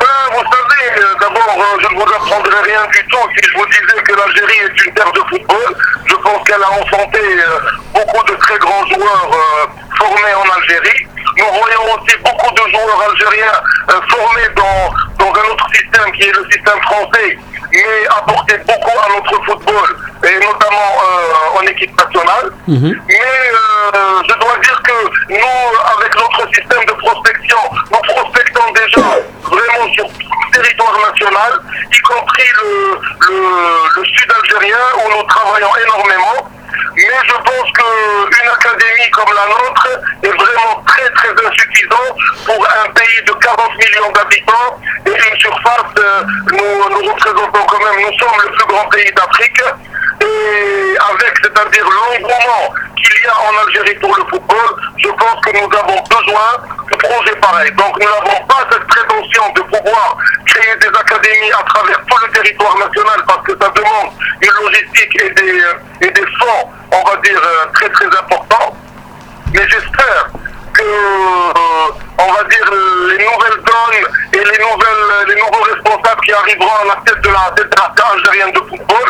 [0.00, 1.49] Euh, vous savez, euh, d'abord, euh,
[1.80, 4.94] je ne vous apprendrai rien du tout si je vous disais que l'Algérie est une
[4.94, 5.76] terre de football.
[6.06, 7.60] Je pense qu'elle a enfanté euh,
[7.94, 9.66] beaucoup de très grands joueurs euh,
[9.98, 11.06] formés en Algérie.
[11.36, 16.22] Nous voyons aussi beaucoup de joueurs algériens euh, formés dans, dans un autre système qui
[16.24, 17.38] est le système français,
[17.72, 19.88] mais apporté beaucoup à notre football,
[20.24, 22.50] et notamment euh, en équipe nationale.
[22.66, 23.20] Mais
[23.94, 24.92] euh, je dois dire que
[25.30, 27.58] nous, avec notre système de prospection,
[27.90, 29.06] nous prospectons déjà
[29.42, 31.52] vraiment sur tout le territoire national,
[31.92, 36.50] y compris le, le, le sud algérien où nous travaillons énormément.
[36.96, 39.88] Mais je pense qu'une académie comme la nôtre
[40.22, 45.94] est vraiment très très insuffisant pour un pays de 40 millions d'habitants et une surface,
[45.98, 49.62] euh, nous, nous représentons quand même, nous sommes le plus grand pays d'Afrique
[50.20, 55.50] et avec, c'est-à-dire l'engouement qu'il y a en Algérie pour le football, je pense que
[55.52, 56.50] nous avons besoin
[56.90, 57.72] de projets pareils.
[57.72, 62.32] Donc nous n'avons pas cette prétention de pouvoir créer des académies à travers tout le
[62.32, 65.62] territoire national parce que ça demande une logistique et des,
[66.02, 68.76] et des fonds, on va dire, euh, très très importants.
[69.54, 70.28] Mais j'espère
[70.80, 76.76] euh, on va dire, les nouvelles donnes et les, nouvelles, les nouveaux responsables qui arriveront
[76.82, 79.08] à la tête de la fédération algérienne de football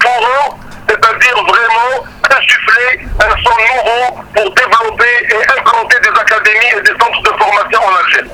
[0.00, 0.56] pourront,
[0.88, 7.22] c'est-à-dire vraiment insuffler un son nouveau pour développer et implanter des académies et des centres
[7.22, 8.30] de formation en Algérie.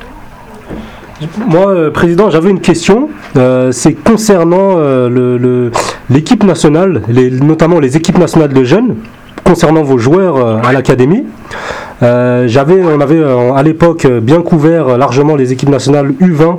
[1.39, 3.09] Moi, euh, président, j'avais une question.
[3.37, 5.71] Euh, c'est concernant euh, le- le-
[6.11, 8.97] l'équipe nationale, notamment les équipes nationales de jeunes,
[9.45, 11.25] concernant vos joueurs euh, à l'académie.
[12.03, 16.59] Euh, j'avais, on avait euh, à l'époque bien couvert largement les équipes nationales U20,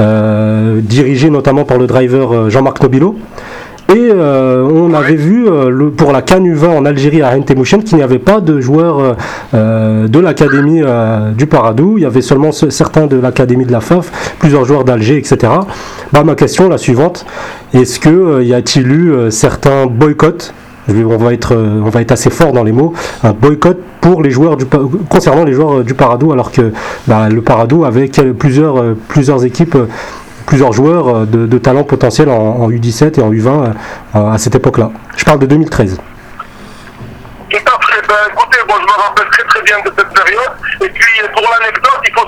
[0.00, 3.16] euh, dirigées notamment par le driver Jean-Marc Nobilo.
[3.94, 7.98] Et euh, on avait vu le- pour la Cannes U20 en Algérie à Rentemouchen qu'il
[7.98, 9.16] n'y avait pas de joueurs
[9.52, 10.82] de l'académie
[11.36, 11.98] du Paradou.
[11.98, 15.52] Il y avait seulement ce- certains de l'académie de la FAF, plusieurs joueurs d'Alger, etc.
[16.10, 17.26] Bah, ma question, la suivante
[17.74, 20.54] est-ce euh, y a-t-il eu certains boycotts
[20.88, 24.22] on va, être, euh, on va être assez fort dans les mots, un boycott pour
[24.22, 24.66] les joueurs du,
[25.08, 26.72] concernant les joueurs euh, du Paradou, alors que
[27.06, 28.08] bah, le Paradou avait
[28.38, 29.76] plusieurs, euh, plusieurs équipes
[30.46, 33.72] plusieurs joueurs de, talent potentiel en, en U17 et en U20
[34.14, 34.90] euh, à cette époque-là.
[35.16, 35.96] Je parle de 2013.
[37.48, 38.06] Tout à fait.
[38.08, 40.52] Ben, écoutez, moi je me rappelle très très bien de cette période.
[40.82, 41.81] Et puis pour l'anecdote,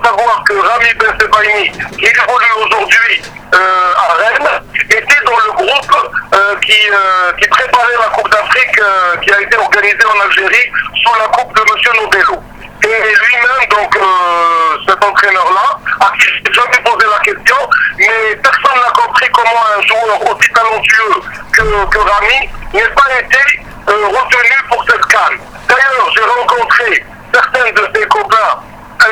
[0.04, 3.22] savoir que Rami Ben Sebaini, qui évolue aujourd'hui
[3.54, 8.80] euh, à Rennes, était dans le groupe euh, qui, euh, qui préparait la Coupe d'Afrique
[9.22, 10.70] qui a été organisée en Algérie
[11.02, 12.02] sous la coupe de M.
[12.02, 12.42] Nobelo.
[12.84, 13.98] Et lui-même, donc
[14.86, 17.56] cet entraîneur-là, à qui jamais posé la question,
[17.96, 23.38] mais personne n'a compris comment un joueur aussi talentueux que, Rami n'ait pas été
[23.86, 25.38] retenu pour cette canne.
[25.66, 28.60] D'ailleurs, j'ai rencontré certains de ses copains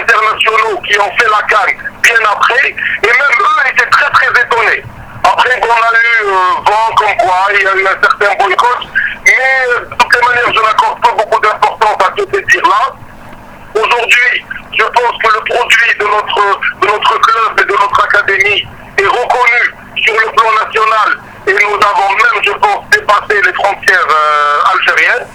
[0.01, 4.82] internationaux qui ont fait la canne bien après, et même eux étaient très très étonnés.
[5.24, 6.32] Après qu'on a eu euh,
[6.66, 8.78] vent comme quoi il y a eu un certain boycott,
[9.24, 9.32] mais
[9.68, 12.95] euh, de toutes les manières, je n'accorde pas beaucoup d'importance à tous ces tirs-là.
[13.74, 14.45] Aujourd'hui,
[14.76, 18.66] je pense que le produit de notre, de notre club et de notre académie
[18.99, 24.07] est reconnu sur le plan national et nous avons même, je pense, dépassé les frontières
[24.11, 25.26] euh, algériennes.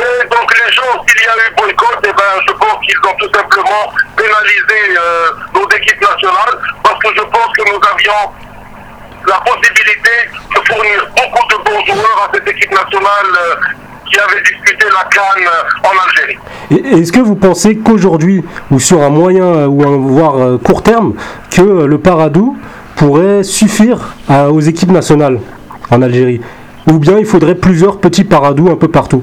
[0.00, 3.14] Et donc les gens, s'il y a eu boycott, eh ben, je pense qu'ils ont
[3.18, 8.32] tout simplement pénalisé euh, nos équipes nationales parce que je pense que nous avions
[9.28, 10.16] la possibilité
[10.56, 13.54] de fournir beaucoup de bons joueurs à cette équipe nationale euh,
[14.10, 16.98] qui avait disputé la Cannes euh, en Algérie.
[17.02, 21.12] Est-ce que vous pensez qu'aujourd'hui, ou sur un moyen ou un voire court terme,
[21.54, 22.56] que le Paradou
[22.96, 25.40] pourrait suffire aux équipes nationales
[25.90, 26.40] en Algérie?
[26.86, 29.22] Ou bien il faudrait plusieurs petits Paradous un peu partout?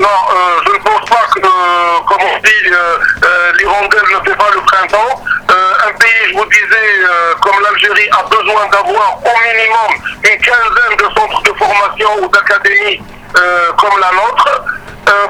[0.00, 4.34] Non, euh, je ne pense pas que, euh, comme on dit, euh, euh, ne fait
[4.36, 5.22] pas le printemps.
[5.50, 7.04] Un pays, je vous disais,
[7.42, 9.92] comme l'Algérie, a besoin d'avoir au minimum
[10.24, 13.02] une quinzaine de centres de formation ou d'académies
[13.76, 14.64] comme la nôtre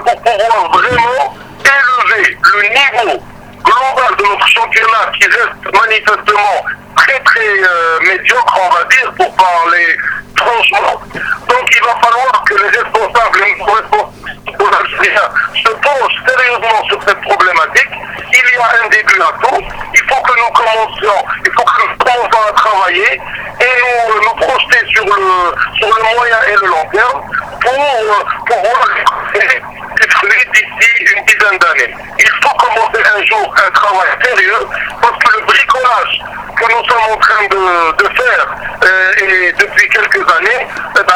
[0.04, 3.22] pour pouvoir vraiment élever le niveau
[3.64, 6.64] globale de notre championnat qui reste manifestement
[6.96, 7.56] très très
[8.02, 9.96] médiocre, on va dire, pour parler
[10.36, 11.00] franchement.
[11.48, 14.10] Donc il va falloir que les responsables, les responsables
[14.58, 17.90] algériens se penchent sérieusement sur cette problématique.
[18.32, 19.62] Il y a un début à tout.
[19.94, 23.20] Il faut que nous commencions, il faut que nous commencions à travailler
[23.60, 27.22] et nous, nous projeter sur le, sur le moyen et le long terme
[27.60, 28.88] pour euh, pouvoir
[29.34, 31.94] des fruits d'ici une dizaine d'années.
[32.18, 34.66] Il faut commencer un jour un travail sérieux
[35.00, 36.20] parce que le bricolage
[36.56, 38.46] que nous sommes en train de, de faire
[38.84, 41.14] euh, et depuis quelques années eh ben,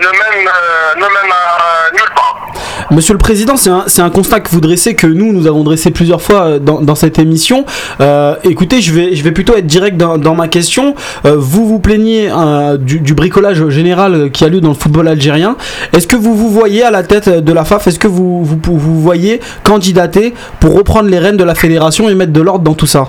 [0.00, 2.73] ne mène, euh, ne mène à nulle part.
[2.90, 6.22] Monsieur le Président, c'est un, constat que vous dressez, que nous, nous avons dressé plusieurs
[6.22, 7.64] fois euh, dans, cette émission.
[8.00, 10.94] Euh, écoutez, je vais, plutôt être direct dans, ma question.
[11.24, 12.30] Euh, vous vous plaignez
[12.78, 15.56] du, bricolage général qui a lieu dans le football algérien.
[15.92, 18.58] Est-ce que vous vous voyez à la tête de la FAF Est-ce que vous, vous
[18.62, 22.74] vous voyez candidater pour reprendre les rênes de la fédération et mettre de l'ordre dans
[22.74, 23.08] tout ça?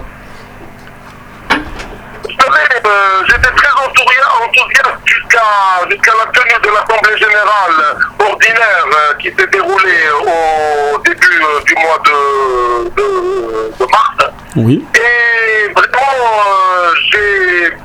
[3.28, 4.95] J'étais très enthousia- enthousiaste
[5.90, 11.76] jusqu'à la tenue de l'Assemblée générale ordinaire euh, qui s'est déroulée au début euh, du
[11.76, 14.32] mois de, de, de mars.
[14.56, 14.86] Oui.
[14.96, 17.76] Et vraiment, euh, j'ai vu,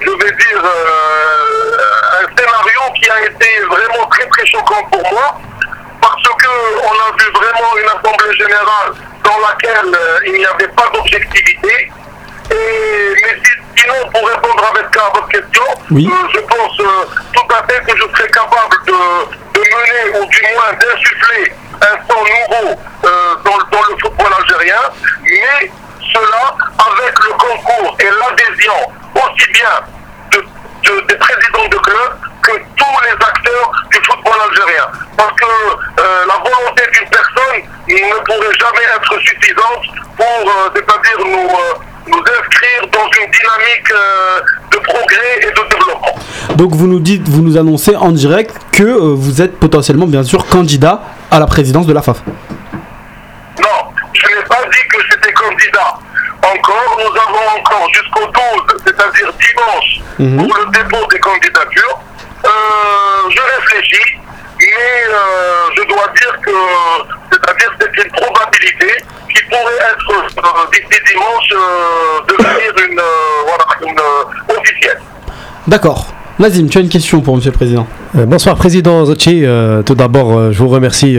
[0.00, 5.38] je vais dire, euh, un scénario qui a été vraiment très très choquant pour moi,
[6.00, 6.48] parce que
[6.82, 11.90] on a vu vraiment une assemblée générale dans laquelle euh, il n'y avait pas d'objectivité.
[12.60, 16.08] Mais si- sinon, pour répondre avec à votre question, Oui.
[16.10, 17.04] euh, je pense euh,
[17.34, 21.52] tout à fait que je serais capable de, de mener ou du moins d'insuffler
[21.82, 24.80] un sang nouveau euh, dans, le- dans le football algérien,
[25.22, 25.70] mais
[26.12, 28.74] cela avec le concours et l'adhésion
[29.14, 29.70] aussi bien
[30.32, 30.38] de,
[30.84, 34.86] de- des présidents de club que tous les acteurs du football algérien.
[35.16, 35.46] Parce que
[36.00, 39.84] euh, la volonté d'une personne ne pourrait jamais être suffisante
[40.16, 41.74] pour, euh, c'est-à-dire nous, euh,
[42.08, 44.40] nous inscrire dans une dynamique euh,
[44.72, 46.14] de progrès et de développement.
[46.56, 50.22] Donc vous nous dites, vous nous annoncez en direct que euh, vous êtes potentiellement, bien
[50.22, 52.22] sûr, candidat à la présidence de la FAF.
[53.58, 55.94] Non, je n'ai pas dit que j'étais candidat.
[56.42, 60.36] Encore, nous avons encore jusqu'au 12, c'est-à-dire dimanche, Mhm.
[60.46, 61.98] pour le dépôt des candidatures.
[62.44, 62.48] Euh,
[63.30, 64.18] je réfléchis,
[64.58, 66.50] mais euh, je dois dire que,
[67.30, 69.04] c'est-à-dire c'est une probabilité
[69.34, 73.04] qui pourrait être euh, d'ici dimanche euh, devenir une, euh,
[73.46, 75.00] voilà, une officielle.
[75.66, 76.06] D'accord.
[76.38, 79.40] Nazim, tu as une question pour Monsieur le Président Euh, bonsoir Président Zotchi.
[79.44, 81.14] Euh, tout d'abord, euh, je vous remercie.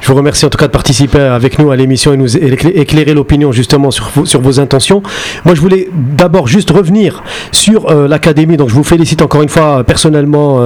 [0.00, 2.70] je vous remercie en tout cas de participer avec nous à l'émission et nous écla-
[2.74, 5.02] éclairer l'opinion justement sur vos, intentions.
[5.46, 7.22] Moi, je voulais d'abord juste revenir
[7.52, 8.56] sur l'académie.
[8.58, 10.56] Donc, je vous félicite encore une fois personnellement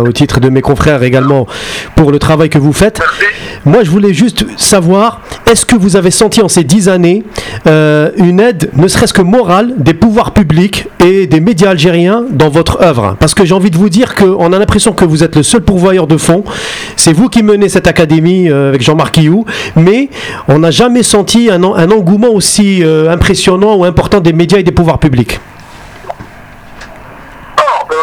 [0.00, 1.46] au titre de mes confrères également
[1.96, 3.00] pour le travail que vous faites.
[3.66, 5.20] Moi, je voulais juste savoir,
[5.50, 7.24] est-ce que vous avez senti en ces dix années
[7.66, 12.82] une aide, ne serait-ce que morale, des pouvoirs publics et des médias algériens dans votre
[12.82, 13.16] œuvre?
[13.20, 15.60] Parce que j'ai envie de vous dire qu'on a l'impression que vous êtes le seul
[15.62, 16.44] pourvoyeur de fonds.
[16.96, 19.44] C'est vous qui menez cette académie euh, avec Jean-Marc Guillou,
[19.76, 20.08] mais
[20.46, 24.58] on n'a jamais senti un, en- un engouement aussi euh, impressionnant ou important des médias
[24.58, 25.40] et des pouvoirs publics.
[27.58, 27.94] Non, euh,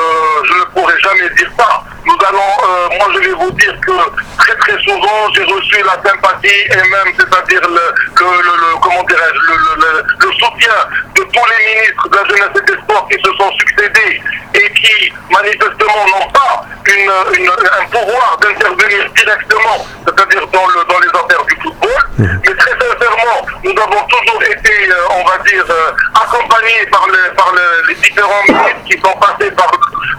[0.44, 1.84] je ne pourrais jamais dire ça.
[2.06, 3.92] Nous allons, euh, moi je vais vous dire que
[4.38, 7.86] très très souvent j'ai reçu la sympathie et même, c'est-à-dire le,
[8.20, 10.74] le, le, le- comment dirais-je, le, le, le, le soutien
[11.16, 14.22] de tous les ministres de la jeunesse et des sports qui se sont succédés
[14.56, 21.00] et qui manifestement n'ont pas une, une- un pouvoir d'intervenir directement, c'est-à-dire dans, le, dans
[21.00, 22.02] les affaires du football.
[22.18, 25.92] Mais très sincèrement, nous avons toujours été, euh, on va dire, euh,
[26.24, 29.68] accompagnés par, les, par le- les différents ministres qui sont passés par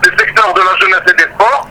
[0.05, 1.67] les secteurs de la jeunesse et des sports.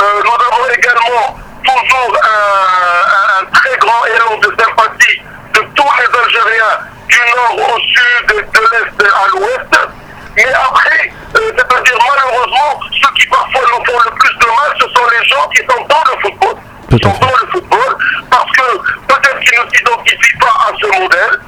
[0.00, 5.20] Euh, nous avons également toujours un, très grand élan de sympathie
[5.52, 9.90] de tous les Algériens du nord au sud, de l'est à l'ouest.
[10.36, 14.88] Mais après, euh, c'est-à-dire malheureusement, ceux qui parfois nous font le plus de mal, ce
[14.88, 16.56] sont les gens qui sont dans le football.
[16.88, 17.96] Qui sont dans le football,
[18.30, 21.40] parce que peut-être qu'ils ne s'identifient pas à ce modèle,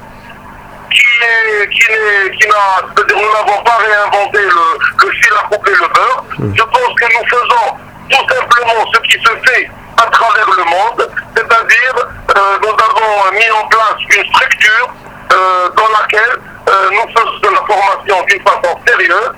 [1.71, 6.23] qui n'a, nous n'avons pas réinventé le, le fil à couper le beurre.
[6.39, 7.77] Je pense que nous faisons
[8.13, 11.95] tout simplement ce qui se fait à travers le monde, c'est-à-dire
[12.37, 14.93] euh, nous avons mis en place une structure
[15.31, 16.37] euh, dans laquelle
[16.69, 19.31] euh, nous faisons de la formation d'une façon sérieuse.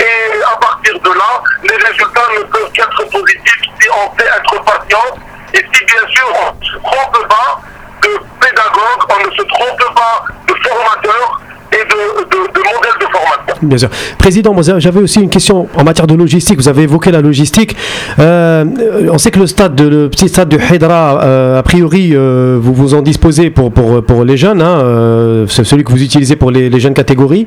[0.00, 4.62] Et à partir de là, les résultats ne peuvent qu'être positifs si on sait être
[4.64, 5.18] patient
[5.54, 7.60] et si bien sûr on ne se trompe pas
[8.02, 11.40] de pédagogue, on ne se trompe pas de formateur
[11.74, 13.44] et de, de, de modèle de formation.
[13.62, 13.88] Bien sûr.
[14.18, 16.58] Président, j'avais aussi une question en matière de logistique.
[16.58, 17.76] Vous avez évoqué la logistique.
[18.18, 18.64] Euh,
[19.10, 22.58] on sait que le stade, de, le petit stade de Hydra, euh, a priori, euh,
[22.60, 26.50] vous vous en disposez pour, pour, pour les jeunes, hein, celui que vous utilisez pour
[26.50, 27.46] les, jeunes catégories.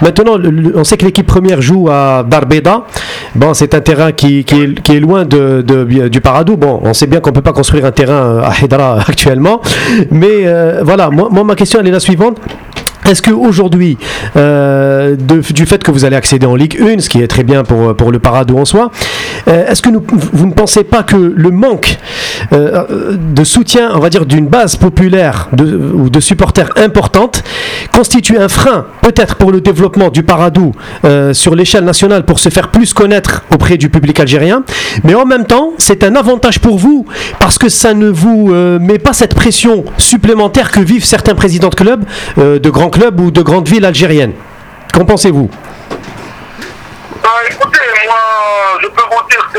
[0.00, 0.36] Maintenant,
[0.74, 2.84] on sait que l'équipe première joue à Darbeda.
[3.34, 5.62] Bon, c'est un terrain qui, qui, est, loin de,
[6.08, 6.56] du Paradou.
[6.56, 9.60] Bon, on sait bien qu'on peut pas construire un terrain à Hydra actuellement.
[10.10, 10.46] Mais
[10.82, 12.38] voilà, moi, ma question, elle est la suivante.
[13.06, 13.98] Est-ce qu'aujourd'hui,
[14.36, 17.62] euh, du fait que vous allez accéder en Ligue 1, ce qui est très bien
[17.64, 18.90] pour, pour le Paradou en soi,
[19.48, 21.98] euh, est-ce que vous ne pensez pas que le manque
[22.52, 27.42] euh, de soutien, on va dire, d'une base populaire ou de supporters importante
[27.92, 30.72] constitue un frein, peut-être pour le développement du Paradou
[31.04, 34.62] euh, sur l'échelle nationale pour se faire plus connaître auprès du public algérien,
[35.04, 37.06] mais en même temps, c'est un avantage pour vous
[37.40, 41.68] parce que ça ne vous euh, met pas cette pression supplémentaire que vivent certains présidents
[41.68, 42.04] de clubs,
[42.38, 44.34] euh, de grands clubs ou de grandes villes algériennes.
[44.92, 45.50] Qu'en pensez-vous
[47.22, 48.16] Bah, écoutez, moi,
[48.82, 49.58] je peux vous dire que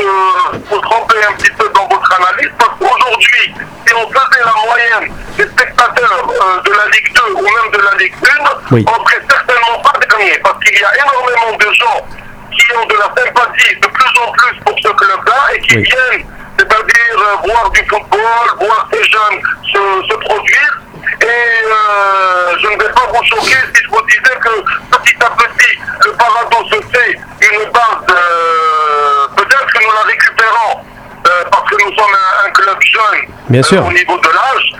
[0.70, 3.54] vous trompez un petit peu dans votre analyse parce qu'aujourd'hui,
[3.86, 7.78] si on faisait la moyenne des spectateurs euh, de la Ligue 2 ou même de
[7.78, 8.84] la Ligue 1, Oui.
[8.88, 12.06] on serait certainement pas dernier parce qu'il y a énormément de gens
[12.50, 15.82] qui ont de la sympathie de plus en plus pour ce club-là et qui Oui.
[15.82, 16.26] viennent,
[16.58, 19.40] c'est-à-dire euh, voir du football, voir ces jeunes
[19.72, 20.80] se, se produire.
[21.22, 25.30] Et euh, je ne vais pas vous choquer si je vous disais que petit à
[25.30, 27.12] petit, le Paradou se fait
[27.52, 30.80] une base, euh, peut-être que nous la récupérons
[31.26, 33.84] euh, parce que nous sommes un, un club jeune Bien euh, sûr.
[33.86, 34.72] au niveau de l'âge,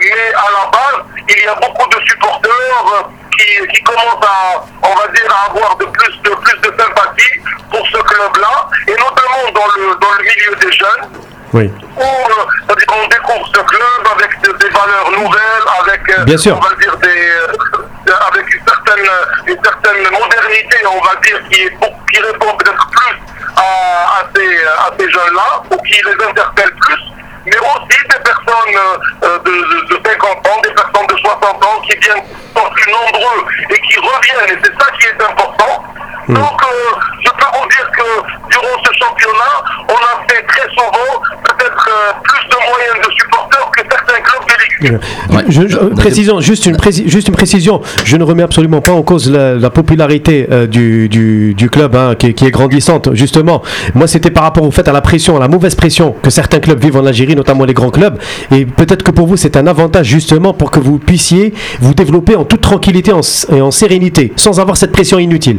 [0.00, 4.94] mais à la base, il y a beaucoup de supporters qui, qui commencent à, on
[4.94, 7.40] va dire, à avoir de plus de, plus de sympathie
[7.70, 11.08] pour ce club-là, et notamment dans le, dans le milieu des jeunes
[11.54, 11.70] Oui.
[11.96, 16.56] où qu'on découvre ce club avec de- des valeurs nouvelles, avec euh, Bien sûr.
[16.56, 19.06] on va dire des euh, avec une certaine
[19.46, 23.16] une certaine modernité, on va dire qui est pour- qui répond peut-être plus
[23.56, 26.98] à, à ces à ces jeunes-là ou qui les interpelle plus.
[27.44, 28.76] Mais aussi des personnes
[29.24, 32.24] euh, de, de, de 50 ans, des personnes de 60 ans qui viennent
[32.56, 35.84] sont plus nombreux et qui reviennent, et c'est ça qui est important.
[36.28, 39.54] Donc, euh, je peux vous dire que durant ce championnat,
[39.88, 44.44] on a fait très souvent peut-être euh, plus de moyens de supporters que certains clubs
[44.46, 45.00] de Ligue
[45.30, 45.34] 1.
[45.36, 45.44] Ouais.
[45.48, 48.92] Je, je- euh, précisons, juste une, prési- juste une précision, je ne remets absolument pas
[48.92, 52.50] en cause la, la popularité euh, du, du, du club hein, qui, est- qui est
[52.50, 53.62] grandissante, justement.
[53.94, 56.60] Moi, c'était par rapport au fait à la pression, à la mauvaise pression que certains
[56.60, 58.18] clubs vivent en Algérie, notamment les grands clubs.
[58.52, 62.36] Et peut-être que pour vous, c'est un avantage, justement, pour que vous puissiez vous développer
[62.36, 63.12] en toute tranquillité
[63.52, 65.58] et en sérénité, sans avoir cette pression inutile.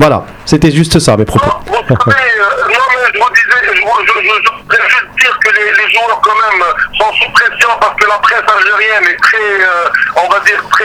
[0.00, 1.44] Voilà, c'était juste ça, mes propos.
[1.46, 1.52] Non,
[1.86, 5.08] vous savez, euh, non, mais je vous disais, je, vous- je, je, je voudrais juste
[5.20, 6.62] dire que les, les joueurs, quand même,
[6.98, 10.84] sont sous pression parce que la presse algérienne est très, euh, on va dire, très.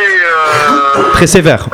[1.00, 1.66] euh, Très sévère.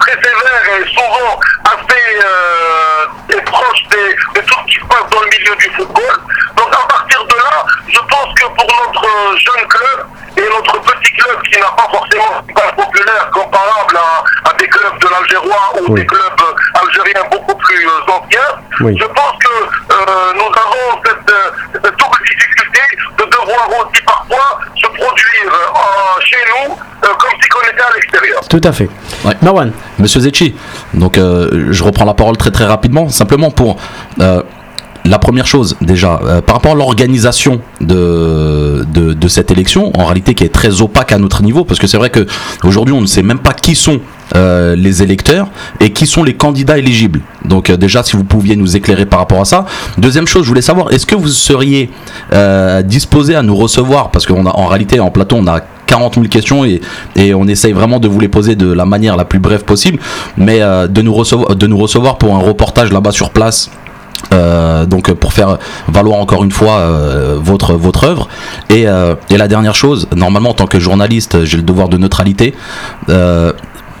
[0.00, 5.28] Très sévère et souvent assez euh, proche de tout ce qui se passe dans le
[5.28, 6.16] milieu du football.
[6.56, 10.80] Donc à partir de là, je pense que pour notre euh, jeune club et notre
[10.80, 15.08] petit club qui n'a pas forcément une base populaire comparable à, à des clubs de
[15.08, 16.00] l'Algérois ou Oui.
[16.00, 18.96] des clubs euh, algériens beaucoup plus anciens, Oui.
[19.00, 19.52] je pense que
[19.92, 21.34] euh, nous avons cette,
[21.72, 22.59] cette double difficulté
[23.18, 27.94] de devoir aussi parfois se produire euh, chez nous euh, comme si on était à
[27.94, 28.40] l'extérieur.
[28.48, 28.88] Tout à fait.
[29.42, 30.54] Marwan, Monsieur Zetchi,
[30.94, 33.76] donc euh, je reprends la parole très très rapidement, simplement pour
[34.20, 34.42] euh,
[35.04, 38.86] la première chose déjà, euh, par rapport à l'organisation de,
[39.28, 42.10] cette élection, en réalité qui est très opaque à notre niveau, parce que c'est vrai
[42.10, 42.26] que
[42.64, 44.00] aujourd'hui on ne sait même pas qui sont
[44.34, 45.48] euh, les électeurs
[45.78, 47.20] et qui sont les candidats éligibles.
[47.44, 49.66] Donc euh, déjà si vous pouviez nous éclairer par rapport à ça.
[49.98, 51.90] Deuxième chose, je voulais savoir, est-ce que vous seriez
[52.84, 56.64] disposé à nous recevoir, parce qu'en en réalité en plateau on a 40 000 questions
[56.64, 56.80] et,
[57.34, 59.98] on essaye vraiment de vous les poser de la manière la plus brève possible,
[60.36, 63.70] mais de nous recevoir pour un reportage là-bas sur place.
[64.32, 68.28] Euh, donc pour faire valoir encore une fois euh, votre votre œuvre
[68.68, 71.96] et, euh, et la dernière chose normalement en tant que journaliste j'ai le devoir de
[71.96, 72.54] neutralité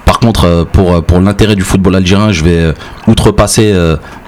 [0.04, 2.74] par contre, pour, pour l'intérêt du football algérien, je vais
[3.06, 3.72] outrepasser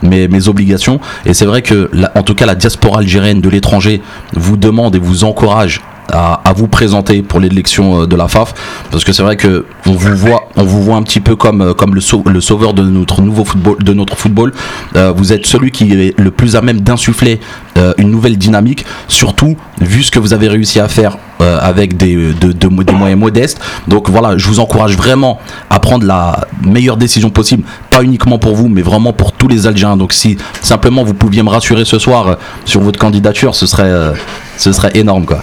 [0.02, 1.00] mes, mes obligations.
[1.26, 4.00] Et c'est vrai que, en tout cas, la diaspora algérienne de l'étranger
[4.32, 5.80] vous demande et vous encourage
[6.12, 8.54] à, vous présenter pour l'élection euh, de la FAF.
[8.90, 11.60] Parce que c'est vrai que on vous voit, on vous voit un petit peu comme,
[11.62, 13.76] euh, comme le, sau- le sauveur de notre nouveau football.
[13.82, 14.52] De notre football.
[14.96, 17.40] Euh, vous êtes celui qui est le plus à même d'insuffler
[17.98, 22.68] une nouvelle dynamique, surtout vu ce que vous avez réussi à faire avec des, de-
[22.92, 23.60] moyens modestes.
[23.88, 25.40] Donc voilà, je vous encourage vraiment
[25.70, 29.66] à prendre la meilleure décision possible, pas uniquement pour vous, mais vraiment pour tous les
[29.66, 29.96] Algériens.
[29.96, 32.36] Donc si simplement vous pouviez me rassurer ce soir
[32.66, 34.12] sur votre candidature, ce serait,
[34.58, 35.42] ce serait énorme quoi.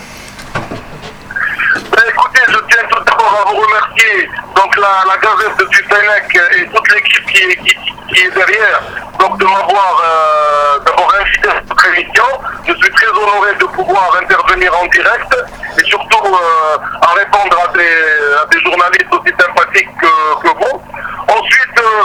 [1.92, 6.66] Ben, écoutez, je tiens tout d'abord à vous remercier donc, la, la du Fennec et
[6.70, 8.82] toute l'équipe qui, est derrière,
[9.20, 12.24] donc de m'avoir euh, invité à cette émission.
[12.66, 15.36] Je suis très honoré de pouvoir intervenir en direct
[15.78, 20.82] et surtout euh, à répondre à des, journalistes aussi sympathiques que, que vous.
[21.28, 22.04] Ensuite, euh,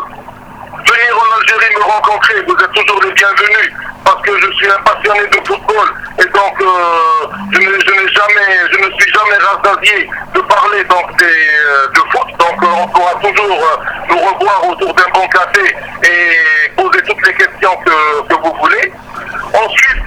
[0.76, 3.72] venir en Algérie me rencontrer, vous êtes toujours les bienvenus
[4.04, 8.68] parce que je suis un passionné de football et donc euh, je n'ai je jamais,
[8.72, 12.28] je ne suis jamais rassasié de parler donc des, euh, de foot.
[12.38, 15.74] Donc euh, on pourra toujours nous revoir autour d'un bon café
[16.04, 18.92] et poser toutes les questions que, que vous voulez.
[19.54, 20.04] Ensuite,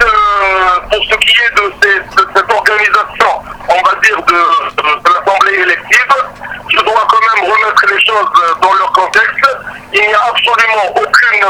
[0.90, 3.32] pour ce qui est de, de cette organisation,
[3.68, 4.32] on va dire de,
[4.76, 6.14] de- l'Assemblée élective,
[6.68, 8.30] je dois quand même remettre les choses
[8.60, 9.56] dans leur contexte.
[9.94, 11.44] Il n'y a absolument aucune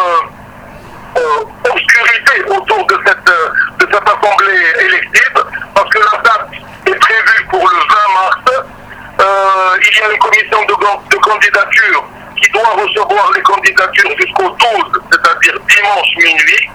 [1.19, 6.49] euh, obscurité autour de cette, euh, de cette Assemblée élective, parce que la date
[6.87, 8.65] est prévue pour le 20 mars.
[9.21, 10.75] Euh, il y a une commission de,
[11.11, 12.05] de candidature
[12.41, 14.59] qui doit recevoir les candidatures jusqu'au 12,
[15.11, 16.71] c'est-à-dire dimanche minuit.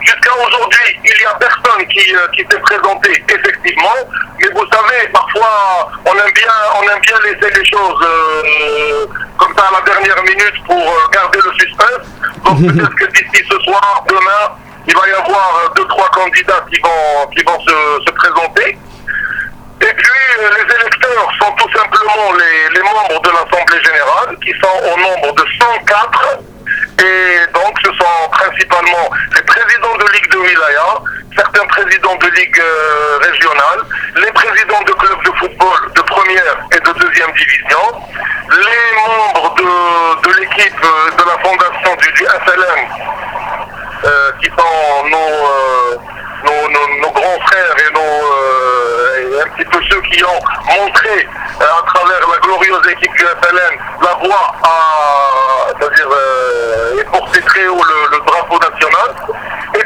[0.00, 3.98] Jusqu'à aujourd'hui, il n'y a personne qui, euh, qui s'est présenté effectivement,
[4.40, 9.06] mais vous savez, parfois on aime bien, on aime bien laisser les choses euh,
[9.36, 12.06] comme ça à la dernière minute pour euh, garder le suspense.
[12.44, 14.56] Donc peut-être que d'ici ce soir, demain,
[14.86, 18.78] il va y avoir deux trois candidats qui vont qui vont se, se présenter.
[19.80, 24.92] Et puis, les électeurs sont tout simplement les, les membres de l'Assemblée générale, qui sont
[24.92, 26.40] au nombre de 104.
[27.00, 30.98] Et donc, ce sont principalement les présidents de Ligue de Wilaya,
[31.36, 33.80] certains présidents de Ligue euh, régionale,
[34.16, 38.02] les présidents de clubs de football de première et de deuxième division,
[38.50, 42.26] les membres de, de l'équipe euh, de la fondation du, du
[44.04, 45.98] euh, qui sont nos, euh,
[46.44, 50.40] nos, grands frères et, nos, euh, un petit peu ceux qui ont
[50.78, 51.28] montré
[51.60, 57.40] euh, à travers la glorieuse équipe du FLN la voie à, c'est-à-dire, euh, et porter
[57.42, 59.14] très haut le, le drapeau national.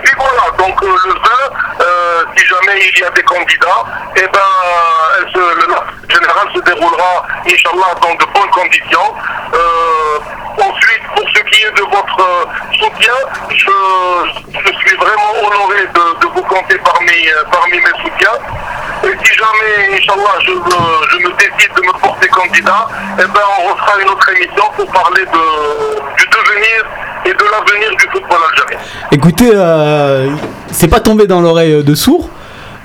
[0.02, 1.50] Puis voilà, donc euh, le vœu,
[1.80, 3.84] euh, si jamais il y a des candidats,
[4.16, 4.40] et ben,
[5.18, 9.14] elle se, le général se déroulera, Inch'Allah, dans de bonnes conditions.
[9.54, 10.18] Euh,
[10.58, 12.48] ensuite, pour ce qui est de votre
[12.78, 13.14] soutien,
[13.50, 18.38] je, suis vraiment honoré de, vous compter parmi, parmi mes soutiens.
[19.04, 22.88] Et si jamais, Inch'Allah, je, je me décide de me porter candidat,
[23.18, 26.86] eh ben, on refera une autre émission pour parler de, du devenir
[27.24, 28.78] et de l'avenir du football algérien.
[29.12, 30.28] Écoutez, euh,
[30.70, 32.28] c'est pas tombé dans l'oreille de sourd.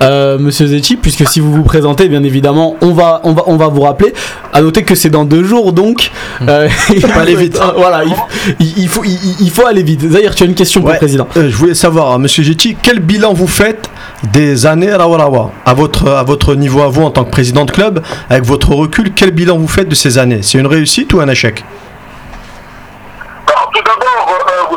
[0.00, 3.56] euh, Monsieur Zetchi, puisque si vous vous présentez, bien évidemment, on va, on va, on
[3.56, 4.14] va vous rappeler.
[4.52, 6.12] À noter que c'est dans deux jours, donc
[6.46, 7.58] euh, il faut aller vite.
[7.76, 8.14] voilà, il,
[8.60, 10.08] il- il faut, il, il faut aller vite.
[10.08, 10.94] Zahir, tu as une question pour Ouais.
[10.94, 11.26] le président.
[11.36, 13.90] Euh, je voulais savoir, Monsieur Getty, quel bilan vous faites
[14.32, 18.00] des années à votre, à votre niveau à vous en tant que président de club,
[18.30, 20.40] avec votre recul, quel bilan vous faites de ces années?
[20.42, 21.64] C'est une réussite ou un échec
[23.48, 24.76] Alors, tout d'abord, euh, vous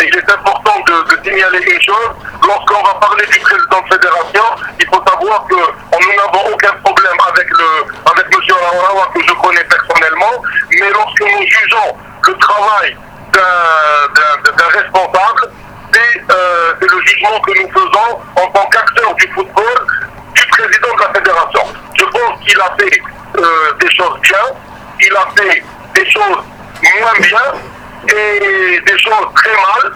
[0.00, 2.10] il est important de, signaler une chose.
[2.46, 4.44] Lorsqu'on va parler du président de fédération,
[4.78, 8.40] il faut savoir que nous n'avons aucun problème avec le avec M.
[8.50, 11.96] Rawawa que je connais personnellement, mais lorsque nous jugeons
[12.26, 12.96] le travail
[13.32, 15.52] d'un- responsable,
[15.92, 19.86] c'est euh, c'est le jugement que nous faisons en tant qu'acteur du football
[20.34, 21.64] du président de la fédération.
[21.98, 23.00] Je pense qu'il a fait
[23.38, 24.44] euh, des choses bien,
[25.00, 25.62] il a fait
[25.94, 26.42] des choses
[27.00, 27.60] moins bien
[28.08, 29.92] et des choses très mal.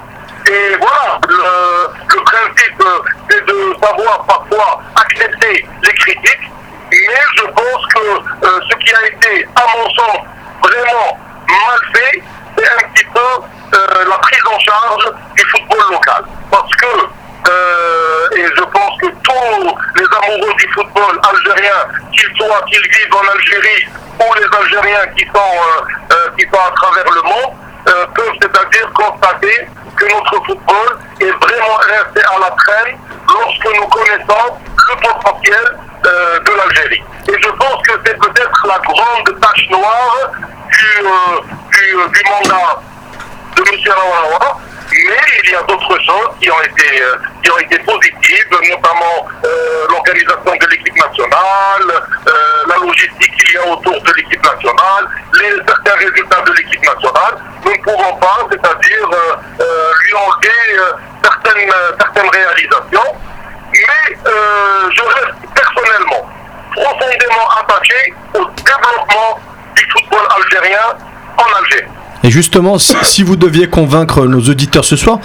[0.46, 2.82] Et voilà, le, principe,
[3.28, 6.50] c'est de savoir parfois accepter les critiques,
[6.90, 10.18] mais je pense que euh, ce qui a été, à mon sens,
[10.62, 11.18] vraiment
[11.48, 12.22] mal fait,
[12.56, 16.24] c'est un petit peu euh, la prise en charge du football local.
[16.50, 16.86] Parce que,
[17.48, 21.78] euh, et je pense que tous les amoureux du football algérien,
[22.12, 23.88] qu'ils soient, qu'ils vivent en Algérie
[24.20, 30.04] ou les Algériens qui sont, qui sont à travers le monde, peuvent c'est-à-dire constater que
[30.06, 32.98] notre football est vraiment resté à la traîne
[33.28, 37.02] lorsque nous connaissons le potentiel euh, de l'Algérie.
[37.28, 40.30] Et je pense que c'est peut-être la grande tache noire
[40.70, 42.80] du, euh, euh, du mandat
[43.64, 44.58] de
[44.90, 47.16] mais il y a d'autres choses qui ont été, euh,
[47.84, 52.32] positives, notamment euh, l'organisation de l'équipe nationale, euh,
[52.66, 55.08] la logistique qu'il y a autour de l'équipe nationale,
[55.40, 57.38] les, certains résultats de l'équipe nationale.
[57.64, 59.08] Nous ne pouvons pas, c'est-à-dire
[59.58, 63.16] lui enlever certaines, certaines réalisations,
[63.72, 66.28] mais je reste personnellement
[66.72, 69.40] profondément attaché au développement
[69.74, 70.96] du football algérien
[71.38, 71.88] en Algérie.
[72.24, 75.20] Et justement, si, vous deviez convaincre nos auditeurs ce soir,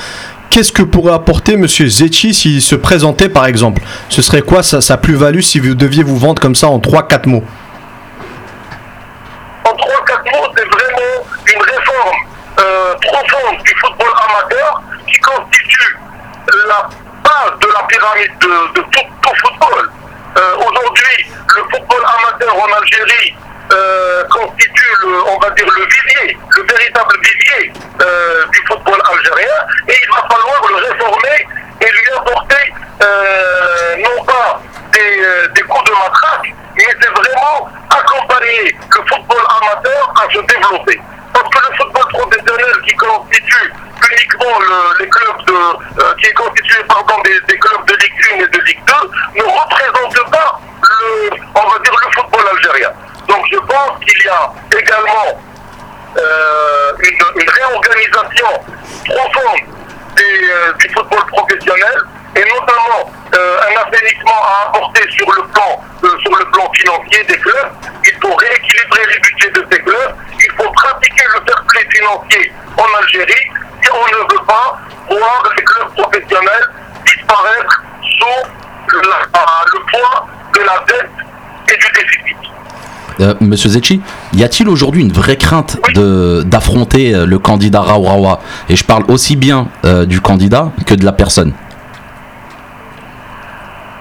[0.50, 3.82] qu'est-ce que pourrait apporter Monsieur Zetchi s'il se présentait par exemple?
[4.10, 7.44] Ce serait quoi sa, plus-value si vous deviez vous vendre comme ça en 3-4 mots?
[9.66, 12.18] En 3-4 trois, quatre mots, c'est vraiment une réforme
[12.60, 15.98] euh, profonde du football amateur qui constitue
[16.68, 16.90] la
[17.24, 19.90] base de la pyramide de, tout football.
[20.38, 21.26] Euh, Aujourd'hui,
[21.56, 23.36] le football amateur en Algérie
[23.74, 29.56] euh, constitue, le, on va dire, le vivier, le véritable vivier euh, du football algérien,
[29.88, 31.48] et il va falloir le réformer
[31.82, 35.22] et lui apporter euh, non pas des,
[35.56, 41.00] des coups de matraque, mais c'est vraiment accompagner le football amateur à se développer.
[41.34, 43.74] Parce que le football professionnel qui constitue
[44.12, 48.44] uniquement le- les clubs de, qui est constitué pardon, des, des clubs de Ligue 1
[48.44, 48.94] et de Ligue 2
[49.40, 50.60] ne représente pas
[51.56, 52.92] on va dire, le football algérien.
[53.28, 55.42] Donc je pense qu'il y a également
[56.18, 58.48] euh, une, réorganisation
[59.06, 59.60] profonde
[60.20, 61.98] euh, du football professionnel
[62.36, 67.38] et notamment euh, un assainissement à apporter sur le plan sur le plan financier des
[67.38, 67.72] clubs.
[68.06, 70.16] Il faut rééquilibrer les budgets de ces clubs.
[70.38, 73.50] Il faut pratiquer le fair financier en Algérie
[73.82, 74.80] si on ne veut pas
[75.10, 76.68] voir les clubs professionnels
[77.06, 77.84] disparaître
[78.20, 78.50] sous
[78.92, 81.12] le poids de la dette
[81.72, 82.38] et du déficit.
[83.20, 84.02] Euh, Monsieur Zetchi,
[84.34, 89.04] y a-t-il aujourd'hui une vraie crainte de d'affronter euh, le candidat Raourawa Et je parle
[89.08, 91.54] aussi bien euh, du candidat que de la personne.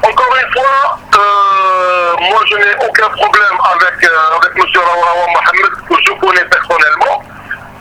[0.02, 4.64] Encore une fois, euh, moi je n'ai aucun problème avec, avec M.
[4.74, 7.22] Rawawa Mohamed, que je connais personnellement.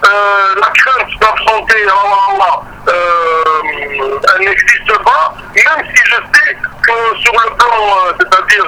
[0.04, 7.34] Euh, la crainte d'affronter Rawawa, euh, elle n'existe pas, même si je sais que sur
[7.34, 8.66] le plan, euh, c'est-à-dire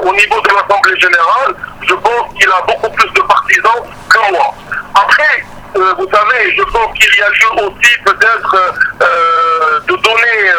[0.00, 4.54] au niveau de l'Assemblée Générale, je pense qu'il a beaucoup plus de partisans que moi.
[4.94, 5.44] Après,
[5.74, 8.56] vous savez, je pense qu'il y a lieu aussi peut-être
[9.88, 10.52] de donner...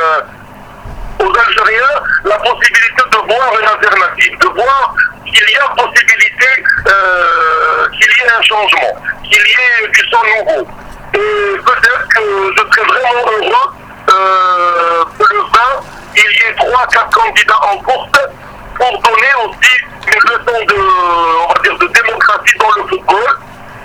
[1.24, 4.95] aux Algériens la possibilité de voir une alternative, de voir
[5.26, 10.22] qu'il y a possibilité euh, qu'il y ait un changement, qu'il y ait du sang
[10.38, 10.68] nouveau.
[11.14, 13.74] Et peut-être que je serais vraiment heureux
[14.10, 15.50] euh, que le 20,
[16.16, 18.10] il y ait 3-4 candidats en course
[18.76, 19.76] pour donner aussi
[20.08, 23.38] une leçon de, on va dire, de démocratie dans le football,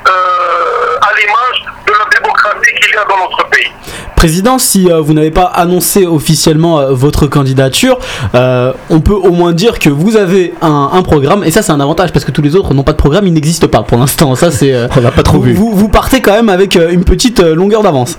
[0.07, 3.71] à l'image de la démocratie qu'il y a dans notre pays.
[4.17, 7.99] Président, si euh, vous n'avez pas annoncé officiellement euh, votre candidature,
[8.35, 11.71] euh, on peut au moins dire que vous avez un, un programme, et ça c'est
[11.73, 13.97] un avantage parce que tous les autres n'ont pas de programme, ils n'existent pas pour
[13.99, 14.35] l'instant.
[14.35, 14.73] Ça c'est.
[14.75, 15.55] euh, On n'a pas trop vous, vu.
[15.55, 18.19] vous- vous partez quand même avec euh, une petite euh, longueur d'avance.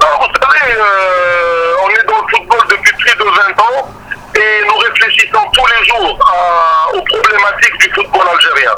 [0.00, 3.30] Alors, vous savez, euh, on est dans le football depuis plus de 20
[3.62, 3.88] ans
[4.34, 8.72] et nous réfléchissons tous les jours à- aux problématiques du football algérien.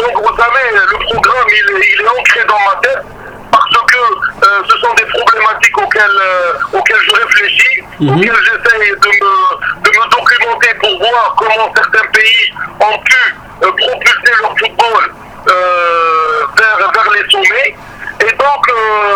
[0.00, 3.04] Donc, vous savez, le programme, il est, il est ancré dans ma tête
[3.52, 9.08] parce que euh, ce sont des problématiques auxquelles, euh, auxquelles je réfléchis, auxquelles j'essaye de
[9.08, 15.12] me, de me documenter pour voir comment certains pays ont pu euh, propulser leur football
[15.46, 17.76] vers, vers les sommets.
[18.22, 18.64] Et donc,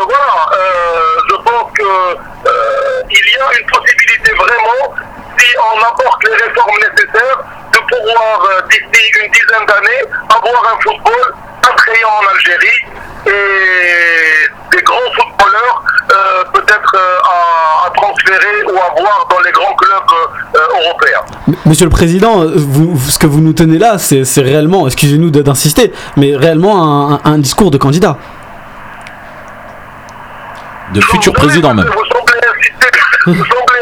[0.05, 0.51] voilà,
[1.31, 4.95] je pense que euh, il y a une possibilité vraiment,
[5.39, 7.39] si on apporte les réformes nécessaires,
[7.73, 11.35] de pouvoir, euh, d'ici une dizaine d'années, avoir un football
[11.69, 12.81] attrayant en Algérie
[13.27, 15.83] et des grands footballeurs
[16.13, 20.13] euh, peut-être euh, à, à transférer ou à voir dans les grands clubs
[20.55, 21.57] euh, européens.
[21.65, 25.93] Monsieur le Président, vous- ce que vous nous tenez là, c'est c'est réellement, excusez-nous d'insister,
[26.17, 28.17] mais réellement un, un- un discours de candidat.
[30.93, 31.87] De futur président même.
[31.87, 32.91] Vous semblez insister,
[33.27, 33.74] vous semblez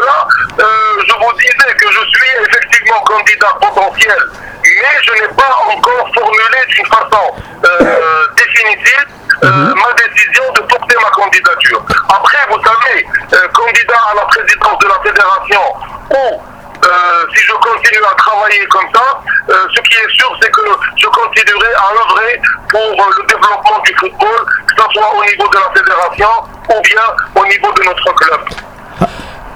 [0.00, 0.26] cela.
[0.60, 4.18] Euh, je vous disais que je suis effectivement candidat potentiel,
[4.64, 9.06] mais je n'ai pas encore formulé d'une façon euh, définitive
[9.44, 11.82] euh, ma décision de porter ma candidature.
[12.08, 13.06] Après, vous savez,
[13.52, 15.74] candidat à la présidence de la fédération
[16.10, 16.42] ou
[16.82, 19.20] euh, si je continue à travailler comme ça,
[19.50, 20.62] euh, ce qui est sûr, c'est que
[20.96, 22.40] je continuerai à œuvrer
[22.70, 26.28] pour euh, le développement du football, que ce soit au niveau de la fédération
[26.70, 27.02] ou bien
[27.34, 28.40] au niveau de notre club.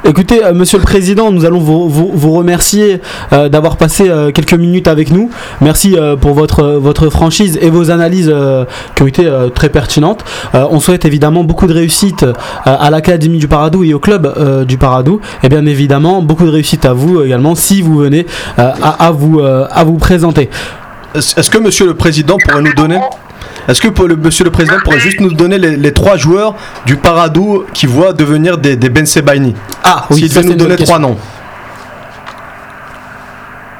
[0.06, 3.00] Écoutez, euh, Monsieur le Président, nous allons vous, remercier
[3.32, 5.30] euh, d'avoir passé euh, quelques minutes avec nous.
[5.62, 8.32] Merci pour votre, votre franchise et vos analyses
[8.94, 10.24] qui ont été très pertinentes.
[10.52, 12.26] On souhaite évidemment beaucoup de réussite
[12.64, 15.20] à l'Académie du Paradou et au club du Paradou.
[15.42, 18.26] Et bien évidemment, beaucoup de réussite à vous également si vous venez
[18.56, 20.50] à, vous, à vous présenter.
[21.14, 22.98] Est-ce que Monsieur le Président pourrait nous donner
[23.68, 26.54] Est-ce que pour le, Monsieur le Président pourrait juste nous donner les, les trois joueurs
[26.86, 29.54] du Paradou qui voient devenir des, des Ben Sebaini?
[29.84, 31.16] Ah S'il ça, devait nous donner trois noms.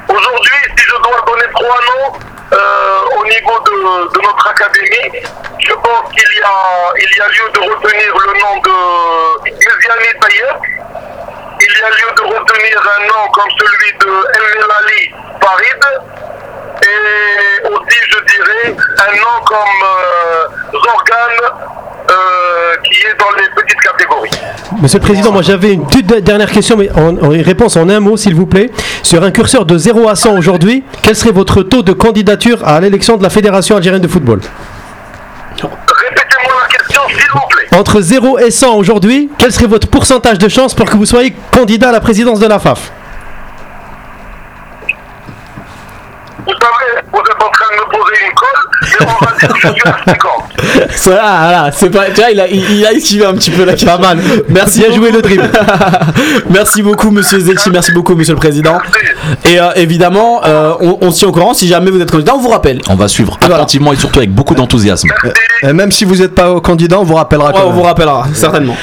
[0.09, 2.13] Aujourd'hui, si je dois donner trois noms
[2.53, 5.27] euh, au niveau de, de notre académie,
[5.59, 10.21] je pense qu'il y a, il y a lieu de retenir le nom de Meziani
[10.21, 10.57] Tayeb.
[11.61, 15.83] Il y a lieu de retenir un nom comme celui de El Melali Farid.
[16.83, 21.55] Et aussi, je dirais, un nom comme euh, Zorgan
[22.11, 24.31] euh, qui est dans les petites catégories.
[24.83, 28.01] Monsieur le Président, moi j'avais une toute dernière question, mais en, en réponse en un
[28.01, 28.71] mot, s'il vous plaît.
[29.03, 32.81] Sur un curseur de 0 à 100 aujourd'hui, quel serait votre taux de candidature à
[32.81, 34.41] l'élection de la Fédération algérienne de football?
[35.53, 37.79] Répétez-moi la question, s'il vous plaît.
[37.79, 41.35] Entre 0 et 100 aujourd'hui, quel serait votre pourcentage de chance pour que vous soyez
[41.53, 42.93] candidat à la présidence de la FAF
[46.47, 49.49] Vous savez, vous êtes en train de me poser une colle, mais on va dire
[49.49, 50.33] que je suis à 50.
[51.05, 52.05] Voilà, voilà, c'est pas.
[52.11, 53.75] Tu vois, il a, il, il a esquivé un petit peu la.
[53.77, 54.19] Pas mal.
[54.49, 54.81] Merci.
[54.81, 55.51] Bien joué le dribble.
[56.51, 57.71] merci beaucoup, monsieur Zetchi.
[57.71, 58.79] Merci beaucoup, monsieur le président.
[59.45, 61.55] Et euh, évidemment, euh, on, on se tient au courant.
[61.55, 62.81] Si jamais vous êtes candidat, on vous rappelle.
[62.89, 63.57] On va suivre Voilà.
[63.57, 65.09] attentivement et surtout avec beaucoup d'enthousiasme.
[65.63, 67.75] Et même si vous n'êtes pas candidat, on vous rappellera Ouais, quand on même.
[67.77, 68.77] vous rappellera, certainement.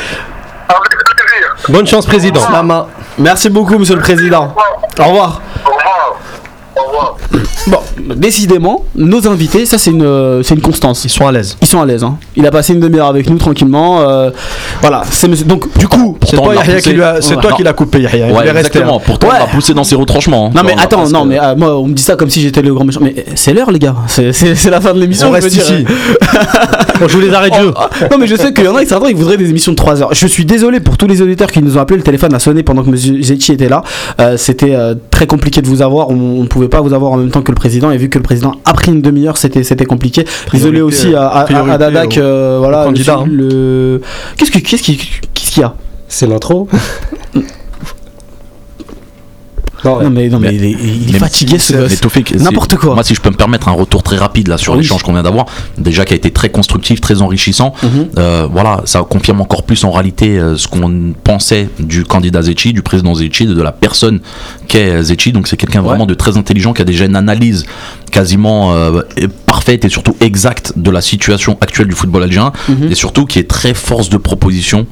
[0.68, 1.56] Avec plaisir.
[1.70, 2.42] Bonne chance, Président.
[2.42, 2.88] Slama.
[3.18, 4.56] Merci beaucoup, monsieur le président.
[5.00, 5.42] Au revoir.
[5.66, 5.81] Au revoir.
[7.68, 7.81] Bon,
[8.16, 11.06] décidément, nos invités, ça c'est une, euh, c'est une constance.
[11.06, 11.58] Ils sont à l'aise.
[11.62, 12.04] Ils sont à l'aise.
[12.04, 12.18] Hein.
[12.36, 14.02] Il a passé une demi-heure avec nous tranquillement.
[14.02, 14.32] euh,
[14.82, 16.18] voilà, c'est donc du coup.
[16.28, 17.42] C'est toi, l'a qui lui a- c'est Ouais.
[17.42, 17.58] toi Non.
[17.58, 18.26] qui l'as coupé, Yahya.
[18.28, 18.60] Ouais, voulait rester.
[18.80, 19.00] exactement.
[19.00, 19.34] Pourtant, Ouais.
[19.38, 20.48] on l'a poussé dans ses retranchements.
[20.48, 20.52] hein.
[20.56, 22.62] Non mais attends, presque- non mais euh, moi on me dit ça comme si j'étais
[22.62, 23.00] le grand méchant.
[23.02, 25.30] Mais c'est l'heure les gars, c'est, c'est- c'est la fin de l'émission.
[25.30, 25.86] On reste ici.
[27.04, 27.74] On joue les arrêts de jeu.
[27.76, 29.72] Ah, non mais je sais qu'il y en a qui certains ils voudraient des émissions
[29.72, 30.14] de 3 heures.
[30.14, 32.62] Je suis désolé pour tous les auditeurs qui nous ont appelé, le téléphone a sonné
[32.64, 33.82] pendant que Monsieur Zetchi était là.
[34.20, 37.18] Euh, c'était euh, très compliqué de vous avoir, on ne pouvait pas vous avoir en
[37.18, 39.64] même temps que le président et vu que le président a pris une demi-heure, c'était
[39.64, 40.26] c'était compliqué.
[40.52, 43.26] Désolé aussi à, à- à- à priorité Dadak, euh, voilà, au candidat, le- hein.
[43.30, 44.02] le
[44.38, 44.98] qu'est-ce que qu'est-ce qui
[45.34, 45.76] qu'est-ce qu'il y a?
[46.08, 46.68] C'est l'intro
[49.84, 50.04] Non, ouais.
[50.04, 50.72] Non mais non mais, Mais- il est,
[51.10, 52.34] il est fatigué ce gosse.
[52.40, 52.94] N'importe quoi.
[52.94, 54.80] Moi, si je peux me permettre un retour très rapide là sur Oui.
[54.80, 55.46] l'échange qu'on vient d'avoir,
[55.78, 57.74] déjà qui a été très constructif, très enrichissant.
[57.84, 58.10] Mhm.
[58.18, 62.74] Euh, voilà, ça confirme encore plus en réalité euh, ce qu'on pensait du candidat Zetchi,
[62.74, 64.20] du président Zetchi, de, la personne
[64.68, 65.32] qu'est Zetchi.
[65.32, 67.66] Donc c'est quelqu'un vraiment de très intelligent qui a déjà une analyse
[68.12, 69.02] quasiment euh,
[69.46, 72.92] parfaite et surtout exacte de la situation actuelle du football algérien Mhm.
[72.92, 74.86] et surtout qui est très force de proposition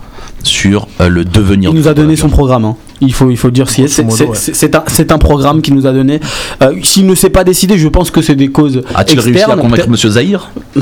[0.43, 1.69] sur euh, le devenir.
[1.71, 2.65] Il nous a donné son programme.
[2.65, 2.75] hein.
[3.01, 3.69] Il faut, il faut le dire.
[3.69, 4.83] si- C'est un,
[5.15, 6.19] un programme qu'il nous a donné.
[6.61, 9.55] Euh, S'il ne s'est pas décidé, je pense que c'est des causes A-t-il réussi à
[9.55, 10.51] convaincre Monsieur Zahir?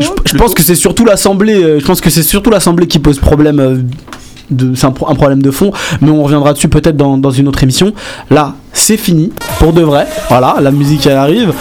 [0.00, 1.62] Je, je pense que c'est surtout l'Assemblée.
[1.62, 3.86] euh, Je pense que c'est surtout l'Assemblée qui pose problème.
[4.50, 7.30] de- C'est un, pro- un problème de fond, mais on reviendra dessus peut-être dans, dans
[7.30, 7.92] une autre émission.
[8.30, 10.06] Là, c'est fini pour de vrai.
[10.28, 11.52] Voilà, la musique elle arrive.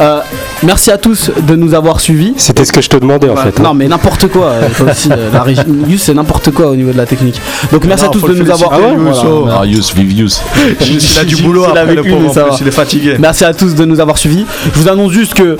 [0.00, 0.20] Euh,
[0.62, 2.34] merci à tous de nous avoir suivis.
[2.36, 3.48] C'était ce que je te demandais en fait.
[3.58, 3.62] hein.
[3.62, 6.76] Non mais n'importe quoi, euh, toi aussi, euh, la régie- Yus, c'est n'importe quoi au
[6.76, 7.40] niveau de la technique.
[7.72, 8.70] Donc merci Non, à tous de nous avoir.
[8.78, 9.10] féliciter, Voilà.
[9.10, 9.48] Youssou.
[9.50, 10.40] Ah, Yous, vive Yous.
[10.80, 13.16] Il a du boulot après le vécu, pauvre plus, il est fatigué.
[13.18, 14.46] Merci à tous de nous avoir suivis.
[14.74, 15.56] Je vous annonce juste que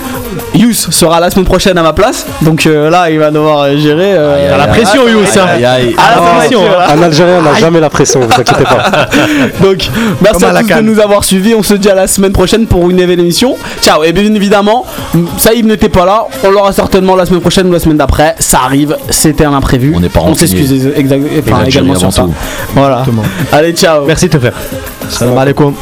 [0.55, 2.27] Yus sera la semaine prochaine à ma place.
[2.43, 4.13] Donc euh, là, il va devoir euh, gérer.
[4.15, 5.37] euh, T'as la pression, Youss.
[5.37, 5.47] hein.
[5.55, 5.97] Aïe, aïe.
[5.99, 6.69] à la Ah, pression, ouais.
[6.69, 6.91] voilà.
[6.93, 9.09] Un Algérien n'a jamais la pression, vous inquiétez pas.
[9.63, 9.89] Donc
[10.23, 11.55] merci à à la tous de nous avoir suivis.
[11.55, 13.57] On se dit à la semaine prochaine pour une nouvelle émission.
[13.83, 14.03] Ciao.
[14.05, 14.84] Et bien évidemment,
[15.39, 16.27] Saïd n'était pas là.
[16.43, 18.35] On l'aura certainement la semaine prochaine ou la semaine d'après.
[18.39, 18.97] Ça arrive.
[19.11, 19.93] C'était un imprévu.
[19.95, 22.27] On n'est pas On s'excuse également sur ça.
[22.75, 23.05] Voilà.
[23.53, 24.05] Allez, ciao.
[24.07, 24.55] Merci de te faire.
[25.09, 25.75] Salam alaikum.